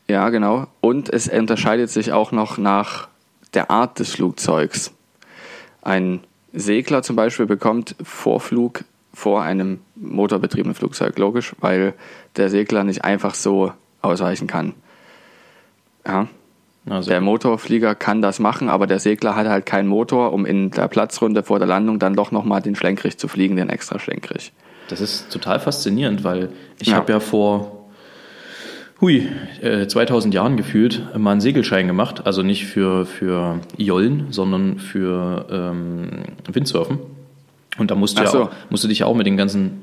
ja, 0.08 0.30
genau. 0.30 0.68
Und 0.82 1.10
es 1.10 1.28
unterscheidet 1.28 1.90
sich 1.90 2.12
auch 2.12 2.32
noch 2.32 2.58
nach 2.58 3.08
der 3.54 3.72
Art 3.72 4.00
des 4.00 4.14
Flugzeugs. 4.14 4.92
Ein 5.82 6.22
Segler 6.54 7.04
zum 7.04 7.16
Beispiel 7.16 7.46
bekommt 7.46 7.96
Vorflug 8.04 8.84
vor 9.14 9.42
einem 9.42 9.80
motorbetriebenen 9.96 10.76
Flugzeug, 10.76 11.18
logisch, 11.18 11.56
weil 11.60 11.94
der 12.36 12.50
Segler 12.50 12.84
nicht 12.84 13.04
einfach 13.04 13.34
so 13.34 13.72
ausweichen 14.02 14.48
kann. 14.48 14.74
Ja. 16.06 16.28
Also. 16.88 17.10
Der 17.10 17.20
Motorflieger 17.20 17.96
kann 17.96 18.22
das 18.22 18.38
machen, 18.38 18.70
aber 18.70 18.86
der 18.86 19.00
Segler 19.00 19.36
hat 19.36 19.48
halt 19.48 19.66
keinen 19.66 19.88
Motor, 19.88 20.34
um 20.34 20.46
in 20.46 20.70
der 20.70 20.88
Platzrunde 20.88 21.42
vor 21.42 21.58
der 21.58 21.68
Landung 21.68 21.98
dann 21.98 22.14
doch 22.14 22.32
nochmal 22.32 22.62
den 22.62 22.76
Schlenkrich 22.76 23.18
zu 23.18 23.28
fliegen, 23.28 23.56
den 23.56 23.70
extra 23.70 23.98
Schlenkrich. 23.98 24.54
Das 24.88 25.02
ist 25.02 25.32
total 25.32 25.60
faszinierend, 25.60 26.24
weil 26.24 26.50
ich 26.80 26.90
ja. 26.90 26.98
habe 26.98 27.12
ja 27.12 27.20
vor 27.20 27.75
hui, 29.02 29.28
äh, 29.62 29.88
2000 29.88 30.34
Jahren 30.34 30.58
gefühlt 30.58 31.04
mal 31.18 31.32
einen 31.32 31.42
Segelschein 31.42 31.88
gemacht. 31.88 32.26
Also 32.26 32.42
nicht 32.42 32.66
für, 32.66 33.06
für 33.06 33.60
Jollen, 33.78 34.28
sondern 34.32 34.80
für 34.80 35.46
ähm, 35.50 36.10
Windsurfen. 36.52 37.00
Und 37.78 37.92
da 37.92 37.96
musst 37.96 38.20
du, 38.20 38.26
so. 38.28 38.40
ja 38.40 38.52
musst 38.70 38.84
du 38.84 38.88
dich 38.88 39.00
ja 39.00 39.06
auch 39.06 39.16
mit 39.16 39.28
den 39.28 39.38
ganzen 39.38 39.82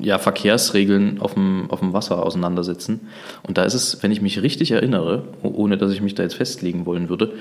ja, 0.00 0.18
Verkehrsregeln 0.18 1.20
auf 1.20 1.34
dem, 1.34 1.70
auf 1.70 1.80
dem 1.80 1.92
Wasser 1.92 2.24
auseinandersetzen. 2.24 3.00
Und 3.42 3.58
da 3.58 3.64
ist 3.64 3.74
es, 3.74 4.02
wenn 4.02 4.10
ich 4.10 4.20
mich 4.20 4.42
richtig 4.42 4.72
erinnere, 4.72 5.24
ohne 5.42 5.78
dass 5.78 5.92
ich 5.92 6.00
mich 6.00 6.14
da 6.14 6.22
jetzt 6.22 6.34
festlegen 6.34 6.86
wollen 6.86 7.08
würde, 7.08 7.32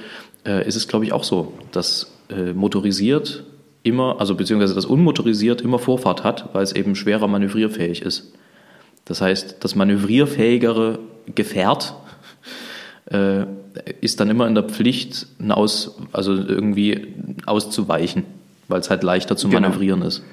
äh, 0.46 0.68
ist 0.68 0.76
es, 0.76 0.88
glaube 0.88 1.06
ich, 1.06 1.14
auch 1.14 1.24
so, 1.24 1.54
dass 1.72 2.12
äh, 2.30 2.54
motorisiert 2.54 3.44
immer, 3.84 4.20
also 4.20 4.36
beziehungsweise 4.36 4.74
das 4.74 4.86
unmotorisiert 4.86 5.62
immer 5.62 5.80
Vorfahrt 5.80 6.24
hat, 6.24 6.50
weil 6.54 6.64
es 6.64 6.74
eben 6.74 6.96
schwerer 6.96 7.28
manövrierfähig 7.28 8.02
ist. 8.02 8.34
Das 9.06 9.22
heißt, 9.22 9.58
das 9.60 9.76
manövrierfähigere 9.76 11.00
Gefährt 11.34 11.96
äh, 13.06 13.46
ist 14.02 14.20
dann 14.20 14.30
immer 14.30 14.48
in 14.48 14.56
der 14.56 14.64
Pflicht, 14.64 15.28
aus, 15.50 15.96
also 16.12 16.34
irgendwie 16.34 17.14
auszuweichen, 17.46 18.24
weil 18.68 18.80
es 18.80 18.90
halt 18.90 19.04
leichter 19.04 19.38
zu 19.38 19.48
genau. 19.48 19.62
manövrieren 19.62 20.00
genau. 20.00 20.08
ist. 20.08 20.24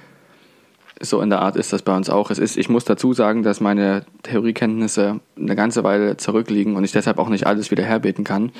So 1.00 1.20
in 1.20 1.30
der 1.30 1.40
Art 1.40 1.56
ist 1.56 1.72
das 1.72 1.82
bei 1.82 1.96
uns 1.96 2.08
auch. 2.10 2.30
Es 2.30 2.38
ist, 2.38 2.56
ich 2.56 2.68
muss 2.68 2.84
dazu 2.84 3.12
sagen, 3.12 3.42
dass 3.42 3.60
meine 3.60 4.04
Theoriekenntnisse 4.22 5.20
eine 5.36 5.56
ganze 5.56 5.82
Weile 5.82 6.16
zurückliegen 6.16 6.76
und 6.76 6.84
ich 6.84 6.92
deshalb 6.92 7.18
auch 7.18 7.28
nicht 7.28 7.46
alles 7.46 7.70
wieder 7.72 7.82
herbeten 7.82 8.22
kann. 8.22 8.52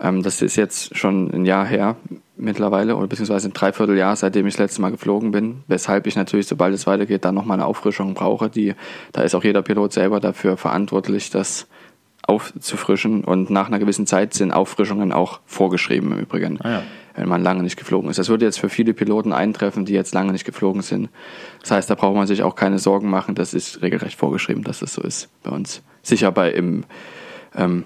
Ähm, 0.00 0.22
das 0.22 0.40
ist 0.40 0.56
jetzt 0.56 0.96
schon 0.96 1.30
ein 1.32 1.44
Jahr 1.44 1.66
her 1.66 1.96
mittlerweile 2.36 2.96
oder 2.96 3.06
beziehungsweise 3.06 3.48
ein 3.48 3.52
Dreivierteljahr, 3.52 4.16
seitdem 4.16 4.46
ich 4.46 4.54
das 4.54 4.60
letzte 4.60 4.80
Mal 4.82 4.90
geflogen 4.90 5.30
bin, 5.30 5.62
weshalb 5.68 6.06
ich 6.06 6.16
natürlich, 6.16 6.46
sobald 6.46 6.74
es 6.74 6.86
weitergeht, 6.86 7.24
dann 7.24 7.34
nochmal 7.34 7.58
eine 7.58 7.66
Auffrischung 7.66 8.14
brauche. 8.14 8.50
Die, 8.50 8.74
da 9.12 9.22
ist 9.22 9.34
auch 9.34 9.44
jeder 9.44 9.62
Pilot 9.62 9.92
selber 9.92 10.20
dafür 10.20 10.56
verantwortlich, 10.56 11.30
das 11.30 11.66
aufzufrischen 12.26 13.22
und 13.22 13.50
nach 13.50 13.66
einer 13.66 13.78
gewissen 13.78 14.06
Zeit 14.06 14.34
sind 14.34 14.50
Auffrischungen 14.50 15.12
auch 15.12 15.40
vorgeschrieben 15.44 16.12
im 16.12 16.18
Übrigen, 16.18 16.58
ah 16.62 16.70
ja. 16.70 16.82
wenn 17.14 17.28
man 17.28 17.42
lange 17.42 17.62
nicht 17.62 17.76
geflogen 17.76 18.08
ist. 18.08 18.18
Das 18.18 18.28
würde 18.28 18.46
jetzt 18.46 18.58
für 18.58 18.70
viele 18.70 18.94
Piloten 18.94 19.32
eintreffen, 19.32 19.84
die 19.84 19.92
jetzt 19.92 20.14
lange 20.14 20.32
nicht 20.32 20.46
geflogen 20.46 20.82
sind. 20.82 21.10
Das 21.60 21.70
heißt, 21.72 21.90
da 21.90 21.94
braucht 21.94 22.16
man 22.16 22.26
sich 22.26 22.42
auch 22.42 22.54
keine 22.54 22.78
Sorgen 22.78 23.10
machen, 23.10 23.34
das 23.34 23.52
ist 23.52 23.82
regelrecht 23.82 24.18
vorgeschrieben, 24.18 24.64
dass 24.64 24.80
das 24.80 24.94
so 24.94 25.02
ist 25.02 25.28
bei 25.42 25.50
uns. 25.50 25.82
Sicher 26.02 26.32
bei 26.32 26.50
im 26.50 26.84
ähm, 27.54 27.84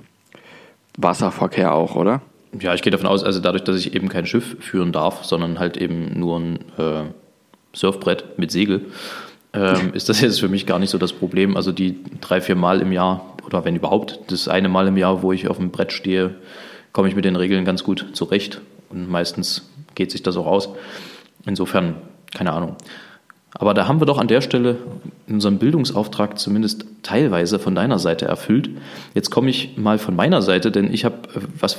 Wasserverkehr 0.96 1.74
auch, 1.74 1.96
oder? 1.96 2.22
Ja, 2.58 2.74
ich 2.74 2.82
gehe 2.82 2.90
davon 2.90 3.06
aus, 3.06 3.24
also 3.24 3.40
dadurch, 3.40 3.64
dass 3.64 3.76
ich 3.76 3.94
eben 3.94 4.08
kein 4.08 4.26
Schiff 4.26 4.56
führen 4.60 4.92
darf, 4.92 5.24
sondern 5.24 5.58
halt 5.58 5.76
eben 5.76 6.18
nur 6.18 6.38
ein 6.38 6.56
äh, 6.78 7.04
Surfbrett 7.74 8.38
mit 8.38 8.50
Segel, 8.50 8.86
ähm, 9.52 9.90
ist 9.92 10.08
das 10.08 10.20
jetzt 10.20 10.40
für 10.40 10.48
mich 10.48 10.66
gar 10.66 10.78
nicht 10.78 10.90
so 10.90 10.98
das 10.98 11.12
Problem. 11.12 11.56
Also 11.56 11.72
die 11.72 11.98
drei, 12.20 12.40
vier 12.40 12.56
Mal 12.56 12.80
im 12.80 12.92
Jahr 12.92 13.34
oder 13.44 13.64
wenn 13.64 13.76
überhaupt 13.76 14.20
das 14.28 14.48
eine 14.48 14.68
Mal 14.68 14.88
im 14.88 14.96
Jahr, 14.96 15.22
wo 15.22 15.32
ich 15.32 15.48
auf 15.48 15.56
dem 15.56 15.70
Brett 15.70 15.92
stehe, 15.92 16.34
komme 16.92 17.08
ich 17.08 17.16
mit 17.16 17.24
den 17.24 17.36
Regeln 17.36 17.64
ganz 17.64 17.84
gut 17.84 18.06
zurecht 18.12 18.60
und 18.90 19.10
meistens 19.10 19.70
geht 19.94 20.10
sich 20.10 20.22
das 20.22 20.36
auch 20.36 20.46
aus. 20.46 20.68
Insofern, 21.46 21.96
keine 22.34 22.52
Ahnung. 22.52 22.76
Aber 23.54 23.72
da 23.72 23.88
haben 23.88 24.00
wir 24.00 24.06
doch 24.06 24.18
an 24.18 24.28
der 24.28 24.40
Stelle 24.40 24.76
unseren 25.26 25.58
Bildungsauftrag 25.58 26.38
zumindest 26.38 26.84
teilweise 27.02 27.58
von 27.58 27.74
deiner 27.74 27.98
Seite 27.98 28.26
erfüllt. 28.26 28.68
Jetzt 29.14 29.30
komme 29.30 29.48
ich 29.48 29.76
mal 29.78 29.98
von 29.98 30.14
meiner 30.14 30.42
Seite, 30.42 30.70
denn 30.70 30.92
ich 30.92 31.04
habe 31.04 31.16
äh, 31.34 31.40
was 31.58 31.78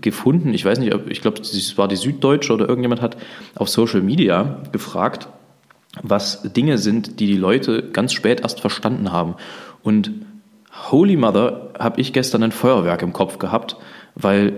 gefunden, 0.00 0.52
ich 0.52 0.64
weiß 0.64 0.78
nicht, 0.78 0.94
ich 1.08 1.22
glaube, 1.22 1.40
es 1.40 1.78
war 1.78 1.88
die 1.88 1.96
Süddeutsche 1.96 2.52
oder 2.52 2.68
irgendjemand 2.68 3.00
hat 3.00 3.16
auf 3.54 3.68
Social 3.68 4.02
Media 4.02 4.60
gefragt, 4.72 5.28
was 6.02 6.42
Dinge 6.42 6.76
sind, 6.76 7.20
die 7.20 7.26
die 7.26 7.36
Leute 7.36 7.82
ganz 7.82 8.12
spät 8.12 8.40
erst 8.40 8.60
verstanden 8.60 9.12
haben. 9.12 9.36
Und 9.82 10.10
Holy 10.90 11.16
Mother 11.16 11.70
habe 11.78 12.00
ich 12.00 12.12
gestern 12.12 12.42
ein 12.42 12.52
Feuerwerk 12.52 13.00
im 13.00 13.14
Kopf 13.14 13.38
gehabt, 13.38 13.76
weil, 14.14 14.52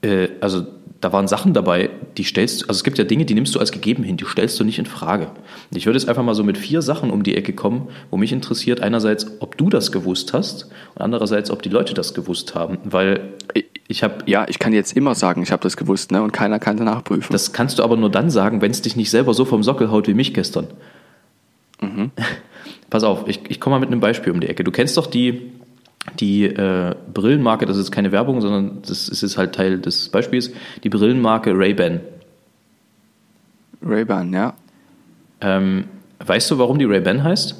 äh, 0.00 0.28
also 0.40 0.64
da 1.00 1.12
waren 1.12 1.28
Sachen 1.28 1.52
dabei, 1.52 1.90
die 2.16 2.24
stellst 2.24 2.62
du, 2.62 2.68
also 2.68 2.78
es 2.78 2.84
gibt 2.84 2.98
ja 2.98 3.04
Dinge, 3.04 3.24
die 3.24 3.34
nimmst 3.34 3.54
du 3.54 3.60
als 3.60 3.70
gegeben 3.70 4.02
hin, 4.02 4.16
die 4.16 4.24
stellst 4.24 4.58
du 4.58 4.64
nicht 4.64 4.80
in 4.80 4.86
Frage. 4.86 5.30
Ich 5.70 5.86
würde 5.86 5.98
jetzt 5.98 6.08
einfach 6.08 6.24
mal 6.24 6.34
so 6.34 6.42
mit 6.42 6.58
vier 6.58 6.82
Sachen 6.82 7.10
um 7.10 7.22
die 7.22 7.36
Ecke 7.36 7.52
kommen, 7.52 7.88
wo 8.10 8.16
mich 8.16 8.32
interessiert, 8.32 8.80
einerseits, 8.80 9.40
ob 9.40 9.56
du 9.56 9.68
das 9.68 9.92
gewusst 9.92 10.32
hast 10.32 10.64
und 10.96 11.02
andererseits, 11.02 11.50
ob 11.50 11.62
die 11.62 11.68
Leute 11.68 11.94
das 11.94 12.14
gewusst 12.14 12.56
haben, 12.56 12.78
weil 12.84 13.32
ich 13.86 14.02
habe... 14.02 14.24
Ja, 14.26 14.46
ich 14.48 14.58
kann 14.58 14.72
jetzt 14.72 14.96
immer 14.96 15.14
sagen, 15.14 15.42
ich 15.42 15.52
habe 15.52 15.62
das 15.62 15.76
gewusst, 15.76 16.10
ne? 16.10 16.20
und 16.20 16.32
keiner 16.32 16.58
kann 16.58 16.76
danach 16.76 17.04
prüfen. 17.04 17.32
Das 17.32 17.52
kannst 17.52 17.78
du 17.78 17.84
aber 17.84 17.96
nur 17.96 18.10
dann 18.10 18.28
sagen, 18.28 18.60
wenn 18.60 18.72
es 18.72 18.82
dich 18.82 18.96
nicht 18.96 19.10
selber 19.10 19.34
so 19.34 19.44
vom 19.44 19.62
Sockel 19.62 19.92
haut 19.92 20.08
wie 20.08 20.14
mich 20.14 20.34
gestern. 20.34 20.66
Mhm. 21.80 22.10
Pass 22.90 23.04
auf, 23.04 23.28
ich, 23.28 23.42
ich 23.48 23.60
komme 23.60 23.76
mal 23.76 23.80
mit 23.80 23.90
einem 23.90 24.00
Beispiel 24.00 24.32
um 24.32 24.40
die 24.40 24.48
Ecke. 24.48 24.64
Du 24.64 24.72
kennst 24.72 24.96
doch 24.96 25.06
die 25.06 25.52
die 26.20 26.44
äh, 26.44 26.94
Brillenmarke, 27.12 27.66
das 27.66 27.76
ist 27.76 27.90
keine 27.90 28.12
Werbung, 28.12 28.40
sondern 28.40 28.82
das 28.86 29.08
ist 29.08 29.36
halt 29.36 29.54
Teil 29.54 29.78
des 29.78 30.08
Beispiels, 30.08 30.50
die 30.82 30.88
Brillenmarke 30.88 31.52
Ray-Ban. 31.56 32.00
Ray-Ban, 33.82 34.32
ja. 34.32 34.54
Ähm, 35.40 35.84
weißt 36.24 36.50
du, 36.50 36.58
warum 36.58 36.78
die 36.78 36.84
Ray-Ban 36.84 37.22
heißt? 37.22 37.54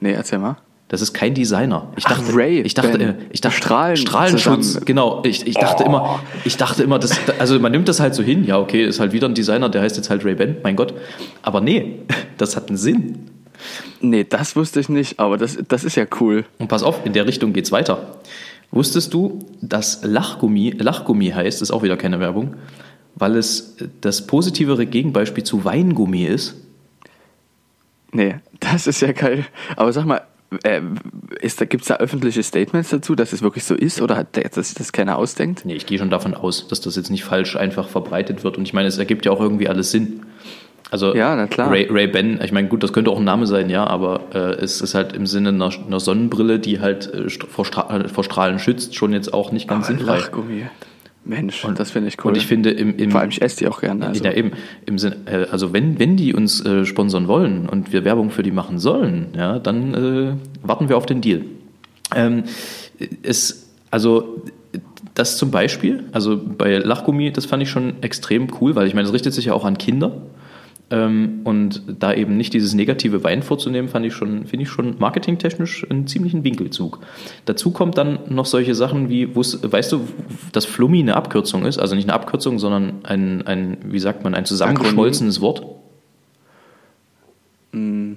Nee, 0.00 0.12
erzähl 0.12 0.38
mal. 0.38 0.56
Das 0.88 1.00
ist 1.00 1.14
kein 1.14 1.32
Designer. 1.32 1.88
Ich 1.96 2.04
dachte, 2.04 2.22
Ach, 2.28 2.36
Ray 2.36 2.60
ich 2.60 2.74
dachte, 2.74 3.16
ich 3.30 3.40
dachte 3.40 3.56
Strahlen 3.56 3.96
Strahlenschutz, 3.96 4.66
zusammen. 4.66 4.84
genau. 4.84 5.22
Ich, 5.24 5.46
ich 5.46 5.54
dachte 5.54 5.84
oh. 5.84 5.86
immer, 5.86 6.20
ich 6.44 6.58
dachte 6.58 6.82
immer, 6.82 6.98
das, 6.98 7.18
also 7.38 7.58
man 7.58 7.72
nimmt 7.72 7.88
das 7.88 7.98
halt 7.98 8.14
so 8.14 8.22
hin. 8.22 8.44
Ja, 8.44 8.58
okay, 8.58 8.84
ist 8.84 9.00
halt 9.00 9.12
wieder 9.12 9.26
ein 9.26 9.32
Designer, 9.32 9.70
der 9.70 9.80
heißt 9.80 9.96
jetzt 9.96 10.10
halt 10.10 10.22
Ray-Ban, 10.22 10.56
mein 10.62 10.76
Gott. 10.76 10.92
Aber 11.40 11.62
nee, 11.62 12.00
das 12.36 12.56
hat 12.56 12.68
einen 12.68 12.76
Sinn. 12.76 13.30
Nee, 14.00 14.24
das 14.24 14.56
wusste 14.56 14.80
ich 14.80 14.88
nicht, 14.88 15.18
aber 15.18 15.36
das, 15.36 15.58
das 15.68 15.84
ist 15.84 15.96
ja 15.96 16.06
cool. 16.20 16.44
Und 16.58 16.68
pass 16.68 16.82
auf, 16.82 17.04
in 17.04 17.12
der 17.12 17.26
Richtung 17.26 17.52
geht's 17.52 17.72
weiter. 17.72 18.20
Wusstest 18.70 19.12
du, 19.12 19.38
dass 19.60 20.02
Lachgummi, 20.02 20.70
Lachgummi 20.78 21.28
heißt, 21.28 21.60
ist 21.60 21.70
auch 21.70 21.82
wieder 21.82 21.96
keine 21.96 22.20
Werbung, 22.20 22.56
weil 23.14 23.36
es 23.36 23.76
das 24.00 24.26
positivere 24.26 24.86
Gegenbeispiel 24.86 25.44
zu 25.44 25.64
Weingummi 25.64 26.24
ist? 26.24 26.54
Nee, 28.12 28.36
das 28.60 28.86
ist 28.86 29.00
ja 29.02 29.12
geil. 29.12 29.44
Aber 29.76 29.92
sag 29.92 30.06
mal, 30.06 30.22
äh, 30.62 30.80
gibt 31.68 31.82
es 31.82 31.88
da 31.88 31.96
öffentliche 31.96 32.42
Statements 32.42 32.90
dazu, 32.90 33.14
dass 33.14 33.32
es 33.32 33.42
wirklich 33.42 33.64
so 33.64 33.74
ist 33.74 34.00
oder 34.00 34.16
hat 34.16 34.36
der, 34.36 34.48
dass 34.48 34.68
sich 34.68 34.74
das 34.76 34.92
keiner 34.92 35.16
ausdenkt? 35.16 35.64
Nee, 35.64 35.74
ich 35.74 35.86
gehe 35.86 35.98
schon 35.98 36.10
davon 36.10 36.34
aus, 36.34 36.68
dass 36.68 36.80
das 36.80 36.96
jetzt 36.96 37.10
nicht 37.10 37.24
falsch 37.24 37.56
einfach 37.56 37.88
verbreitet 37.88 38.44
wird. 38.44 38.58
Und 38.58 38.64
ich 38.64 38.72
meine, 38.72 38.88
es 38.88 38.98
ergibt 38.98 39.24
ja 39.24 39.32
auch 39.32 39.40
irgendwie 39.40 39.68
alles 39.68 39.90
Sinn. 39.90 40.22
Also 40.92 41.14
ja, 41.14 41.34
na 41.34 41.46
klar. 41.46 41.70
Ray, 41.70 41.88
Ray 41.90 42.06
Ben, 42.06 42.38
ich 42.44 42.52
meine, 42.52 42.68
gut, 42.68 42.82
das 42.82 42.92
könnte 42.92 43.10
auch 43.10 43.16
ein 43.16 43.24
Name 43.24 43.46
sein, 43.46 43.70
ja, 43.70 43.86
aber 43.86 44.20
äh, 44.34 44.62
es 44.62 44.82
ist 44.82 44.94
halt 44.94 45.14
im 45.14 45.26
Sinne 45.26 45.48
einer, 45.48 45.70
einer 45.86 46.00
Sonnenbrille, 46.00 46.58
die 46.58 46.80
halt 46.80 47.10
äh, 47.14 47.30
vor, 47.30 47.64
Stra 47.64 48.08
vor, 48.08 48.24
Strahlen 48.24 48.58
schützt, 48.58 48.94
schon 48.94 49.14
jetzt 49.14 49.32
auch 49.32 49.52
nicht 49.52 49.68
ganz 49.68 49.88
aber 49.88 49.96
sinnfrei. 49.96 50.18
Lachgummi. 50.18 50.66
Mensch, 51.24 51.64
und, 51.64 51.80
das 51.80 51.92
finde 51.92 52.08
ich 52.08 52.22
cool. 52.22 52.32
Und 52.32 52.36
ich 52.36 52.46
finde 52.46 52.72
im, 52.72 52.94
im 52.98 53.10
vor 53.10 53.22
allem 53.22 53.30
ich 53.30 53.40
esse 53.40 53.56
die 53.56 53.68
auch 53.68 53.80
gerne. 53.80 54.08
Also. 54.08 54.22
Ja, 54.22 54.32
eben 54.32 54.52
im 54.84 54.98
Sinne, 54.98 55.16
äh, 55.24 55.46
also 55.50 55.72
wenn 55.72 55.98
wenn 55.98 56.18
die 56.18 56.34
uns 56.34 56.62
äh, 56.62 56.84
sponsern 56.84 57.26
wollen 57.26 57.70
und 57.70 57.94
wir 57.94 58.04
Werbung 58.04 58.28
für 58.28 58.42
die 58.42 58.50
machen 58.50 58.78
sollen, 58.78 59.28
ja, 59.34 59.58
dann 59.60 59.94
äh, 59.94 60.66
warten 60.66 60.90
wir 60.90 60.98
auf 60.98 61.06
den 61.06 61.22
Deal. 61.22 61.40
Ähm, 62.14 62.44
es 63.22 63.70
also 63.90 64.42
das 65.14 65.38
zum 65.38 65.50
Beispiel, 65.50 66.04
also 66.12 66.38
bei 66.38 66.76
Lachgummi, 66.76 67.32
das 67.32 67.46
fand 67.46 67.62
ich 67.62 67.70
schon 67.70 68.02
extrem 68.02 68.48
cool, 68.60 68.74
weil 68.74 68.86
ich 68.86 68.94
meine, 68.94 69.08
es 69.08 69.14
richtet 69.14 69.32
sich 69.32 69.46
ja 69.46 69.54
auch 69.54 69.64
an 69.64 69.78
Kinder. 69.78 70.12
Ähm, 70.92 71.40
und 71.44 71.82
da 71.86 72.12
eben 72.12 72.36
nicht 72.36 72.52
dieses 72.52 72.74
negative 72.74 73.24
Wein 73.24 73.42
vorzunehmen, 73.42 73.88
fand 73.88 74.04
ich 74.04 74.12
schon, 74.12 74.46
finde 74.46 74.64
ich 74.64 74.68
schon 74.68 74.98
marketingtechnisch 74.98 75.86
einen 75.88 76.06
ziemlichen 76.06 76.44
Winkelzug. 76.44 76.98
Dazu 77.46 77.70
kommt 77.70 77.96
dann 77.96 78.18
noch 78.28 78.44
solche 78.44 78.74
Sachen 78.74 79.08
wie, 79.08 79.34
weißt 79.34 79.90
du, 79.90 80.06
dass 80.52 80.66
Flummi 80.66 81.00
eine 81.00 81.16
Abkürzung 81.16 81.64
ist, 81.64 81.78
also 81.78 81.94
nicht 81.94 82.04
eine 82.04 82.12
Abkürzung, 82.12 82.58
sondern 82.58 83.06
ein, 83.06 83.46
ein 83.46 83.78
wie 83.86 84.00
sagt 84.00 84.22
man, 84.22 84.34
ein 84.34 84.44
zusammengeschmolzenes 84.44 85.40
Wort? 85.40 85.64
Mm. 87.72 88.12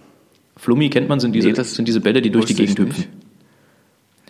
Flummi 0.58 0.90
kennt 0.90 1.08
man, 1.08 1.22
sind 1.22 1.34
diese, 1.34 1.50
nee, 1.50 1.64
sind 1.64 1.88
diese 1.88 2.02
Bälle, 2.02 2.22
die 2.22 2.30
durch 2.30 2.46
die 2.46 2.56
Gegend 2.56 2.80
hüpfen. 2.80 3.06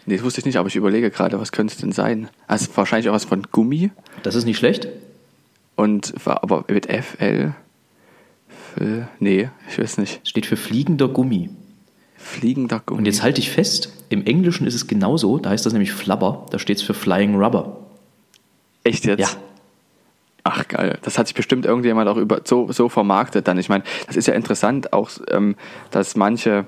Nee, 0.06 0.18
das 0.18 0.24
wusste 0.24 0.41
ich 0.41 0.46
nicht, 0.46 0.58
aber 0.58 0.68
ich 0.68 0.76
überlege 0.76 1.10
gerade, 1.10 1.39
was 1.39 1.52
könnte 1.52 1.74
es 1.74 1.80
denn 1.80 1.91
sein? 1.91 2.30
Also 2.46 2.68
wahrscheinlich 2.76 3.10
auch 3.10 3.14
was 3.14 3.26
von 3.26 3.41
Gummi. 3.52 3.89
Das 4.22 4.36
ist 4.36 4.46
nicht 4.46 4.58
schlecht. 4.58 4.88
Und 5.76 6.14
aber 6.26 6.66
mit 6.68 6.86
FL. 6.86 7.56
Für, 8.76 9.08
nee, 9.20 9.50
ich 9.70 9.80
weiß 9.80 10.00
nicht. 10.00 10.28
Steht 10.28 10.46
für 10.46 10.58
fliegender 10.58 11.08
Gummi. 11.08 11.50
Fliegender 12.18 12.82
Gummi. 12.86 13.00
Und 13.00 13.06
jetzt 13.06 13.24
halte 13.24 13.40
ich 13.40 13.50
fest, 13.50 13.94
im 14.10 14.26
Englischen 14.26 14.68
ist 14.68 14.76
es 14.76 14.88
genauso, 14.88 15.38
da 15.38 15.52
heißt 15.52 15.66
das 15.66 15.74
nämlich 15.74 15.92
Flubber, 15.92 16.46
da 16.52 16.60
steht 16.60 16.78
es 16.78 16.84
für 16.84 16.94
Flying 16.94 17.36
Rubber. 17.36 17.78
Echt 18.84 19.06
jetzt? 19.06 19.20
Ja. 19.20 19.30
Ach 20.44 20.68
geil, 20.68 21.00
das 21.02 21.18
hat 21.18 21.28
sich 21.28 21.36
bestimmt 21.36 21.66
irgendjemand 21.66 22.08
auch 22.08 22.18
über 22.18 22.42
so, 22.44 22.72
so 22.72 22.88
vermarktet 22.88 23.48
dann. 23.48 23.58
Ich 23.58 23.70
meine, 23.70 23.84
das 24.06 24.16
ist 24.16 24.28
ja 24.28 24.36
interessant 24.36 24.94
auch, 24.94 25.10
ähm, 25.32 25.56
dass 25.90 26.16
manche 26.16 26.66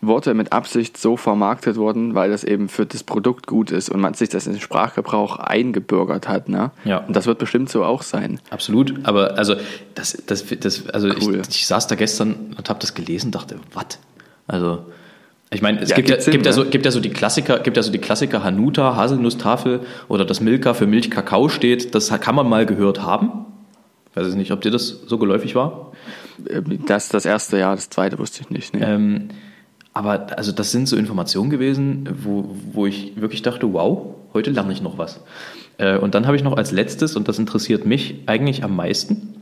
Worte 0.00 0.34
mit 0.34 0.52
Absicht 0.52 0.96
so 0.98 1.16
vermarktet 1.16 1.76
wurden, 1.76 2.14
weil 2.14 2.30
das 2.30 2.44
eben 2.44 2.68
für 2.68 2.86
das 2.86 3.02
Produkt 3.02 3.46
gut 3.46 3.70
ist 3.70 3.88
und 3.88 4.00
man 4.00 4.14
sich 4.14 4.28
das 4.28 4.46
in 4.46 4.52
den 4.52 4.60
Sprachgebrauch 4.60 5.38
eingebürgert 5.38 6.28
hat. 6.28 6.48
Ne? 6.48 6.70
Ja. 6.84 6.98
Und 6.98 7.16
das 7.16 7.26
wird 7.26 7.38
bestimmt 7.38 7.70
so 7.70 7.84
auch 7.84 8.02
sein. 8.02 8.40
Absolut, 8.50 8.94
aber 9.04 9.38
also 9.38 9.56
das, 9.94 10.22
das, 10.26 10.44
das 10.60 10.88
also 10.88 11.08
cool. 11.22 11.40
ich, 11.48 11.56
ich 11.56 11.66
saß 11.66 11.86
da 11.86 11.94
gestern 11.94 12.54
und 12.56 12.68
habe 12.68 12.78
das 12.78 12.94
gelesen, 12.94 13.30
dachte, 13.30 13.56
was? 13.72 13.98
Also 14.46 14.84
ich 15.50 15.62
meine, 15.62 15.80
es 15.80 15.90
ja, 15.90 15.96
gibt, 15.96 16.10
ja, 16.10 16.20
Sinn, 16.20 16.32
gibt, 16.32 16.46
ja 16.46 16.52
so, 16.52 16.64
gibt 16.64 16.84
ja 16.84 16.90
so 16.90 17.00
die 17.00 17.10
Klassiker, 17.10 17.60
gibt 17.60 17.76
ja 17.76 17.82
so 17.82 17.92
die 17.92 17.98
Klassiker 17.98 18.42
Hanuta, 18.42 18.96
Haselnusstafel 18.96 19.80
oder 20.08 20.24
dass 20.24 20.40
Milka 20.40 20.74
für 20.74 20.86
Milch 20.86 21.10
Kakao 21.10 21.48
steht. 21.48 21.94
Das 21.94 22.08
kann 22.20 22.34
man 22.34 22.48
mal 22.48 22.66
gehört 22.66 23.02
haben. 23.02 23.46
Ich 24.10 24.16
weiß 24.16 24.34
nicht, 24.34 24.50
ob 24.50 24.60
dir 24.60 24.70
das 24.70 24.88
so 24.88 25.18
geläufig 25.18 25.54
war. 25.54 25.92
Das 26.86 27.08
das 27.08 27.24
erste 27.24 27.58
Jahr, 27.58 27.76
das 27.76 27.90
zweite 27.90 28.18
wusste 28.18 28.42
ich 28.42 28.50
nicht. 28.50 28.74
Nee. 28.74 28.82
Ähm, 28.82 29.28
aber 29.96 30.36
also 30.36 30.52
das 30.52 30.72
sind 30.72 30.88
so 30.88 30.94
Informationen 30.94 31.48
gewesen, 31.48 32.06
wo, 32.22 32.54
wo 32.70 32.84
ich 32.84 33.18
wirklich 33.18 33.40
dachte, 33.40 33.72
wow, 33.72 34.14
heute 34.34 34.50
lerne 34.50 34.70
ich 34.70 34.82
noch 34.82 34.98
was. 34.98 35.20
Äh, 35.78 35.96
und 35.96 36.14
dann 36.14 36.26
habe 36.26 36.36
ich 36.36 36.42
noch 36.42 36.58
als 36.58 36.70
letztes, 36.70 37.16
und 37.16 37.28
das 37.28 37.38
interessiert 37.38 37.86
mich 37.86 38.16
eigentlich 38.26 38.62
am 38.62 38.76
meisten, 38.76 39.40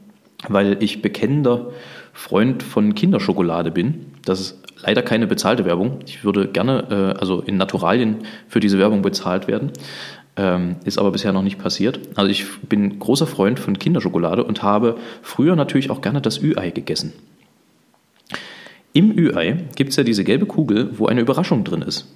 weil 0.49 0.81
ich 0.81 1.03
bekennender 1.03 1.73
Freund 2.13 2.63
von 2.63 2.95
Kinderschokolade 2.95 3.73
bin. 3.73 4.13
Das 4.25 4.41
ist 4.41 4.63
leider 4.81 5.03
keine 5.03 5.27
bezahlte 5.27 5.65
Werbung. 5.65 5.99
Ich 6.07 6.23
würde 6.23 6.47
gerne, 6.47 6.85
äh, 6.89 7.19
also 7.19 7.41
in 7.41 7.57
Naturalien 7.57 8.19
für 8.47 8.61
diese 8.61 8.79
Werbung 8.79 9.03
bezahlt 9.03 9.49
werden. 9.49 9.73
Ähm, 10.37 10.77
ist 10.85 10.99
aber 10.99 11.11
bisher 11.11 11.33
noch 11.33 11.43
nicht 11.43 11.59
passiert. 11.59 11.99
Also 12.15 12.31
ich 12.31 12.61
bin 12.61 13.01
großer 13.01 13.27
Freund 13.27 13.59
von 13.59 13.77
Kinderschokolade 13.77 14.45
und 14.45 14.63
habe 14.63 14.99
früher 15.21 15.57
natürlich 15.57 15.91
auch 15.91 16.01
gerne 16.01 16.21
das 16.21 16.41
Ü-Ei 16.41 16.71
gegessen. 16.71 17.13
Im 18.97 19.11
Ü-Ei 19.19 19.57
gibt 19.75 19.91
es 19.91 19.97
ja 19.97 20.05
diese 20.05 20.23
gelbe 20.23 20.47
Kugel, 20.47 20.97
wo 20.99 21.07
eine 21.07 21.21
Überraschung 21.21 21.65
drin 21.65 21.83
ist. 21.83 22.07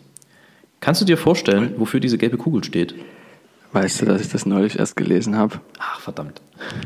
Kannst 0.79 1.01
du 1.01 1.05
dir 1.05 1.17
vorstellen, 1.17 1.75
wofür 1.77 1.99
diese 1.99 2.19
gelbe 2.19 2.37
Kugel 2.37 2.63
steht? 2.63 2.95
Weißt 3.73 4.01
du, 4.01 4.07
dass 4.07 4.21
ich 4.21 4.29
das 4.29 4.47
neulich 4.47 4.79
erst 4.79 4.95
gelesen 4.95 5.37
habe? 5.37 5.61
Ach, 5.81 5.99
verdammt. 5.99 6.41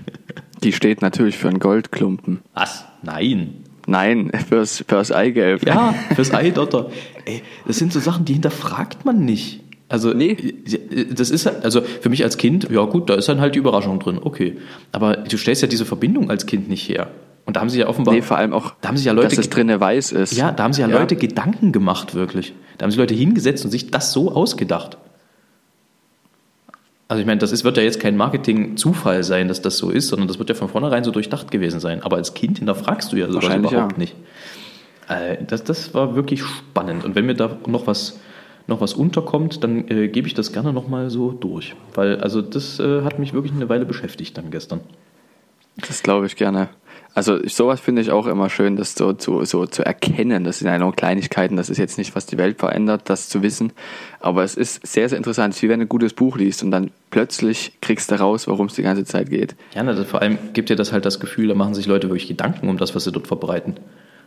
Die 0.64 0.72
steht 0.72 1.02
natürlich 1.02 1.36
für 1.36 1.48
einen 1.48 1.58
Goldklumpen. 1.58 2.40
Was? 2.54 2.86
Nein. 3.02 3.64
Nein, 3.86 4.32
fürs, 4.48 4.82
fürs 4.88 5.12
Eigelb. 5.12 5.66
Ja, 5.66 5.92
fürs 6.14 6.32
Eidotter. 6.32 6.90
Ey, 7.26 7.42
das 7.66 7.76
sind 7.76 7.92
so 7.92 8.00
Sachen, 8.00 8.24
die 8.24 8.32
hinterfragt 8.32 9.04
man 9.04 9.26
nicht. 9.26 9.60
Also, 9.90 10.14
nee. 10.14 10.54
das 11.10 11.28
ist 11.28 11.46
also 11.46 11.82
für 11.82 12.08
mich 12.08 12.24
als 12.24 12.38
Kind, 12.38 12.70
ja 12.70 12.82
gut, 12.86 13.10
da 13.10 13.14
ist 13.14 13.28
dann 13.28 13.42
halt 13.42 13.56
die 13.56 13.58
Überraschung 13.58 13.98
drin, 13.98 14.18
okay. 14.22 14.56
Aber 14.90 15.18
du 15.18 15.36
stellst 15.36 15.60
ja 15.60 15.68
diese 15.68 15.84
Verbindung 15.84 16.30
als 16.30 16.46
Kind 16.46 16.70
nicht 16.70 16.88
her. 16.88 17.10
Und 17.52 17.56
da 17.56 17.60
haben 17.60 17.68
sich 17.68 17.80
ja 17.80 17.86
offenbar. 17.86 18.14
Nee, 18.14 18.22
vor 18.22 18.38
allem 18.38 18.54
auch, 18.54 18.72
da 18.80 18.88
haben 18.88 18.96
sich 18.96 19.04
ja 19.04 19.12
Leute, 19.12 19.28
dass 19.28 19.36
es 19.36 19.50
drinne 19.50 19.78
weiß 19.78 20.12
ist. 20.12 20.34
Ja, 20.34 20.52
da 20.52 20.64
haben 20.64 20.72
sich 20.72 20.80
ja, 20.80 20.88
ja, 20.88 20.98
Leute 20.98 21.16
Gedanken 21.16 21.70
gemacht, 21.70 22.14
wirklich. 22.14 22.54
Da 22.78 22.84
haben 22.84 22.90
sich 22.90 22.98
Leute 22.98 23.12
hingesetzt 23.12 23.62
und 23.66 23.70
sich 23.70 23.90
das 23.90 24.10
so 24.10 24.34
ausgedacht. 24.34 24.96
Also 27.08 27.20
ich 27.20 27.26
meine, 27.26 27.40
das 27.40 27.52
ist, 27.52 27.62
wird 27.62 27.76
ja 27.76 27.82
jetzt 27.82 28.00
kein 28.00 28.16
Marketing-Zufall 28.16 29.22
sein, 29.22 29.48
dass 29.48 29.60
das 29.60 29.76
so 29.76 29.90
ist, 29.90 30.08
sondern 30.08 30.28
das 30.28 30.38
wird 30.38 30.48
ja 30.48 30.54
von 30.54 30.70
vornherein 30.70 31.04
so 31.04 31.10
durchdacht 31.10 31.50
gewesen 31.50 31.78
sein. 31.78 32.02
Aber 32.02 32.16
als 32.16 32.32
Kind 32.32 32.56
hinterfragst 32.56 33.12
du 33.12 33.16
ja 33.16 33.30
sowas 33.30 33.54
überhaupt 33.54 33.92
ja. 33.92 33.98
nicht. 33.98 34.16
Äh, 35.10 35.44
das, 35.46 35.62
das 35.62 35.92
war 35.92 36.14
wirklich 36.14 36.42
spannend. 36.42 37.04
Und 37.04 37.14
wenn 37.14 37.26
mir 37.26 37.34
da 37.34 37.58
noch 37.66 37.86
was, 37.86 38.18
noch 38.66 38.80
was 38.80 38.94
unterkommt, 38.94 39.62
dann 39.62 39.88
äh, 39.88 40.08
gebe 40.08 40.26
ich 40.26 40.32
das 40.32 40.54
gerne 40.54 40.72
nochmal 40.72 41.10
so 41.10 41.32
durch. 41.32 41.76
Weil, 41.92 42.18
also 42.22 42.40
das 42.40 42.80
äh, 42.80 43.02
hat 43.02 43.18
mich 43.18 43.34
wirklich 43.34 43.52
eine 43.52 43.68
Weile 43.68 43.84
beschäftigt 43.84 44.38
dann 44.38 44.50
gestern. 44.50 44.80
Das 45.76 46.02
glaube 46.02 46.24
ich 46.24 46.36
gerne. 46.36 46.70
Also 47.14 47.38
sowas 47.46 47.80
finde 47.80 48.00
ich 48.02 48.10
auch 48.10 48.26
immer 48.26 48.48
schön, 48.48 48.76
das 48.76 48.94
so 48.94 49.12
zu, 49.12 49.44
so 49.44 49.66
zu 49.66 49.84
erkennen. 49.84 50.44
Das 50.44 50.58
sind 50.58 50.68
ja 50.68 50.78
nur 50.78 50.94
Kleinigkeiten, 50.94 51.56
das 51.56 51.68
ist 51.68 51.78
jetzt 51.78 51.98
nicht, 51.98 52.16
was 52.16 52.26
die 52.26 52.38
Welt 52.38 52.58
verändert, 52.58 53.02
das 53.06 53.28
zu 53.28 53.42
wissen. 53.42 53.72
Aber 54.20 54.44
es 54.44 54.54
ist 54.54 54.86
sehr, 54.86 55.08
sehr 55.08 55.18
interessant. 55.18 55.52
Es 55.52 55.58
ist 55.58 55.62
wie 55.62 55.68
wenn 55.68 55.80
du 55.80 55.86
ein 55.86 55.90
gutes 55.90 56.14
Buch 56.14 56.36
liest 56.36 56.62
und 56.62 56.70
dann 56.70 56.90
plötzlich 57.10 57.72
kriegst 57.80 58.10
du 58.10 58.18
raus, 58.18 58.48
worum 58.48 58.66
es 58.66 58.74
die 58.74 58.82
ganze 58.82 59.04
Zeit 59.04 59.30
geht. 59.30 59.54
Ja, 59.74 59.82
ne, 59.82 60.04
vor 60.04 60.22
allem 60.22 60.38
gibt 60.54 60.70
dir 60.70 60.76
das 60.76 60.92
halt 60.92 61.04
das 61.04 61.20
Gefühl, 61.20 61.48
da 61.48 61.54
machen 61.54 61.74
sich 61.74 61.86
Leute 61.86 62.08
wirklich 62.08 62.28
Gedanken 62.28 62.68
um 62.68 62.78
das, 62.78 62.94
was 62.94 63.04
sie 63.04 63.12
dort 63.12 63.26
verbreiten. 63.26 63.76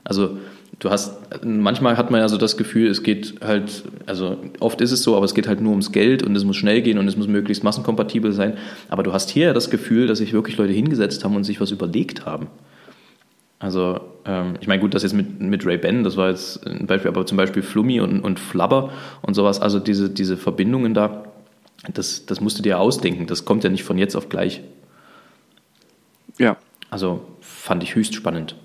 Also 0.05 0.37
du 0.79 0.89
hast, 0.89 1.17
manchmal 1.43 1.97
hat 1.97 2.11
man 2.11 2.21
ja 2.21 2.29
so 2.29 2.37
das 2.37 2.57
Gefühl, 2.57 2.87
es 2.87 3.03
geht 3.03 3.35
halt, 3.41 3.83
also 4.05 4.37
oft 4.59 4.79
ist 4.79 4.91
es 4.91 5.03
so, 5.03 5.15
aber 5.17 5.25
es 5.25 5.33
geht 5.33 5.47
halt 5.47 5.61
nur 5.61 5.71
ums 5.71 5.91
Geld 5.91 6.23
und 6.23 6.35
es 6.35 6.45
muss 6.45 6.55
schnell 6.55 6.81
gehen 6.81 6.97
und 6.97 7.07
es 7.07 7.17
muss 7.17 7.27
möglichst 7.27 7.63
massenkompatibel 7.63 8.31
sein. 8.31 8.57
Aber 8.87 9.03
du 9.03 9.11
hast 9.11 9.29
hier 9.29 9.47
ja 9.47 9.53
das 9.53 9.69
Gefühl, 9.69 10.07
dass 10.07 10.19
sich 10.19 10.31
wirklich 10.31 10.57
Leute 10.57 10.73
hingesetzt 10.73 11.25
haben 11.25 11.35
und 11.35 11.43
sich 11.43 11.59
was 11.59 11.71
überlegt 11.71 12.25
haben. 12.25 12.47
Also, 13.57 13.99
ähm, 14.25 14.55
ich 14.59 14.67
meine, 14.67 14.81
gut, 14.81 14.93
das 14.93 15.03
jetzt 15.03 15.13
mit, 15.13 15.39
mit 15.39 15.65
Ray-Ban, 15.65 16.03
das 16.03 16.17
war 16.17 16.29
jetzt 16.29 16.65
ein 16.67 16.87
Beispiel, 16.87 17.09
aber 17.09 17.25
zum 17.25 17.37
Beispiel 17.37 17.63
Flummi 17.63 17.99
und, 17.99 18.21
und 18.21 18.39
Flubber 18.39 18.91
und 19.21 19.33
sowas, 19.33 19.61
also 19.61 19.79
diese, 19.79 20.09
diese 20.09 20.37
Verbindungen 20.37 20.93
da, 20.93 21.23
das, 21.93 22.25
das 22.25 22.41
musst 22.41 22.59
du 22.59 22.63
dir 22.63 22.79
ausdenken. 22.79 23.27
Das 23.27 23.45
kommt 23.45 23.63
ja 23.63 23.69
nicht 23.69 23.83
von 23.83 23.97
jetzt 23.97 24.15
auf 24.15 24.29
gleich. 24.29 24.61
Ja. 26.37 26.57
Also 26.89 27.25
fand 27.39 27.81
ich 27.83 27.95
höchst 27.95 28.13
spannend. 28.13 28.55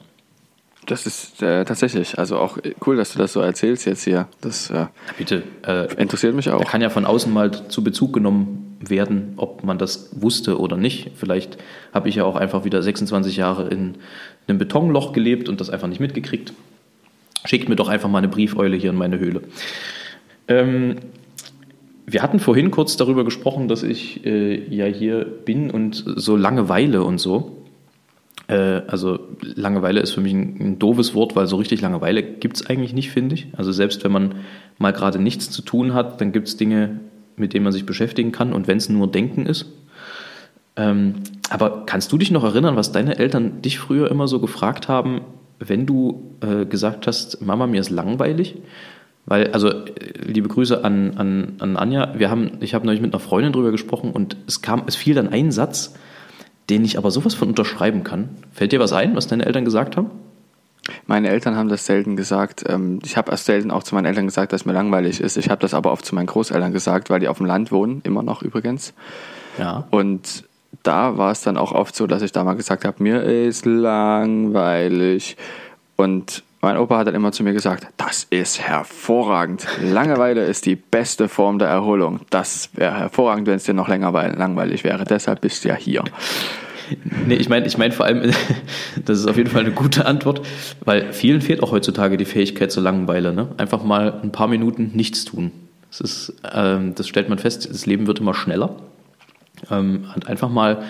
Das 0.90 1.06
ist 1.06 1.40
äh, 1.40 1.64
tatsächlich, 1.64 2.18
also 2.18 2.36
auch 2.36 2.58
cool, 2.84 2.96
dass 2.96 3.12
du 3.12 3.20
das 3.20 3.32
so 3.32 3.40
erzählst 3.40 3.86
jetzt 3.86 4.02
hier. 4.02 4.26
Das 4.40 4.70
äh, 4.70 4.86
Bitte, 5.16 5.44
äh, 5.64 5.94
interessiert 5.94 6.34
mich 6.34 6.50
auch. 6.50 6.58
Da 6.58 6.64
kann 6.68 6.80
ja 6.80 6.90
von 6.90 7.06
außen 7.06 7.32
mal 7.32 7.68
zu 7.68 7.84
Bezug 7.84 8.12
genommen 8.12 8.76
werden, 8.80 9.34
ob 9.36 9.62
man 9.62 9.78
das 9.78 10.10
wusste 10.20 10.58
oder 10.58 10.76
nicht. 10.76 11.12
Vielleicht 11.14 11.58
habe 11.94 12.08
ich 12.08 12.16
ja 12.16 12.24
auch 12.24 12.34
einfach 12.34 12.64
wieder 12.64 12.82
26 12.82 13.36
Jahre 13.36 13.68
in 13.68 13.98
einem 14.48 14.58
Betonloch 14.58 15.12
gelebt 15.12 15.48
und 15.48 15.60
das 15.60 15.70
einfach 15.70 15.86
nicht 15.86 16.00
mitgekriegt. 16.00 16.52
Schickt 17.44 17.68
mir 17.68 17.76
doch 17.76 17.88
einfach 17.88 18.08
mal 18.08 18.18
eine 18.18 18.28
Briefeule 18.28 18.76
hier 18.76 18.90
in 18.90 18.96
meine 18.96 19.20
Höhle. 19.20 19.42
Ähm, 20.48 20.96
wir 22.04 22.20
hatten 22.20 22.40
vorhin 22.40 22.72
kurz 22.72 22.96
darüber 22.96 23.24
gesprochen, 23.24 23.68
dass 23.68 23.84
ich 23.84 24.26
äh, 24.26 24.58
ja 24.74 24.86
hier 24.86 25.24
bin 25.24 25.70
und 25.70 26.02
so 26.16 26.34
Langeweile 26.34 27.04
und 27.04 27.18
so. 27.18 27.59
Äh, 28.50 28.82
also 28.88 29.20
Langeweile 29.40 30.00
ist 30.00 30.12
für 30.12 30.20
mich 30.20 30.32
ein, 30.32 30.56
ein 30.60 30.78
doofes 30.78 31.14
Wort, 31.14 31.36
weil 31.36 31.46
so 31.46 31.56
richtig 31.56 31.80
Langeweile 31.80 32.22
gibt 32.22 32.56
es 32.56 32.66
eigentlich 32.66 32.92
nicht, 32.92 33.10
finde 33.10 33.36
ich. 33.36 33.46
Also 33.56 33.70
selbst 33.70 34.02
wenn 34.04 34.12
man 34.12 34.34
mal 34.78 34.92
gerade 34.92 35.20
nichts 35.20 35.50
zu 35.50 35.62
tun 35.62 35.94
hat, 35.94 36.20
dann 36.20 36.32
gibt 36.32 36.48
es 36.48 36.56
Dinge, 36.56 37.00
mit 37.36 37.54
denen 37.54 37.64
man 37.64 37.72
sich 37.72 37.86
beschäftigen 37.86 38.32
kann 38.32 38.52
und 38.52 38.66
wenn 38.66 38.78
es 38.78 38.88
nur 38.88 39.10
Denken 39.10 39.46
ist. 39.46 39.66
Ähm, 40.76 41.14
aber 41.48 41.84
kannst 41.86 42.10
du 42.12 42.18
dich 42.18 42.30
noch 42.30 42.44
erinnern, 42.44 42.76
was 42.76 42.92
deine 42.92 43.18
Eltern 43.18 43.62
dich 43.62 43.78
früher 43.78 44.10
immer 44.10 44.26
so 44.26 44.40
gefragt 44.40 44.88
haben, 44.88 45.20
wenn 45.58 45.86
du 45.86 46.36
äh, 46.40 46.64
gesagt 46.64 47.06
hast, 47.06 47.42
Mama, 47.42 47.66
mir 47.66 47.80
ist 47.80 47.90
langweilig? 47.90 48.56
Weil, 49.26 49.52
also, 49.52 49.68
äh, 49.68 49.84
liebe 50.24 50.48
Grüße 50.48 50.82
an, 50.82 51.16
an, 51.16 51.52
an 51.60 51.76
Anja. 51.76 52.14
Wir 52.16 52.30
haben, 52.30 52.52
ich 52.60 52.74
habe 52.74 52.86
neulich 52.86 53.02
mit 53.02 53.12
einer 53.12 53.20
Freundin 53.20 53.52
drüber 53.52 53.70
gesprochen 53.70 54.10
und 54.12 54.36
es 54.46 54.62
kam, 54.62 54.84
es 54.86 54.96
fiel 54.96 55.14
dann 55.14 55.28
ein 55.28 55.52
Satz, 55.52 55.94
den 56.70 56.84
ich 56.84 56.96
aber 56.96 57.10
sowas 57.10 57.34
von 57.34 57.48
unterschreiben 57.48 58.04
kann. 58.04 58.30
Fällt 58.52 58.72
dir 58.72 58.80
was 58.80 58.92
ein, 58.92 59.16
was 59.16 59.26
deine 59.26 59.44
Eltern 59.44 59.64
gesagt 59.64 59.96
haben? 59.96 60.10
Meine 61.06 61.28
Eltern 61.28 61.56
haben 61.56 61.68
das 61.68 61.84
selten 61.84 62.16
gesagt. 62.16 62.64
Ähm, 62.66 63.00
ich 63.04 63.16
habe 63.16 63.30
erst 63.30 63.44
selten 63.44 63.70
auch 63.70 63.82
zu 63.82 63.94
meinen 63.94 64.06
Eltern 64.06 64.26
gesagt, 64.26 64.52
dass 64.52 64.64
mir 64.64 64.72
langweilig 64.72 65.20
ist. 65.20 65.36
Ich 65.36 65.50
habe 65.50 65.60
das 65.60 65.74
aber 65.74 65.92
oft 65.92 66.04
zu 66.04 66.14
meinen 66.14 66.26
Großeltern 66.26 66.72
gesagt, 66.72 67.10
weil 67.10 67.20
die 67.20 67.28
auf 67.28 67.36
dem 67.36 67.46
Land 67.46 67.70
wohnen, 67.70 68.00
immer 68.04 68.22
noch 68.22 68.42
übrigens. 68.42 68.94
Ja. 69.58 69.86
Und 69.90 70.44
da 70.82 71.18
war 71.18 71.32
es 71.32 71.42
dann 71.42 71.56
auch 71.56 71.72
oft 71.72 71.94
so, 71.94 72.06
dass 72.06 72.22
ich 72.22 72.32
da 72.32 72.44
mal 72.44 72.54
gesagt 72.54 72.84
habe, 72.84 73.02
mir 73.02 73.22
ist 73.22 73.66
langweilig. 73.66 75.36
Und 75.96 76.42
mein 76.60 76.76
Opa 76.76 76.98
hat 76.98 77.06
dann 77.06 77.14
immer 77.14 77.32
zu 77.32 77.42
mir 77.42 77.54
gesagt, 77.54 77.86
das 77.96 78.24
ist 78.28 78.60
hervorragend. 78.60 79.66
Langeweile 79.82 80.44
ist 80.44 80.66
die 80.66 80.76
beste 80.76 81.28
Form 81.28 81.58
der 81.58 81.68
Erholung. 81.68 82.20
Das 82.28 82.68
wäre 82.74 82.98
hervorragend, 82.98 83.46
wenn 83.46 83.56
es 83.56 83.64
dir 83.64 83.72
noch 83.72 83.88
länger 83.88 84.12
langweilig 84.12 84.84
wäre. 84.84 85.04
Deshalb 85.04 85.40
bist 85.40 85.64
du 85.64 85.70
ja 85.70 85.74
hier. 85.74 86.04
Nee, 87.26 87.36
ich 87.36 87.48
meine 87.48 87.66
ich 87.66 87.78
mein 87.78 87.92
vor 87.92 88.04
allem, 88.04 88.30
das 89.04 89.18
ist 89.18 89.26
auf 89.26 89.36
jeden 89.36 89.48
Fall 89.48 89.62
eine 89.62 89.72
gute 89.72 90.06
Antwort, 90.06 90.42
weil 90.84 91.12
vielen 91.12 91.40
fehlt 91.40 91.62
auch 91.62 91.72
heutzutage 91.72 92.16
die 92.16 92.24
Fähigkeit 92.24 92.70
zur 92.72 92.82
Langeweile. 92.82 93.32
Ne? 93.32 93.48
Einfach 93.56 93.82
mal 93.82 94.20
ein 94.22 94.32
paar 94.32 94.48
Minuten 94.48 94.90
nichts 94.94 95.24
tun. 95.24 95.52
Das, 95.88 96.00
ist, 96.00 96.34
ähm, 96.52 96.94
das 96.94 97.08
stellt 97.08 97.28
man 97.28 97.38
fest, 97.38 97.68
das 97.70 97.86
Leben 97.86 98.06
wird 98.06 98.20
immer 98.20 98.34
schneller. 98.34 98.76
Ähm, 99.70 100.06
und 100.14 100.28
einfach 100.28 100.50
mal 100.50 100.82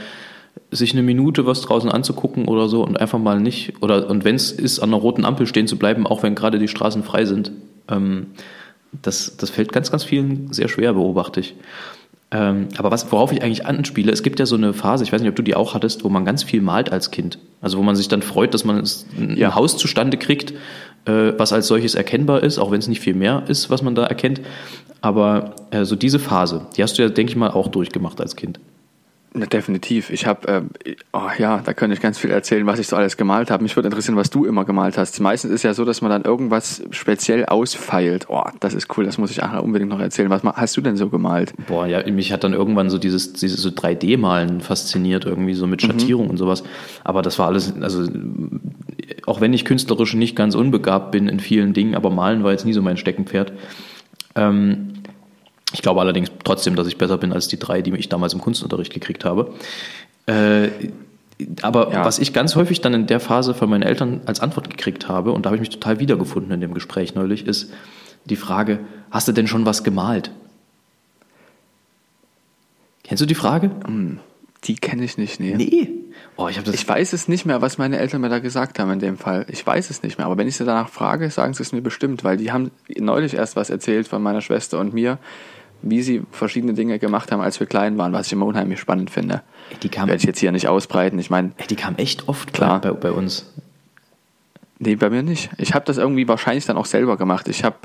sich 0.70 0.92
eine 0.92 1.02
Minute 1.02 1.46
was 1.46 1.62
draußen 1.62 1.90
anzugucken 1.90 2.46
oder 2.46 2.68
so 2.68 2.84
und 2.84 3.00
einfach 3.00 3.18
mal 3.18 3.40
nicht, 3.40 3.82
oder 3.82 4.08
und 4.08 4.24
wenn 4.24 4.36
es 4.36 4.52
ist, 4.52 4.78
an 4.78 4.90
einer 4.90 4.98
roten 4.98 5.24
Ampel 5.24 5.46
stehen 5.46 5.66
zu 5.66 5.76
bleiben, 5.76 6.06
auch 6.06 6.22
wenn 6.22 6.34
gerade 6.34 6.58
die 6.58 6.68
Straßen 6.68 7.02
frei 7.02 7.24
sind, 7.24 7.52
ähm, 7.88 8.26
das, 9.02 9.36
das 9.36 9.50
fällt 9.50 9.72
ganz, 9.72 9.90
ganz 9.90 10.04
vielen 10.04 10.52
sehr 10.52 10.68
schwer, 10.68 10.94
beobachte 10.94 11.40
ich. 11.40 11.54
Ähm, 12.32 12.68
aber 12.76 12.92
was, 12.92 13.10
worauf 13.10 13.32
ich 13.32 13.42
eigentlich 13.42 13.66
anspiele, 13.66 14.12
es 14.12 14.22
gibt 14.22 14.38
ja 14.38 14.46
so 14.46 14.54
eine 14.54 14.72
Phase, 14.72 15.02
ich 15.02 15.12
weiß 15.12 15.20
nicht, 15.20 15.30
ob 15.30 15.36
du 15.36 15.42
die 15.42 15.56
auch 15.56 15.74
hattest, 15.74 16.04
wo 16.04 16.08
man 16.08 16.24
ganz 16.24 16.44
viel 16.44 16.60
malt 16.60 16.92
als 16.92 17.10
Kind. 17.10 17.38
Also 17.60 17.78
wo 17.78 17.82
man 17.82 17.96
sich 17.96 18.06
dann 18.06 18.22
freut, 18.22 18.54
dass 18.54 18.64
man 18.64 18.84
ein 19.18 19.36
ja. 19.36 19.54
Haus 19.56 19.76
zustande 19.76 20.16
kriegt, 20.16 20.52
äh, 21.06 21.32
was 21.36 21.52
als 21.52 21.66
solches 21.66 21.96
erkennbar 21.96 22.42
ist, 22.44 22.58
auch 22.58 22.70
wenn 22.70 22.78
es 22.78 22.86
nicht 22.86 23.00
viel 23.00 23.14
mehr 23.14 23.44
ist, 23.48 23.68
was 23.68 23.82
man 23.82 23.96
da 23.96 24.04
erkennt. 24.04 24.40
Aber 25.00 25.56
äh, 25.70 25.84
so 25.84 25.96
diese 25.96 26.20
Phase, 26.20 26.66
die 26.76 26.82
hast 26.84 26.98
du 26.98 27.02
ja, 27.02 27.08
denke 27.08 27.30
ich 27.30 27.36
mal, 27.36 27.50
auch 27.50 27.68
durchgemacht 27.68 28.20
als 28.20 28.36
Kind. 28.36 28.60
Definitiv. 29.32 30.10
Ich 30.10 30.26
habe, 30.26 30.48
äh, 30.84 30.96
oh 31.12 31.28
ja, 31.38 31.58
da 31.64 31.72
könnte 31.72 31.94
ich 31.94 32.00
ganz 32.00 32.18
viel 32.18 32.30
erzählen, 32.30 32.66
was 32.66 32.80
ich 32.80 32.88
so 32.88 32.96
alles 32.96 33.16
gemalt 33.16 33.52
habe. 33.52 33.62
Mich 33.62 33.76
würde 33.76 33.86
interessieren, 33.86 34.16
was 34.16 34.30
du 34.30 34.44
immer 34.44 34.64
gemalt 34.64 34.98
hast. 34.98 35.20
Meistens 35.20 35.52
ist 35.52 35.62
ja 35.62 35.72
so, 35.72 35.84
dass 35.84 36.02
man 36.02 36.10
dann 36.10 36.22
irgendwas 36.22 36.82
speziell 36.90 37.44
ausfeilt. 37.44 38.26
Oh, 38.28 38.42
das 38.58 38.74
ist 38.74 38.96
cool, 38.96 39.04
das 39.04 39.18
muss 39.18 39.30
ich 39.30 39.40
auch 39.40 39.62
unbedingt 39.62 39.90
noch 39.90 40.00
erzählen. 40.00 40.30
Was 40.30 40.42
hast 40.42 40.76
du 40.76 40.80
denn 40.80 40.96
so 40.96 41.08
gemalt? 41.08 41.52
Boah, 41.68 41.86
ja, 41.86 42.02
mich 42.10 42.32
hat 42.32 42.42
dann 42.42 42.54
irgendwann 42.54 42.90
so 42.90 42.98
dieses, 42.98 43.32
dieses 43.32 43.62
so 43.62 43.68
3D-Malen 43.68 44.60
fasziniert, 44.60 45.26
irgendwie 45.26 45.54
so 45.54 45.68
mit 45.68 45.80
mhm. 45.80 45.86
Schattierung 45.86 46.24
mhm. 46.24 46.30
und 46.32 46.36
sowas. 46.36 46.64
Aber 47.04 47.22
das 47.22 47.38
war 47.38 47.46
alles, 47.46 47.72
also 47.80 48.08
auch 49.26 49.40
wenn 49.40 49.52
ich 49.52 49.64
künstlerisch 49.64 50.14
nicht 50.14 50.34
ganz 50.34 50.56
unbegabt 50.56 51.12
bin 51.12 51.28
in 51.28 51.38
vielen 51.38 51.72
Dingen, 51.72 51.94
aber 51.94 52.10
Malen 52.10 52.42
war 52.42 52.50
jetzt 52.50 52.64
nie 52.64 52.72
so 52.72 52.82
mein 52.82 52.96
Steckenpferd. 52.96 53.52
Ähm, 54.34 54.88
ich 55.72 55.82
glaube 55.82 56.00
allerdings 56.00 56.30
trotzdem, 56.44 56.76
dass 56.76 56.86
ich 56.86 56.98
besser 56.98 57.18
bin 57.18 57.32
als 57.32 57.48
die 57.48 57.58
drei, 57.58 57.82
die 57.82 57.94
ich 57.96 58.08
damals 58.08 58.32
im 58.32 58.40
Kunstunterricht 58.40 58.92
gekriegt 58.92 59.24
habe. 59.24 59.54
Äh, 60.26 60.68
aber 61.62 61.92
ja. 61.92 62.04
was 62.04 62.18
ich 62.18 62.32
ganz 62.32 62.56
häufig 62.56 62.80
dann 62.80 62.94
in 62.94 63.06
der 63.06 63.20
Phase 63.20 63.54
von 63.54 63.70
meinen 63.70 63.82
Eltern 63.82 64.20
als 64.26 64.40
Antwort 64.40 64.68
gekriegt 64.68 65.08
habe, 65.08 65.32
und 65.32 65.44
da 65.44 65.50
habe 65.50 65.56
ich 65.56 65.60
mich 65.60 65.70
total 65.70 65.98
wiedergefunden 65.98 66.52
in 66.52 66.60
dem 66.60 66.74
Gespräch 66.74 67.14
neulich, 67.14 67.46
ist 67.46 67.72
die 68.24 68.36
Frage, 68.36 68.80
hast 69.10 69.28
du 69.28 69.32
denn 69.32 69.46
schon 69.46 69.64
was 69.64 69.82
gemalt? 69.82 70.30
Kennst 73.04 73.22
du 73.22 73.26
die 73.26 73.34
Frage? 73.34 73.70
Hm, 73.86 74.20
die 74.64 74.74
kenne 74.74 75.04
ich 75.04 75.16
nicht, 75.16 75.40
nee. 75.40 75.54
Nee. 75.56 75.90
Oh, 76.36 76.48
ich, 76.48 76.58
ich, 76.58 76.88
weiß 76.88 77.12
es 77.12 77.28
nicht 77.28 77.44
mehr, 77.44 77.60
was 77.60 77.78
meine 77.78 77.98
Eltern 77.98 78.20
mir 78.20 78.28
da 78.28 78.38
gesagt 78.38 78.78
haben 78.78 78.90
in 78.92 78.98
dem 78.98 79.18
Fall. 79.18 79.46
Ich 79.48 79.66
weiß 79.66 79.90
es 79.90 80.02
nicht 80.02 80.18
mehr. 80.18 80.26
Aber 80.26 80.36
wenn 80.38 80.48
ich 80.48 80.56
sie 80.56 80.64
danach 80.64 80.88
frage, 80.88 81.30
sagen 81.30 81.54
sie 81.54 81.62
es 81.62 81.72
mir 81.72 81.82
bestimmt, 81.82 82.24
weil 82.24 82.36
die 82.36 82.52
haben 82.52 82.70
neulich 82.96 83.34
erst 83.34 83.56
was 83.56 83.68
erzählt 83.68 84.08
von 84.08 84.22
meiner 84.22 84.40
Schwester 84.40 84.78
und 84.78 84.94
mir, 84.94 85.18
wie 85.82 86.02
sie 86.02 86.22
verschiedene 86.30 86.74
Dinge 86.74 86.98
gemacht 86.98 87.32
haben, 87.32 87.40
als 87.40 87.60
wir 87.60 87.66
klein 87.66 87.98
waren, 87.98 88.12
was 88.12 88.26
ich 88.26 88.32
immer 88.32 88.46
unheimlich 88.46 88.80
spannend 88.80 89.10
finde. 89.10 89.42
Die 89.82 89.88
kam, 89.88 90.08
Werde 90.08 90.18
ich 90.18 90.26
jetzt 90.26 90.40
hier 90.40 90.52
nicht 90.52 90.68
ausbreiten. 90.68 91.18
Ich 91.18 91.30
meine, 91.30 91.52
die 91.68 91.76
kam 91.76 91.96
echt 91.96 92.28
oft 92.28 92.52
klar 92.52 92.80
bei, 92.80 92.90
bei 92.92 93.12
uns. 93.12 93.52
Nee, 94.78 94.96
bei 94.96 95.10
mir 95.10 95.22
nicht. 95.22 95.50
Ich 95.58 95.74
habe 95.74 95.84
das 95.84 95.98
irgendwie 95.98 96.26
wahrscheinlich 96.26 96.64
dann 96.64 96.76
auch 96.76 96.86
selber 96.86 97.16
gemacht. 97.16 97.48
Ich 97.48 97.64
habe, 97.64 97.76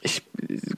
ich 0.00 0.22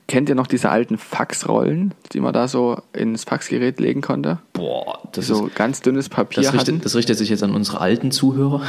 kennt 0.08 0.28
ihr 0.28 0.34
noch 0.34 0.48
diese 0.48 0.70
alten 0.70 0.98
Faxrollen, 0.98 1.94
die 2.12 2.20
man 2.20 2.32
da 2.32 2.48
so 2.48 2.82
ins 2.92 3.24
Faxgerät 3.24 3.78
legen 3.78 4.00
konnte? 4.00 4.38
Boah, 4.52 5.08
das 5.12 5.28
so 5.28 5.46
ist 5.46 5.54
ganz 5.54 5.82
dünnes 5.82 6.08
Papier. 6.08 6.42
Das 6.42 6.52
richtet, 6.52 6.84
das 6.84 6.96
richtet 6.96 7.16
sich 7.16 7.28
jetzt 7.28 7.42
an 7.42 7.54
unsere 7.54 7.80
alten 7.80 8.10
Zuhörer. 8.10 8.62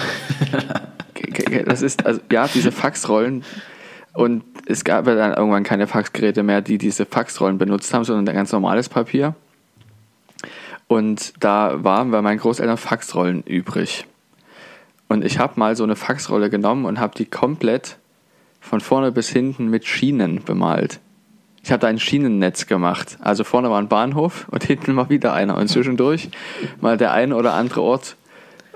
das 1.65 1.81
ist 1.81 2.05
also 2.05 2.21
ja 2.31 2.47
diese 2.47 2.71
Faxrollen 2.71 3.43
und 4.19 4.43
es 4.65 4.83
gab 4.83 5.07
ja 5.07 5.15
dann 5.15 5.33
irgendwann 5.33 5.63
keine 5.63 5.87
Faxgeräte 5.87 6.43
mehr, 6.43 6.59
die 6.59 6.77
diese 6.77 7.05
Faxrollen 7.05 7.57
benutzt 7.57 7.93
haben, 7.93 8.03
sondern 8.03 8.35
ganz 8.35 8.51
normales 8.51 8.89
Papier. 8.89 9.33
Und 10.89 11.31
da 11.39 11.85
waren 11.85 12.11
bei 12.11 12.21
meinen 12.21 12.37
Großeltern 12.37 12.75
Faxrollen 12.75 13.43
übrig. 13.43 14.07
Und 15.07 15.23
ich 15.23 15.39
habe 15.39 15.57
mal 15.57 15.77
so 15.77 15.85
eine 15.85 15.95
Faxrolle 15.95 16.49
genommen 16.49 16.83
und 16.83 16.99
habe 16.99 17.15
die 17.15 17.27
komplett 17.27 17.95
von 18.59 18.81
vorne 18.81 19.13
bis 19.13 19.29
hinten 19.29 19.69
mit 19.69 19.85
Schienen 19.85 20.43
bemalt. 20.43 20.99
Ich 21.63 21.71
habe 21.71 21.79
da 21.79 21.87
ein 21.87 21.97
Schienennetz 21.97 22.67
gemacht. 22.67 23.17
Also 23.21 23.45
vorne 23.45 23.69
war 23.69 23.79
ein 23.79 23.87
Bahnhof 23.87 24.49
und 24.51 24.63
hinten 24.65 24.97
war 24.97 25.09
wieder 25.09 25.31
einer. 25.31 25.55
Und 25.55 25.69
zwischendurch 25.69 26.29
mal 26.81 26.97
der 26.97 27.13
ein 27.13 27.31
oder 27.31 27.53
andere 27.53 27.81
Ort. 27.81 28.17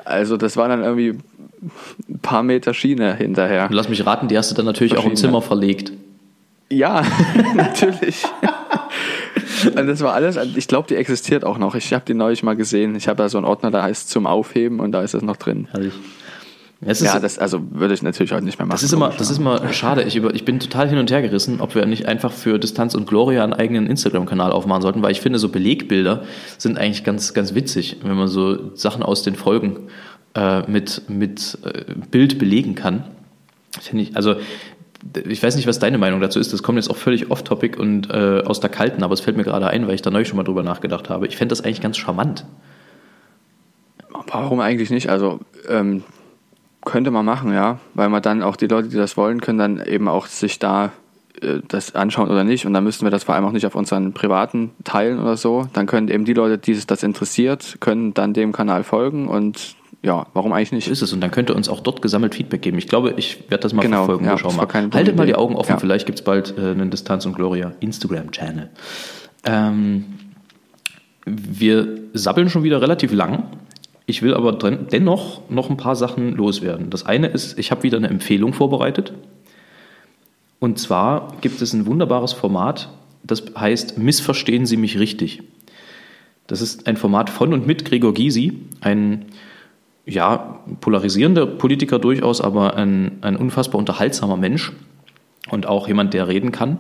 Also 0.05 0.37
das 0.37 0.55
war 0.55 0.69
dann 0.69 0.83
irgendwie 0.83 1.17
ein 2.09 2.19
paar 2.19 2.43
Meter 2.43 2.73
Schiene 2.73 3.15
hinterher. 3.15 3.67
Lass 3.71 3.89
mich 3.89 4.05
raten, 4.05 4.27
die 4.27 4.37
hast 4.37 4.51
du 4.51 4.55
dann 4.55 4.65
natürlich 4.65 4.97
auch 4.97 5.05
im 5.05 5.15
Zimmer 5.15 5.41
verlegt. 5.41 5.91
Ja, 6.69 7.03
natürlich. 7.55 8.23
Und 9.65 9.87
das 9.87 10.01
war 10.01 10.13
alles, 10.13 10.37
ich 10.55 10.67
glaube, 10.67 10.87
die 10.87 10.95
existiert 10.95 11.45
auch 11.45 11.57
noch. 11.57 11.75
Ich 11.75 11.93
habe 11.93 12.03
die 12.05 12.13
neulich 12.13 12.43
mal 12.43 12.55
gesehen. 12.55 12.95
Ich 12.95 13.07
habe 13.07 13.17
da 13.17 13.29
so 13.29 13.37
einen 13.37 13.45
Ordner, 13.45 13.71
der 13.71 13.83
heißt 13.83 14.09
zum 14.09 14.25
Aufheben 14.25 14.79
und 14.79 14.91
da 14.91 15.01
ist 15.01 15.13
das 15.13 15.21
noch 15.21 15.37
drin. 15.37 15.67
Herrlich. 15.71 15.93
ja, 16.81 17.19
das 17.19 17.39
also 17.39 17.61
würde 17.71 17.93
ich 17.93 18.01
natürlich 18.01 18.33
heute 18.33 18.43
nicht 18.43 18.59
mehr 18.59 18.65
machen. 18.65 18.75
Das 18.75 18.83
ist 18.83 18.91
immer, 18.91 19.09
das 19.09 19.29
ist 19.29 19.37
immer 19.37 19.71
schade. 19.71 20.03
Ich, 20.03 20.15
über, 20.15 20.33
ich 20.33 20.43
bin 20.43 20.59
total 20.59 20.89
hin 20.89 20.97
und 20.97 21.09
her 21.11 21.21
gerissen, 21.21 21.61
ob 21.61 21.75
wir 21.75 21.85
nicht 21.85 22.07
einfach 22.07 22.31
für 22.31 22.59
Distanz 22.59 22.93
und 22.95 23.07
Gloria 23.07 23.43
einen 23.43 23.53
eigenen 23.53 23.87
Instagram-Kanal 23.87 24.51
aufmachen 24.51 24.81
sollten, 24.81 25.01
weil 25.01 25.11
ich 25.11 25.21
finde, 25.21 25.39
so 25.39 25.49
Belegbilder 25.49 26.23
sind 26.57 26.77
eigentlich 26.77 27.03
ganz, 27.03 27.33
ganz 27.33 27.55
witzig, 27.55 27.97
wenn 28.03 28.17
man 28.17 28.27
so 28.27 28.75
Sachen 28.75 29.03
aus 29.03 29.23
den 29.23 29.35
Folgen 29.35 29.87
äh, 30.35 30.69
mit, 30.69 31.09
mit 31.09 31.57
äh, 31.63 31.93
Bild 32.09 32.39
belegen 32.39 32.75
kann. 32.75 33.05
Ich, 33.79 34.15
also 34.15 34.35
ich 35.27 35.43
weiß 35.43 35.55
nicht, 35.55 35.67
was 35.67 35.79
deine 35.79 35.97
Meinung 35.97 36.21
dazu 36.21 36.39
ist. 36.39 36.53
Das 36.53 36.63
kommt 36.63 36.77
jetzt 36.77 36.89
auch 36.89 36.97
völlig 36.97 37.29
off-topic 37.29 37.77
und 37.79 38.09
äh, 38.09 38.41
aus 38.45 38.59
der 38.59 38.69
Kalten, 38.69 39.03
aber 39.03 39.13
es 39.13 39.21
fällt 39.21 39.37
mir 39.37 39.43
gerade 39.43 39.67
ein, 39.67 39.87
weil 39.87 39.95
ich 39.95 40.01
da 40.01 40.11
neulich 40.11 40.27
schon 40.27 40.37
mal 40.37 40.43
drüber 40.43 40.63
nachgedacht 40.63 41.09
habe. 41.09 41.27
Ich 41.27 41.37
fände 41.37 41.51
das 41.51 41.61
eigentlich 41.61 41.81
ganz 41.81 41.97
charmant. 41.97 42.45
Warum 44.27 44.59
eigentlich 44.61 44.89
nicht? 44.89 45.09
Also 45.09 45.39
ähm, 45.67 46.03
könnte 46.85 47.11
man 47.11 47.25
machen, 47.25 47.53
ja, 47.53 47.79
weil 47.93 48.09
man 48.09 48.21
dann 48.21 48.41
auch 48.41 48.55
die 48.55 48.67
Leute, 48.67 48.89
die 48.89 48.97
das 48.97 49.17
wollen, 49.17 49.41
können 49.41 49.59
dann 49.59 49.85
eben 49.85 50.07
auch 50.07 50.27
sich 50.27 50.59
da 50.59 50.91
äh, 51.41 51.59
das 51.67 51.95
anschauen 51.95 52.29
oder 52.29 52.43
nicht. 52.43 52.65
Und 52.65 52.73
dann 52.73 52.83
müssten 52.83 53.05
wir 53.05 53.11
das 53.11 53.25
vor 53.25 53.35
allem 53.35 53.45
auch 53.45 53.51
nicht 53.51 53.65
auf 53.65 53.75
unseren 53.75 54.13
privaten 54.13 54.71
teilen 54.83 55.19
oder 55.19 55.37
so. 55.37 55.67
Dann 55.73 55.85
können 55.85 56.07
eben 56.07 56.25
die 56.25 56.33
Leute, 56.33 56.57
die 56.57 56.79
das 56.85 57.03
interessiert, 57.03 57.77
können 57.79 58.13
dann 58.13 58.33
dem 58.33 58.51
Kanal 58.51 58.83
folgen 58.83 59.27
und 59.27 59.75
ja, 60.03 60.27
warum 60.33 60.51
eigentlich 60.51 60.73
nicht? 60.73 60.85
So 60.85 60.91
ist 60.91 61.01
es. 61.01 61.13
Und 61.13 61.21
dann 61.21 61.31
könnt 61.31 61.49
ihr 61.49 61.55
uns 61.55 61.69
auch 61.69 61.79
dort 61.79 62.01
gesammelt 62.01 62.35
Feedback 62.35 62.61
geben. 62.61 62.77
Ich 62.77 62.87
glaube, 62.87 63.13
ich 63.15 63.49
werde 63.49 63.61
das 63.61 63.73
mal 63.73 63.81
genau, 63.81 64.05
verfolgen. 64.05 64.25
Ja, 64.25 64.35
mal. 64.51 64.67
Haltet 64.93 65.15
mal 65.15 65.25
die 65.25 65.35
Augen 65.35 65.55
offen, 65.55 65.71
ja. 65.71 65.79
vielleicht 65.79 66.05
gibt 66.05 66.19
es 66.19 66.25
bald 66.25 66.55
äh, 66.57 66.71
einen 66.71 66.91
Distanz 66.91 67.25
und 67.25 67.35
Gloria 67.35 67.73
Instagram-Channel. 67.79 68.69
Ähm, 69.45 70.05
wir 71.25 71.99
sabbeln 72.11 72.49
schon 72.49 72.63
wieder 72.63 72.81
relativ 72.81 73.13
lang. 73.13 73.45
Ich 74.05 74.21
will 74.21 74.33
aber 74.33 74.51
dennoch 74.51 75.49
noch 75.49 75.69
ein 75.69 75.77
paar 75.77 75.95
Sachen 75.95 76.35
loswerden. 76.35 76.89
Das 76.89 77.05
eine 77.05 77.27
ist, 77.27 77.57
ich 77.57 77.71
habe 77.71 77.83
wieder 77.83 77.97
eine 77.97 78.09
Empfehlung 78.09 78.51
vorbereitet. 78.51 79.13
Und 80.59 80.79
zwar 80.79 81.29
gibt 81.39 81.61
es 81.61 81.71
ein 81.71 81.85
wunderbares 81.85 82.33
Format, 82.33 82.89
das 83.23 83.43
heißt 83.57 83.97
Missverstehen 83.97 84.65
Sie 84.65 84.75
mich 84.75 84.99
richtig. 84.99 85.43
Das 86.47 86.61
ist 86.61 86.87
ein 86.87 86.97
Format 86.97 87.29
von 87.29 87.53
und 87.53 87.65
mit 87.65 87.85
Gregor 87.85 88.13
Gysi, 88.13 88.59
ein 88.81 89.25
ja, 90.05 90.59
polarisierender 90.81 91.45
Politiker 91.45 91.99
durchaus, 91.99 92.41
aber 92.41 92.75
ein, 92.75 93.19
ein 93.21 93.35
unfassbar 93.35 93.79
unterhaltsamer 93.79 94.37
Mensch 94.37 94.73
und 95.49 95.65
auch 95.65 95.87
jemand, 95.87 96.13
der 96.13 96.27
reden 96.27 96.51
kann. 96.51 96.77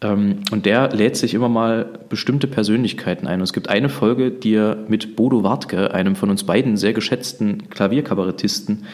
Ähm, 0.00 0.40
und 0.50 0.66
der 0.66 0.90
lädt 0.90 1.16
sich 1.16 1.34
immer 1.34 1.48
mal 1.48 1.86
bestimmte 2.08 2.46
Persönlichkeiten 2.46 3.26
ein. 3.26 3.40
Und 3.40 3.44
es 3.44 3.52
gibt 3.52 3.68
eine 3.68 3.88
Folge, 3.88 4.30
die 4.30 4.54
er 4.54 4.76
mit 4.88 5.16
Bodo 5.16 5.42
Wartke, 5.42 5.92
einem 5.92 6.16
von 6.16 6.30
uns 6.30 6.44
beiden 6.44 6.76
sehr 6.76 6.92
geschätzten 6.92 7.68
Klavierkabarettisten, 7.68 8.84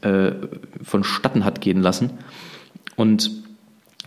äh, 0.00 0.32
vonstatten 0.82 1.44
hat 1.44 1.60
gehen 1.60 1.82
lassen. 1.82 2.10
Und 2.96 3.45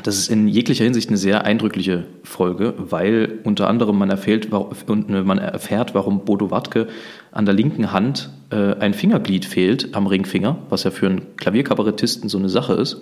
das 0.03 0.17
ist 0.17 0.29
in 0.29 0.47
jeglicher 0.47 0.83
Hinsicht 0.83 1.09
eine 1.09 1.17
sehr 1.17 1.45
eindrückliche 1.45 2.05
Folge, 2.23 2.73
weil 2.77 3.39
unter 3.43 3.67
anderem 3.67 3.97
man 3.97 4.09
erfährt, 4.09 4.49
man 4.51 5.37
erfährt 5.37 5.93
warum 5.93 6.25
Bodo 6.25 6.51
Wartke 6.51 6.87
an 7.31 7.45
der 7.45 7.53
linken 7.53 7.91
Hand 7.91 8.29
äh, 8.51 8.75
ein 8.75 8.93
Fingerglied 8.93 9.45
fehlt 9.45 9.95
am 9.95 10.07
Ringfinger, 10.07 10.57
was 10.69 10.83
ja 10.83 10.91
für 10.91 11.07
einen 11.07 11.35
Klavierkabarettisten 11.37 12.29
so 12.29 12.37
eine 12.37 12.49
Sache 12.49 12.73
ist. 12.73 13.01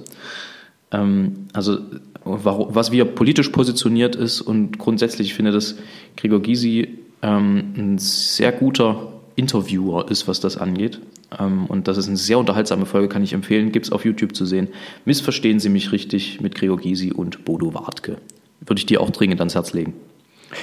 Ähm, 0.92 1.48
also 1.54 1.80
was 2.24 2.92
wie 2.92 3.00
er 3.00 3.06
politisch 3.06 3.50
positioniert 3.50 4.16
ist 4.16 4.42
und 4.42 4.78
grundsätzlich 4.78 5.28
ich 5.28 5.34
finde, 5.34 5.52
dass 5.52 5.78
Gregor 6.18 6.42
Gysi 6.42 7.00
ähm, 7.22 7.74
ein 7.78 7.98
sehr 8.00 8.52
guter 8.52 9.14
Interviewer 9.38 10.10
ist, 10.12 10.28
was 10.28 10.42
das 10.42 10.58
angeht. 10.58 11.00
Ähm, 11.40 11.68
und 11.68 11.88
das 11.88 11.98
ist 11.98 12.08
eine 12.08 12.18
sehr 12.18 12.40
unterhaltsame 12.40 12.86
Folge, 12.86 13.08
kann 13.08 13.24
ich 13.24 13.34
empfehlen. 13.34 13.72
Gibt 13.72 13.86
es 13.86 13.92
auf 13.92 14.04
YouTube 14.04 14.36
zu 14.36 14.46
sehen. 14.46 14.68
Missverstehen 15.06 15.60
Sie 15.60 15.70
mich 15.70 15.92
richtig 15.94 16.42
mit 16.42 16.56
Gregor 16.56 16.78
Gysi 16.78 17.14
und 17.14 17.46
Bodo 17.46 17.74
Wartke. 17.74 18.18
Würde 18.62 18.80
ich 18.80 18.88
dir 18.88 19.00
auch 19.00 19.12
dringend 19.12 19.40
ans 19.40 19.56
Herz 19.56 19.74
legen. 19.74 19.94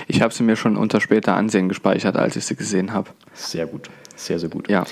Ich 0.09 0.21
habe 0.23 0.35
sie 0.35 0.43
mir 0.43 0.57
schon 0.57 0.77
unter 0.77 1.01
später 1.01 1.37
Ansehen 1.37 1.69
gespeichert, 1.69 2.17
als 2.17 2.37
ich 2.37 2.45
sie 2.45 2.57
gesehen 2.57 2.93
habe. 2.93 3.11
Sehr 3.33 3.67
gut, 3.67 3.91
sehr, 4.17 4.39
sehr 4.39 4.49
gut. 4.49 4.69
Ja. 4.69 4.85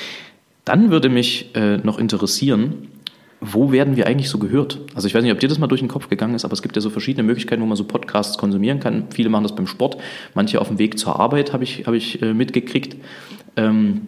Dann 0.65 0.91
würde 0.91 1.09
mich 1.09 1.55
äh, 1.57 1.79
noch 1.79 1.99
interessieren, 1.99 2.89
wo 3.41 3.73
werden 3.73 3.97
wir 3.97 4.07
eigentlich 4.07 4.29
so 4.29 4.39
gehört? 4.39 4.79
Also 4.95 5.09
ich 5.09 5.15
weiß 5.15 5.25
nicht, 5.25 5.33
ob 5.33 5.41
dir 5.41 5.49
das 5.49 5.59
mal 5.59 5.67
durch 5.67 5.81
den 5.81 5.89
Kopf 5.89 6.09
gegangen 6.09 6.37
ist, 6.37 6.45
aber 6.45 6.55
es 6.55 6.63
gibt 6.63 6.77
ja 6.77 6.83
so 6.83 6.91
verschiedene 6.91 7.25
Möglichkeiten, 7.25 7.61
wo 7.61 7.67
man 7.67 7.77
so 7.77 7.83
Podcasts 7.83 8.39
konsumieren 8.39 8.79
kann. 8.79 9.07
Viele 9.13 9.31
machen 9.31 9.43
das 9.43 9.57
beim 9.57 9.67
Sport, 9.67 9.97
manche 10.35 10.61
auf 10.61 10.69
dem 10.69 10.79
Weg 10.79 10.97
zur 10.97 11.19
Arbeit, 11.19 11.53
habe 11.53 11.65
ich, 11.65 11.85
hab 11.87 11.95
ich 11.95 12.23
äh, 12.23 12.35
mitgekriegt. 12.35 12.97
Ähm, 13.57 14.03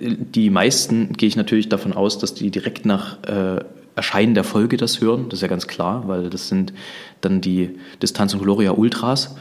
die 0.00 0.50
meisten 0.50 1.12
gehe 1.12 1.28
ich 1.28 1.36
natürlich 1.36 1.68
davon 1.68 1.92
aus, 1.92 2.18
dass 2.18 2.34
die 2.34 2.50
direkt 2.50 2.86
nach 2.86 3.22
äh, 3.24 3.64
Erscheinen 3.94 4.34
der 4.34 4.44
Folge 4.44 4.76
das 4.76 5.00
hören. 5.00 5.26
Das 5.28 5.38
ist 5.38 5.42
ja 5.42 5.48
ganz 5.48 5.66
klar, 5.66 6.06
weil 6.06 6.28
das 6.28 6.48
sind 6.48 6.72
dann 7.20 7.40
die 7.40 7.78
Distanz 8.02 8.34
und 8.34 8.42
Gloria 8.42 8.72
Ultras, 8.72 9.36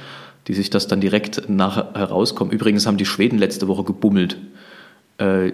die 0.48 0.54
sich 0.54 0.70
das 0.70 0.88
dann 0.88 1.02
direkt 1.02 1.50
nach 1.50 1.94
herauskommen. 1.94 2.54
Übrigens 2.54 2.86
haben 2.86 2.98
die 2.98 3.06
Schweden 3.06 3.38
letzte 3.38 3.68
Woche 3.68 3.84
gebummelt. 3.84 4.38
Äh, 5.18 5.54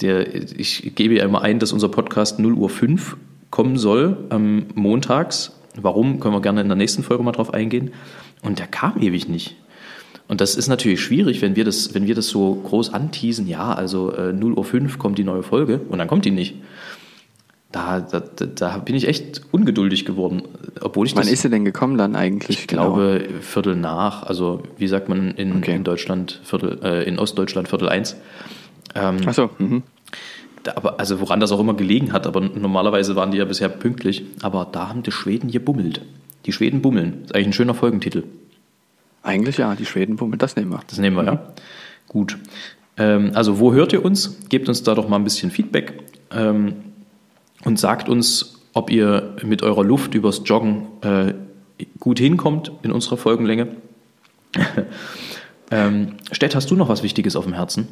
der, 0.00 0.34
ich 0.34 0.94
gebe 0.94 1.14
ja 1.14 1.24
immer 1.24 1.42
ein, 1.42 1.58
dass 1.58 1.72
unser 1.72 1.88
Podcast 1.88 2.38
0 2.38 2.52
Uhr 2.54 2.68
5 2.68 3.16
kommen 3.50 3.78
soll, 3.78 4.16
ähm, 4.30 4.66
montags. 4.74 5.52
Warum, 5.76 6.20
können 6.20 6.34
wir 6.34 6.40
gerne 6.40 6.60
in 6.60 6.68
der 6.68 6.76
nächsten 6.76 7.02
Folge 7.02 7.22
mal 7.22 7.32
drauf 7.32 7.54
eingehen. 7.54 7.92
Und 8.42 8.58
der 8.58 8.66
kam 8.66 9.00
ewig 9.00 9.28
nicht. 9.28 9.56
Und 10.26 10.40
das 10.40 10.56
ist 10.56 10.68
natürlich 10.68 11.00
schwierig, 11.00 11.42
wenn 11.42 11.54
wir 11.54 11.64
das, 11.64 11.94
wenn 11.94 12.06
wir 12.06 12.14
das 12.14 12.28
so 12.28 12.54
groß 12.54 12.94
anteasen, 12.94 13.46
ja, 13.46 13.72
also 13.72 14.12
äh, 14.12 14.32
0 14.32 14.54
Uhr 14.54 14.64
5 14.64 14.98
kommt 14.98 15.18
die 15.18 15.24
neue 15.24 15.42
Folge 15.42 15.80
und 15.88 15.98
dann 15.98 16.08
kommt 16.08 16.24
die 16.24 16.30
nicht. 16.30 16.56
Da, 17.72 18.00
da, 18.00 18.20
da 18.20 18.78
bin 18.78 18.94
ich 18.94 19.08
echt 19.08 19.42
ungeduldig 19.50 20.04
geworden. 20.04 20.42
Obwohl 20.80 21.06
ich 21.06 21.16
Wann 21.16 21.24
das, 21.24 21.32
ist 21.32 21.42
sie 21.42 21.50
denn 21.50 21.64
gekommen 21.64 21.98
dann 21.98 22.14
eigentlich? 22.14 22.60
Ich 22.60 22.66
genau? 22.68 22.94
glaube 22.94 23.24
Viertel 23.40 23.74
nach, 23.74 24.22
also 24.22 24.62
wie 24.78 24.86
sagt 24.86 25.08
man 25.08 25.32
in, 25.32 25.56
okay. 25.56 25.74
in 25.74 25.82
Deutschland, 25.82 26.40
Viertel, 26.44 26.78
äh, 26.84 27.02
in 27.02 27.18
Ostdeutschland 27.18 27.68
Viertel 27.68 27.88
eins. 27.88 28.16
Ähm, 28.94 29.16
Ach 29.26 29.34
so. 29.34 29.50
Mhm. 29.58 29.82
Da, 30.62 30.74
aber, 30.76 31.00
also 31.00 31.20
woran 31.20 31.40
das 31.40 31.52
auch 31.52 31.60
immer 31.60 31.74
gelegen 31.74 32.12
hat, 32.12 32.26
aber 32.26 32.40
normalerweise 32.40 33.16
waren 33.16 33.32
die 33.32 33.38
ja 33.38 33.44
bisher 33.44 33.68
pünktlich. 33.68 34.24
Aber 34.40 34.68
da 34.70 34.88
haben 34.88 35.02
die 35.02 35.10
Schweden 35.10 35.50
gebummelt. 35.50 36.00
Die 36.46 36.52
Schweden 36.52 36.80
bummeln. 36.80 37.22
Das 37.22 37.30
ist 37.30 37.34
eigentlich 37.34 37.46
ein 37.48 37.52
schöner 37.54 37.74
Folgentitel. 37.74 38.22
Eigentlich 39.24 39.56
ja, 39.56 39.74
die 39.74 39.86
Schweden 39.86 40.16
bummeln, 40.16 40.38
das 40.38 40.54
nehmen 40.54 40.70
wir. 40.70 40.80
Das 40.86 40.98
nehmen 40.98 41.16
wir, 41.16 41.22
mhm. 41.22 41.28
ja. 41.28 41.52
Gut. 42.06 42.38
Ähm, 42.96 43.32
also 43.34 43.58
wo 43.58 43.72
hört 43.72 43.92
ihr 43.92 44.04
uns? 44.04 44.38
Gebt 44.50 44.68
uns 44.68 44.82
da 44.82 44.94
doch 44.94 45.08
mal 45.08 45.16
ein 45.16 45.24
bisschen 45.24 45.50
Feedback 45.50 45.94
ähm, 46.30 46.74
und 47.64 47.80
sagt 47.80 48.08
uns, 48.08 48.60
ob 48.74 48.90
ihr 48.90 49.36
mit 49.42 49.62
eurer 49.62 49.82
Luft 49.82 50.14
übers 50.14 50.42
Joggen 50.44 50.86
äh, 51.00 51.32
gut 51.98 52.18
hinkommt 52.18 52.70
in 52.82 52.92
unserer 52.92 53.16
Folgenlänge. 53.16 53.68
ähm, 55.70 56.16
Stett, 56.30 56.54
hast 56.54 56.70
du 56.70 56.76
noch 56.76 56.90
was 56.90 57.02
Wichtiges 57.02 57.34
auf 57.34 57.44
dem 57.44 57.54
Herzen? 57.54 57.88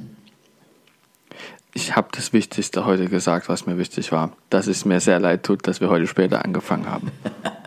Ich 1.74 1.96
habe 1.96 2.08
das 2.12 2.34
Wichtigste 2.34 2.84
heute 2.84 3.06
gesagt, 3.06 3.48
was 3.48 3.64
mir 3.64 3.78
wichtig 3.78 4.12
war. 4.12 4.32
Dass 4.50 4.66
es 4.66 4.84
mir 4.84 5.00
sehr 5.00 5.18
leid 5.18 5.42
tut, 5.42 5.66
dass 5.66 5.80
wir 5.80 5.88
heute 5.88 6.06
später 6.06 6.44
angefangen 6.44 6.86
haben. 6.86 7.10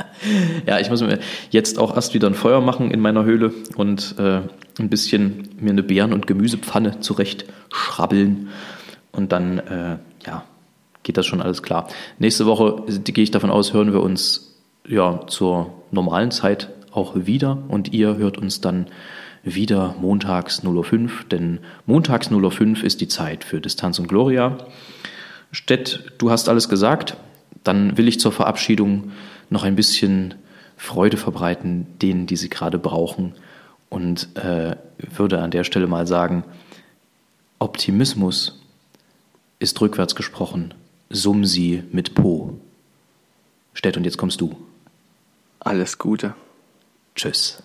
ja, 0.67 0.79
ich 0.79 0.91
muss 0.91 1.01
mir 1.01 1.19
jetzt 1.49 1.79
auch 1.79 1.95
erst 1.95 2.13
wieder 2.13 2.27
ein 2.27 2.35
Feuer 2.35 2.61
machen 2.61 2.91
in 2.91 2.99
meiner 2.99 3.23
Höhle 3.23 3.51
und 3.75 4.15
äh, 4.19 4.41
ein 4.79 4.89
bisschen 4.89 5.49
mir 5.59 5.71
eine 5.71 5.81
Beeren- 5.81 6.13
und 6.13 6.27
Gemüsepfanne 6.27 6.99
zurecht 6.99 7.45
schrabbeln. 7.73 8.49
Und 9.11 9.31
dann, 9.31 9.57
äh, 9.59 9.97
ja, 10.23 10.43
geht 11.01 11.17
das 11.17 11.25
schon 11.25 11.41
alles 11.41 11.63
klar. 11.63 11.87
Nächste 12.19 12.45
Woche 12.45 12.83
gehe 12.87 13.23
ich 13.23 13.31
davon 13.31 13.49
aus, 13.49 13.73
hören 13.73 13.91
wir 13.91 14.03
uns 14.03 14.55
ja 14.87 15.25
zur 15.25 15.73
normalen 15.89 16.29
Zeit 16.29 16.69
auch 16.91 17.15
wieder 17.15 17.57
und 17.69 17.91
ihr 17.91 18.17
hört 18.17 18.37
uns 18.37 18.61
dann 18.61 18.85
wieder 19.45 19.95
montags 20.01 20.63
0.05 20.63 21.03
Uhr, 21.03 21.09
denn 21.31 21.59
montags 21.85 22.29
0.05 22.29 22.79
Uhr 22.79 22.83
ist 22.83 22.99
die 22.99 23.07
Zeit 23.07 23.43
für 23.43 23.61
Distanz 23.61 23.99
und 23.99 24.07
Gloria. 24.07 24.57
Stett, 25.51 26.11
du 26.17 26.31
hast 26.31 26.49
alles 26.49 26.67
gesagt. 26.67 27.15
Dann 27.63 27.97
will 27.97 28.07
ich 28.07 28.19
zur 28.19 28.31
Verabschiedung 28.31 29.11
noch 29.49 29.63
ein 29.63 29.75
bisschen 29.75 30.33
Freude 30.75 31.17
verbreiten, 31.17 31.87
denen, 32.01 32.27
die 32.27 32.35
sie 32.35 32.49
gerade 32.49 32.79
brauchen. 32.79 33.33
Und 33.89 34.35
äh, 34.35 34.75
würde 34.97 35.41
an 35.41 35.51
der 35.51 35.63
Stelle 35.63 35.87
mal 35.87 36.07
sagen, 36.07 36.43
Optimismus 37.59 38.61
ist 39.59 39.79
rückwärts 39.79 40.15
gesprochen, 40.15 40.73
summ 41.09 41.45
sie 41.45 41.83
mit 41.91 42.15
Po. 42.15 42.59
Stett, 43.73 43.95
und 43.97 44.03
jetzt 44.03 44.17
kommst 44.17 44.41
du. 44.41 44.55
Alles 45.59 45.97
Gute. 45.97 46.33
Tschüss. 47.15 47.63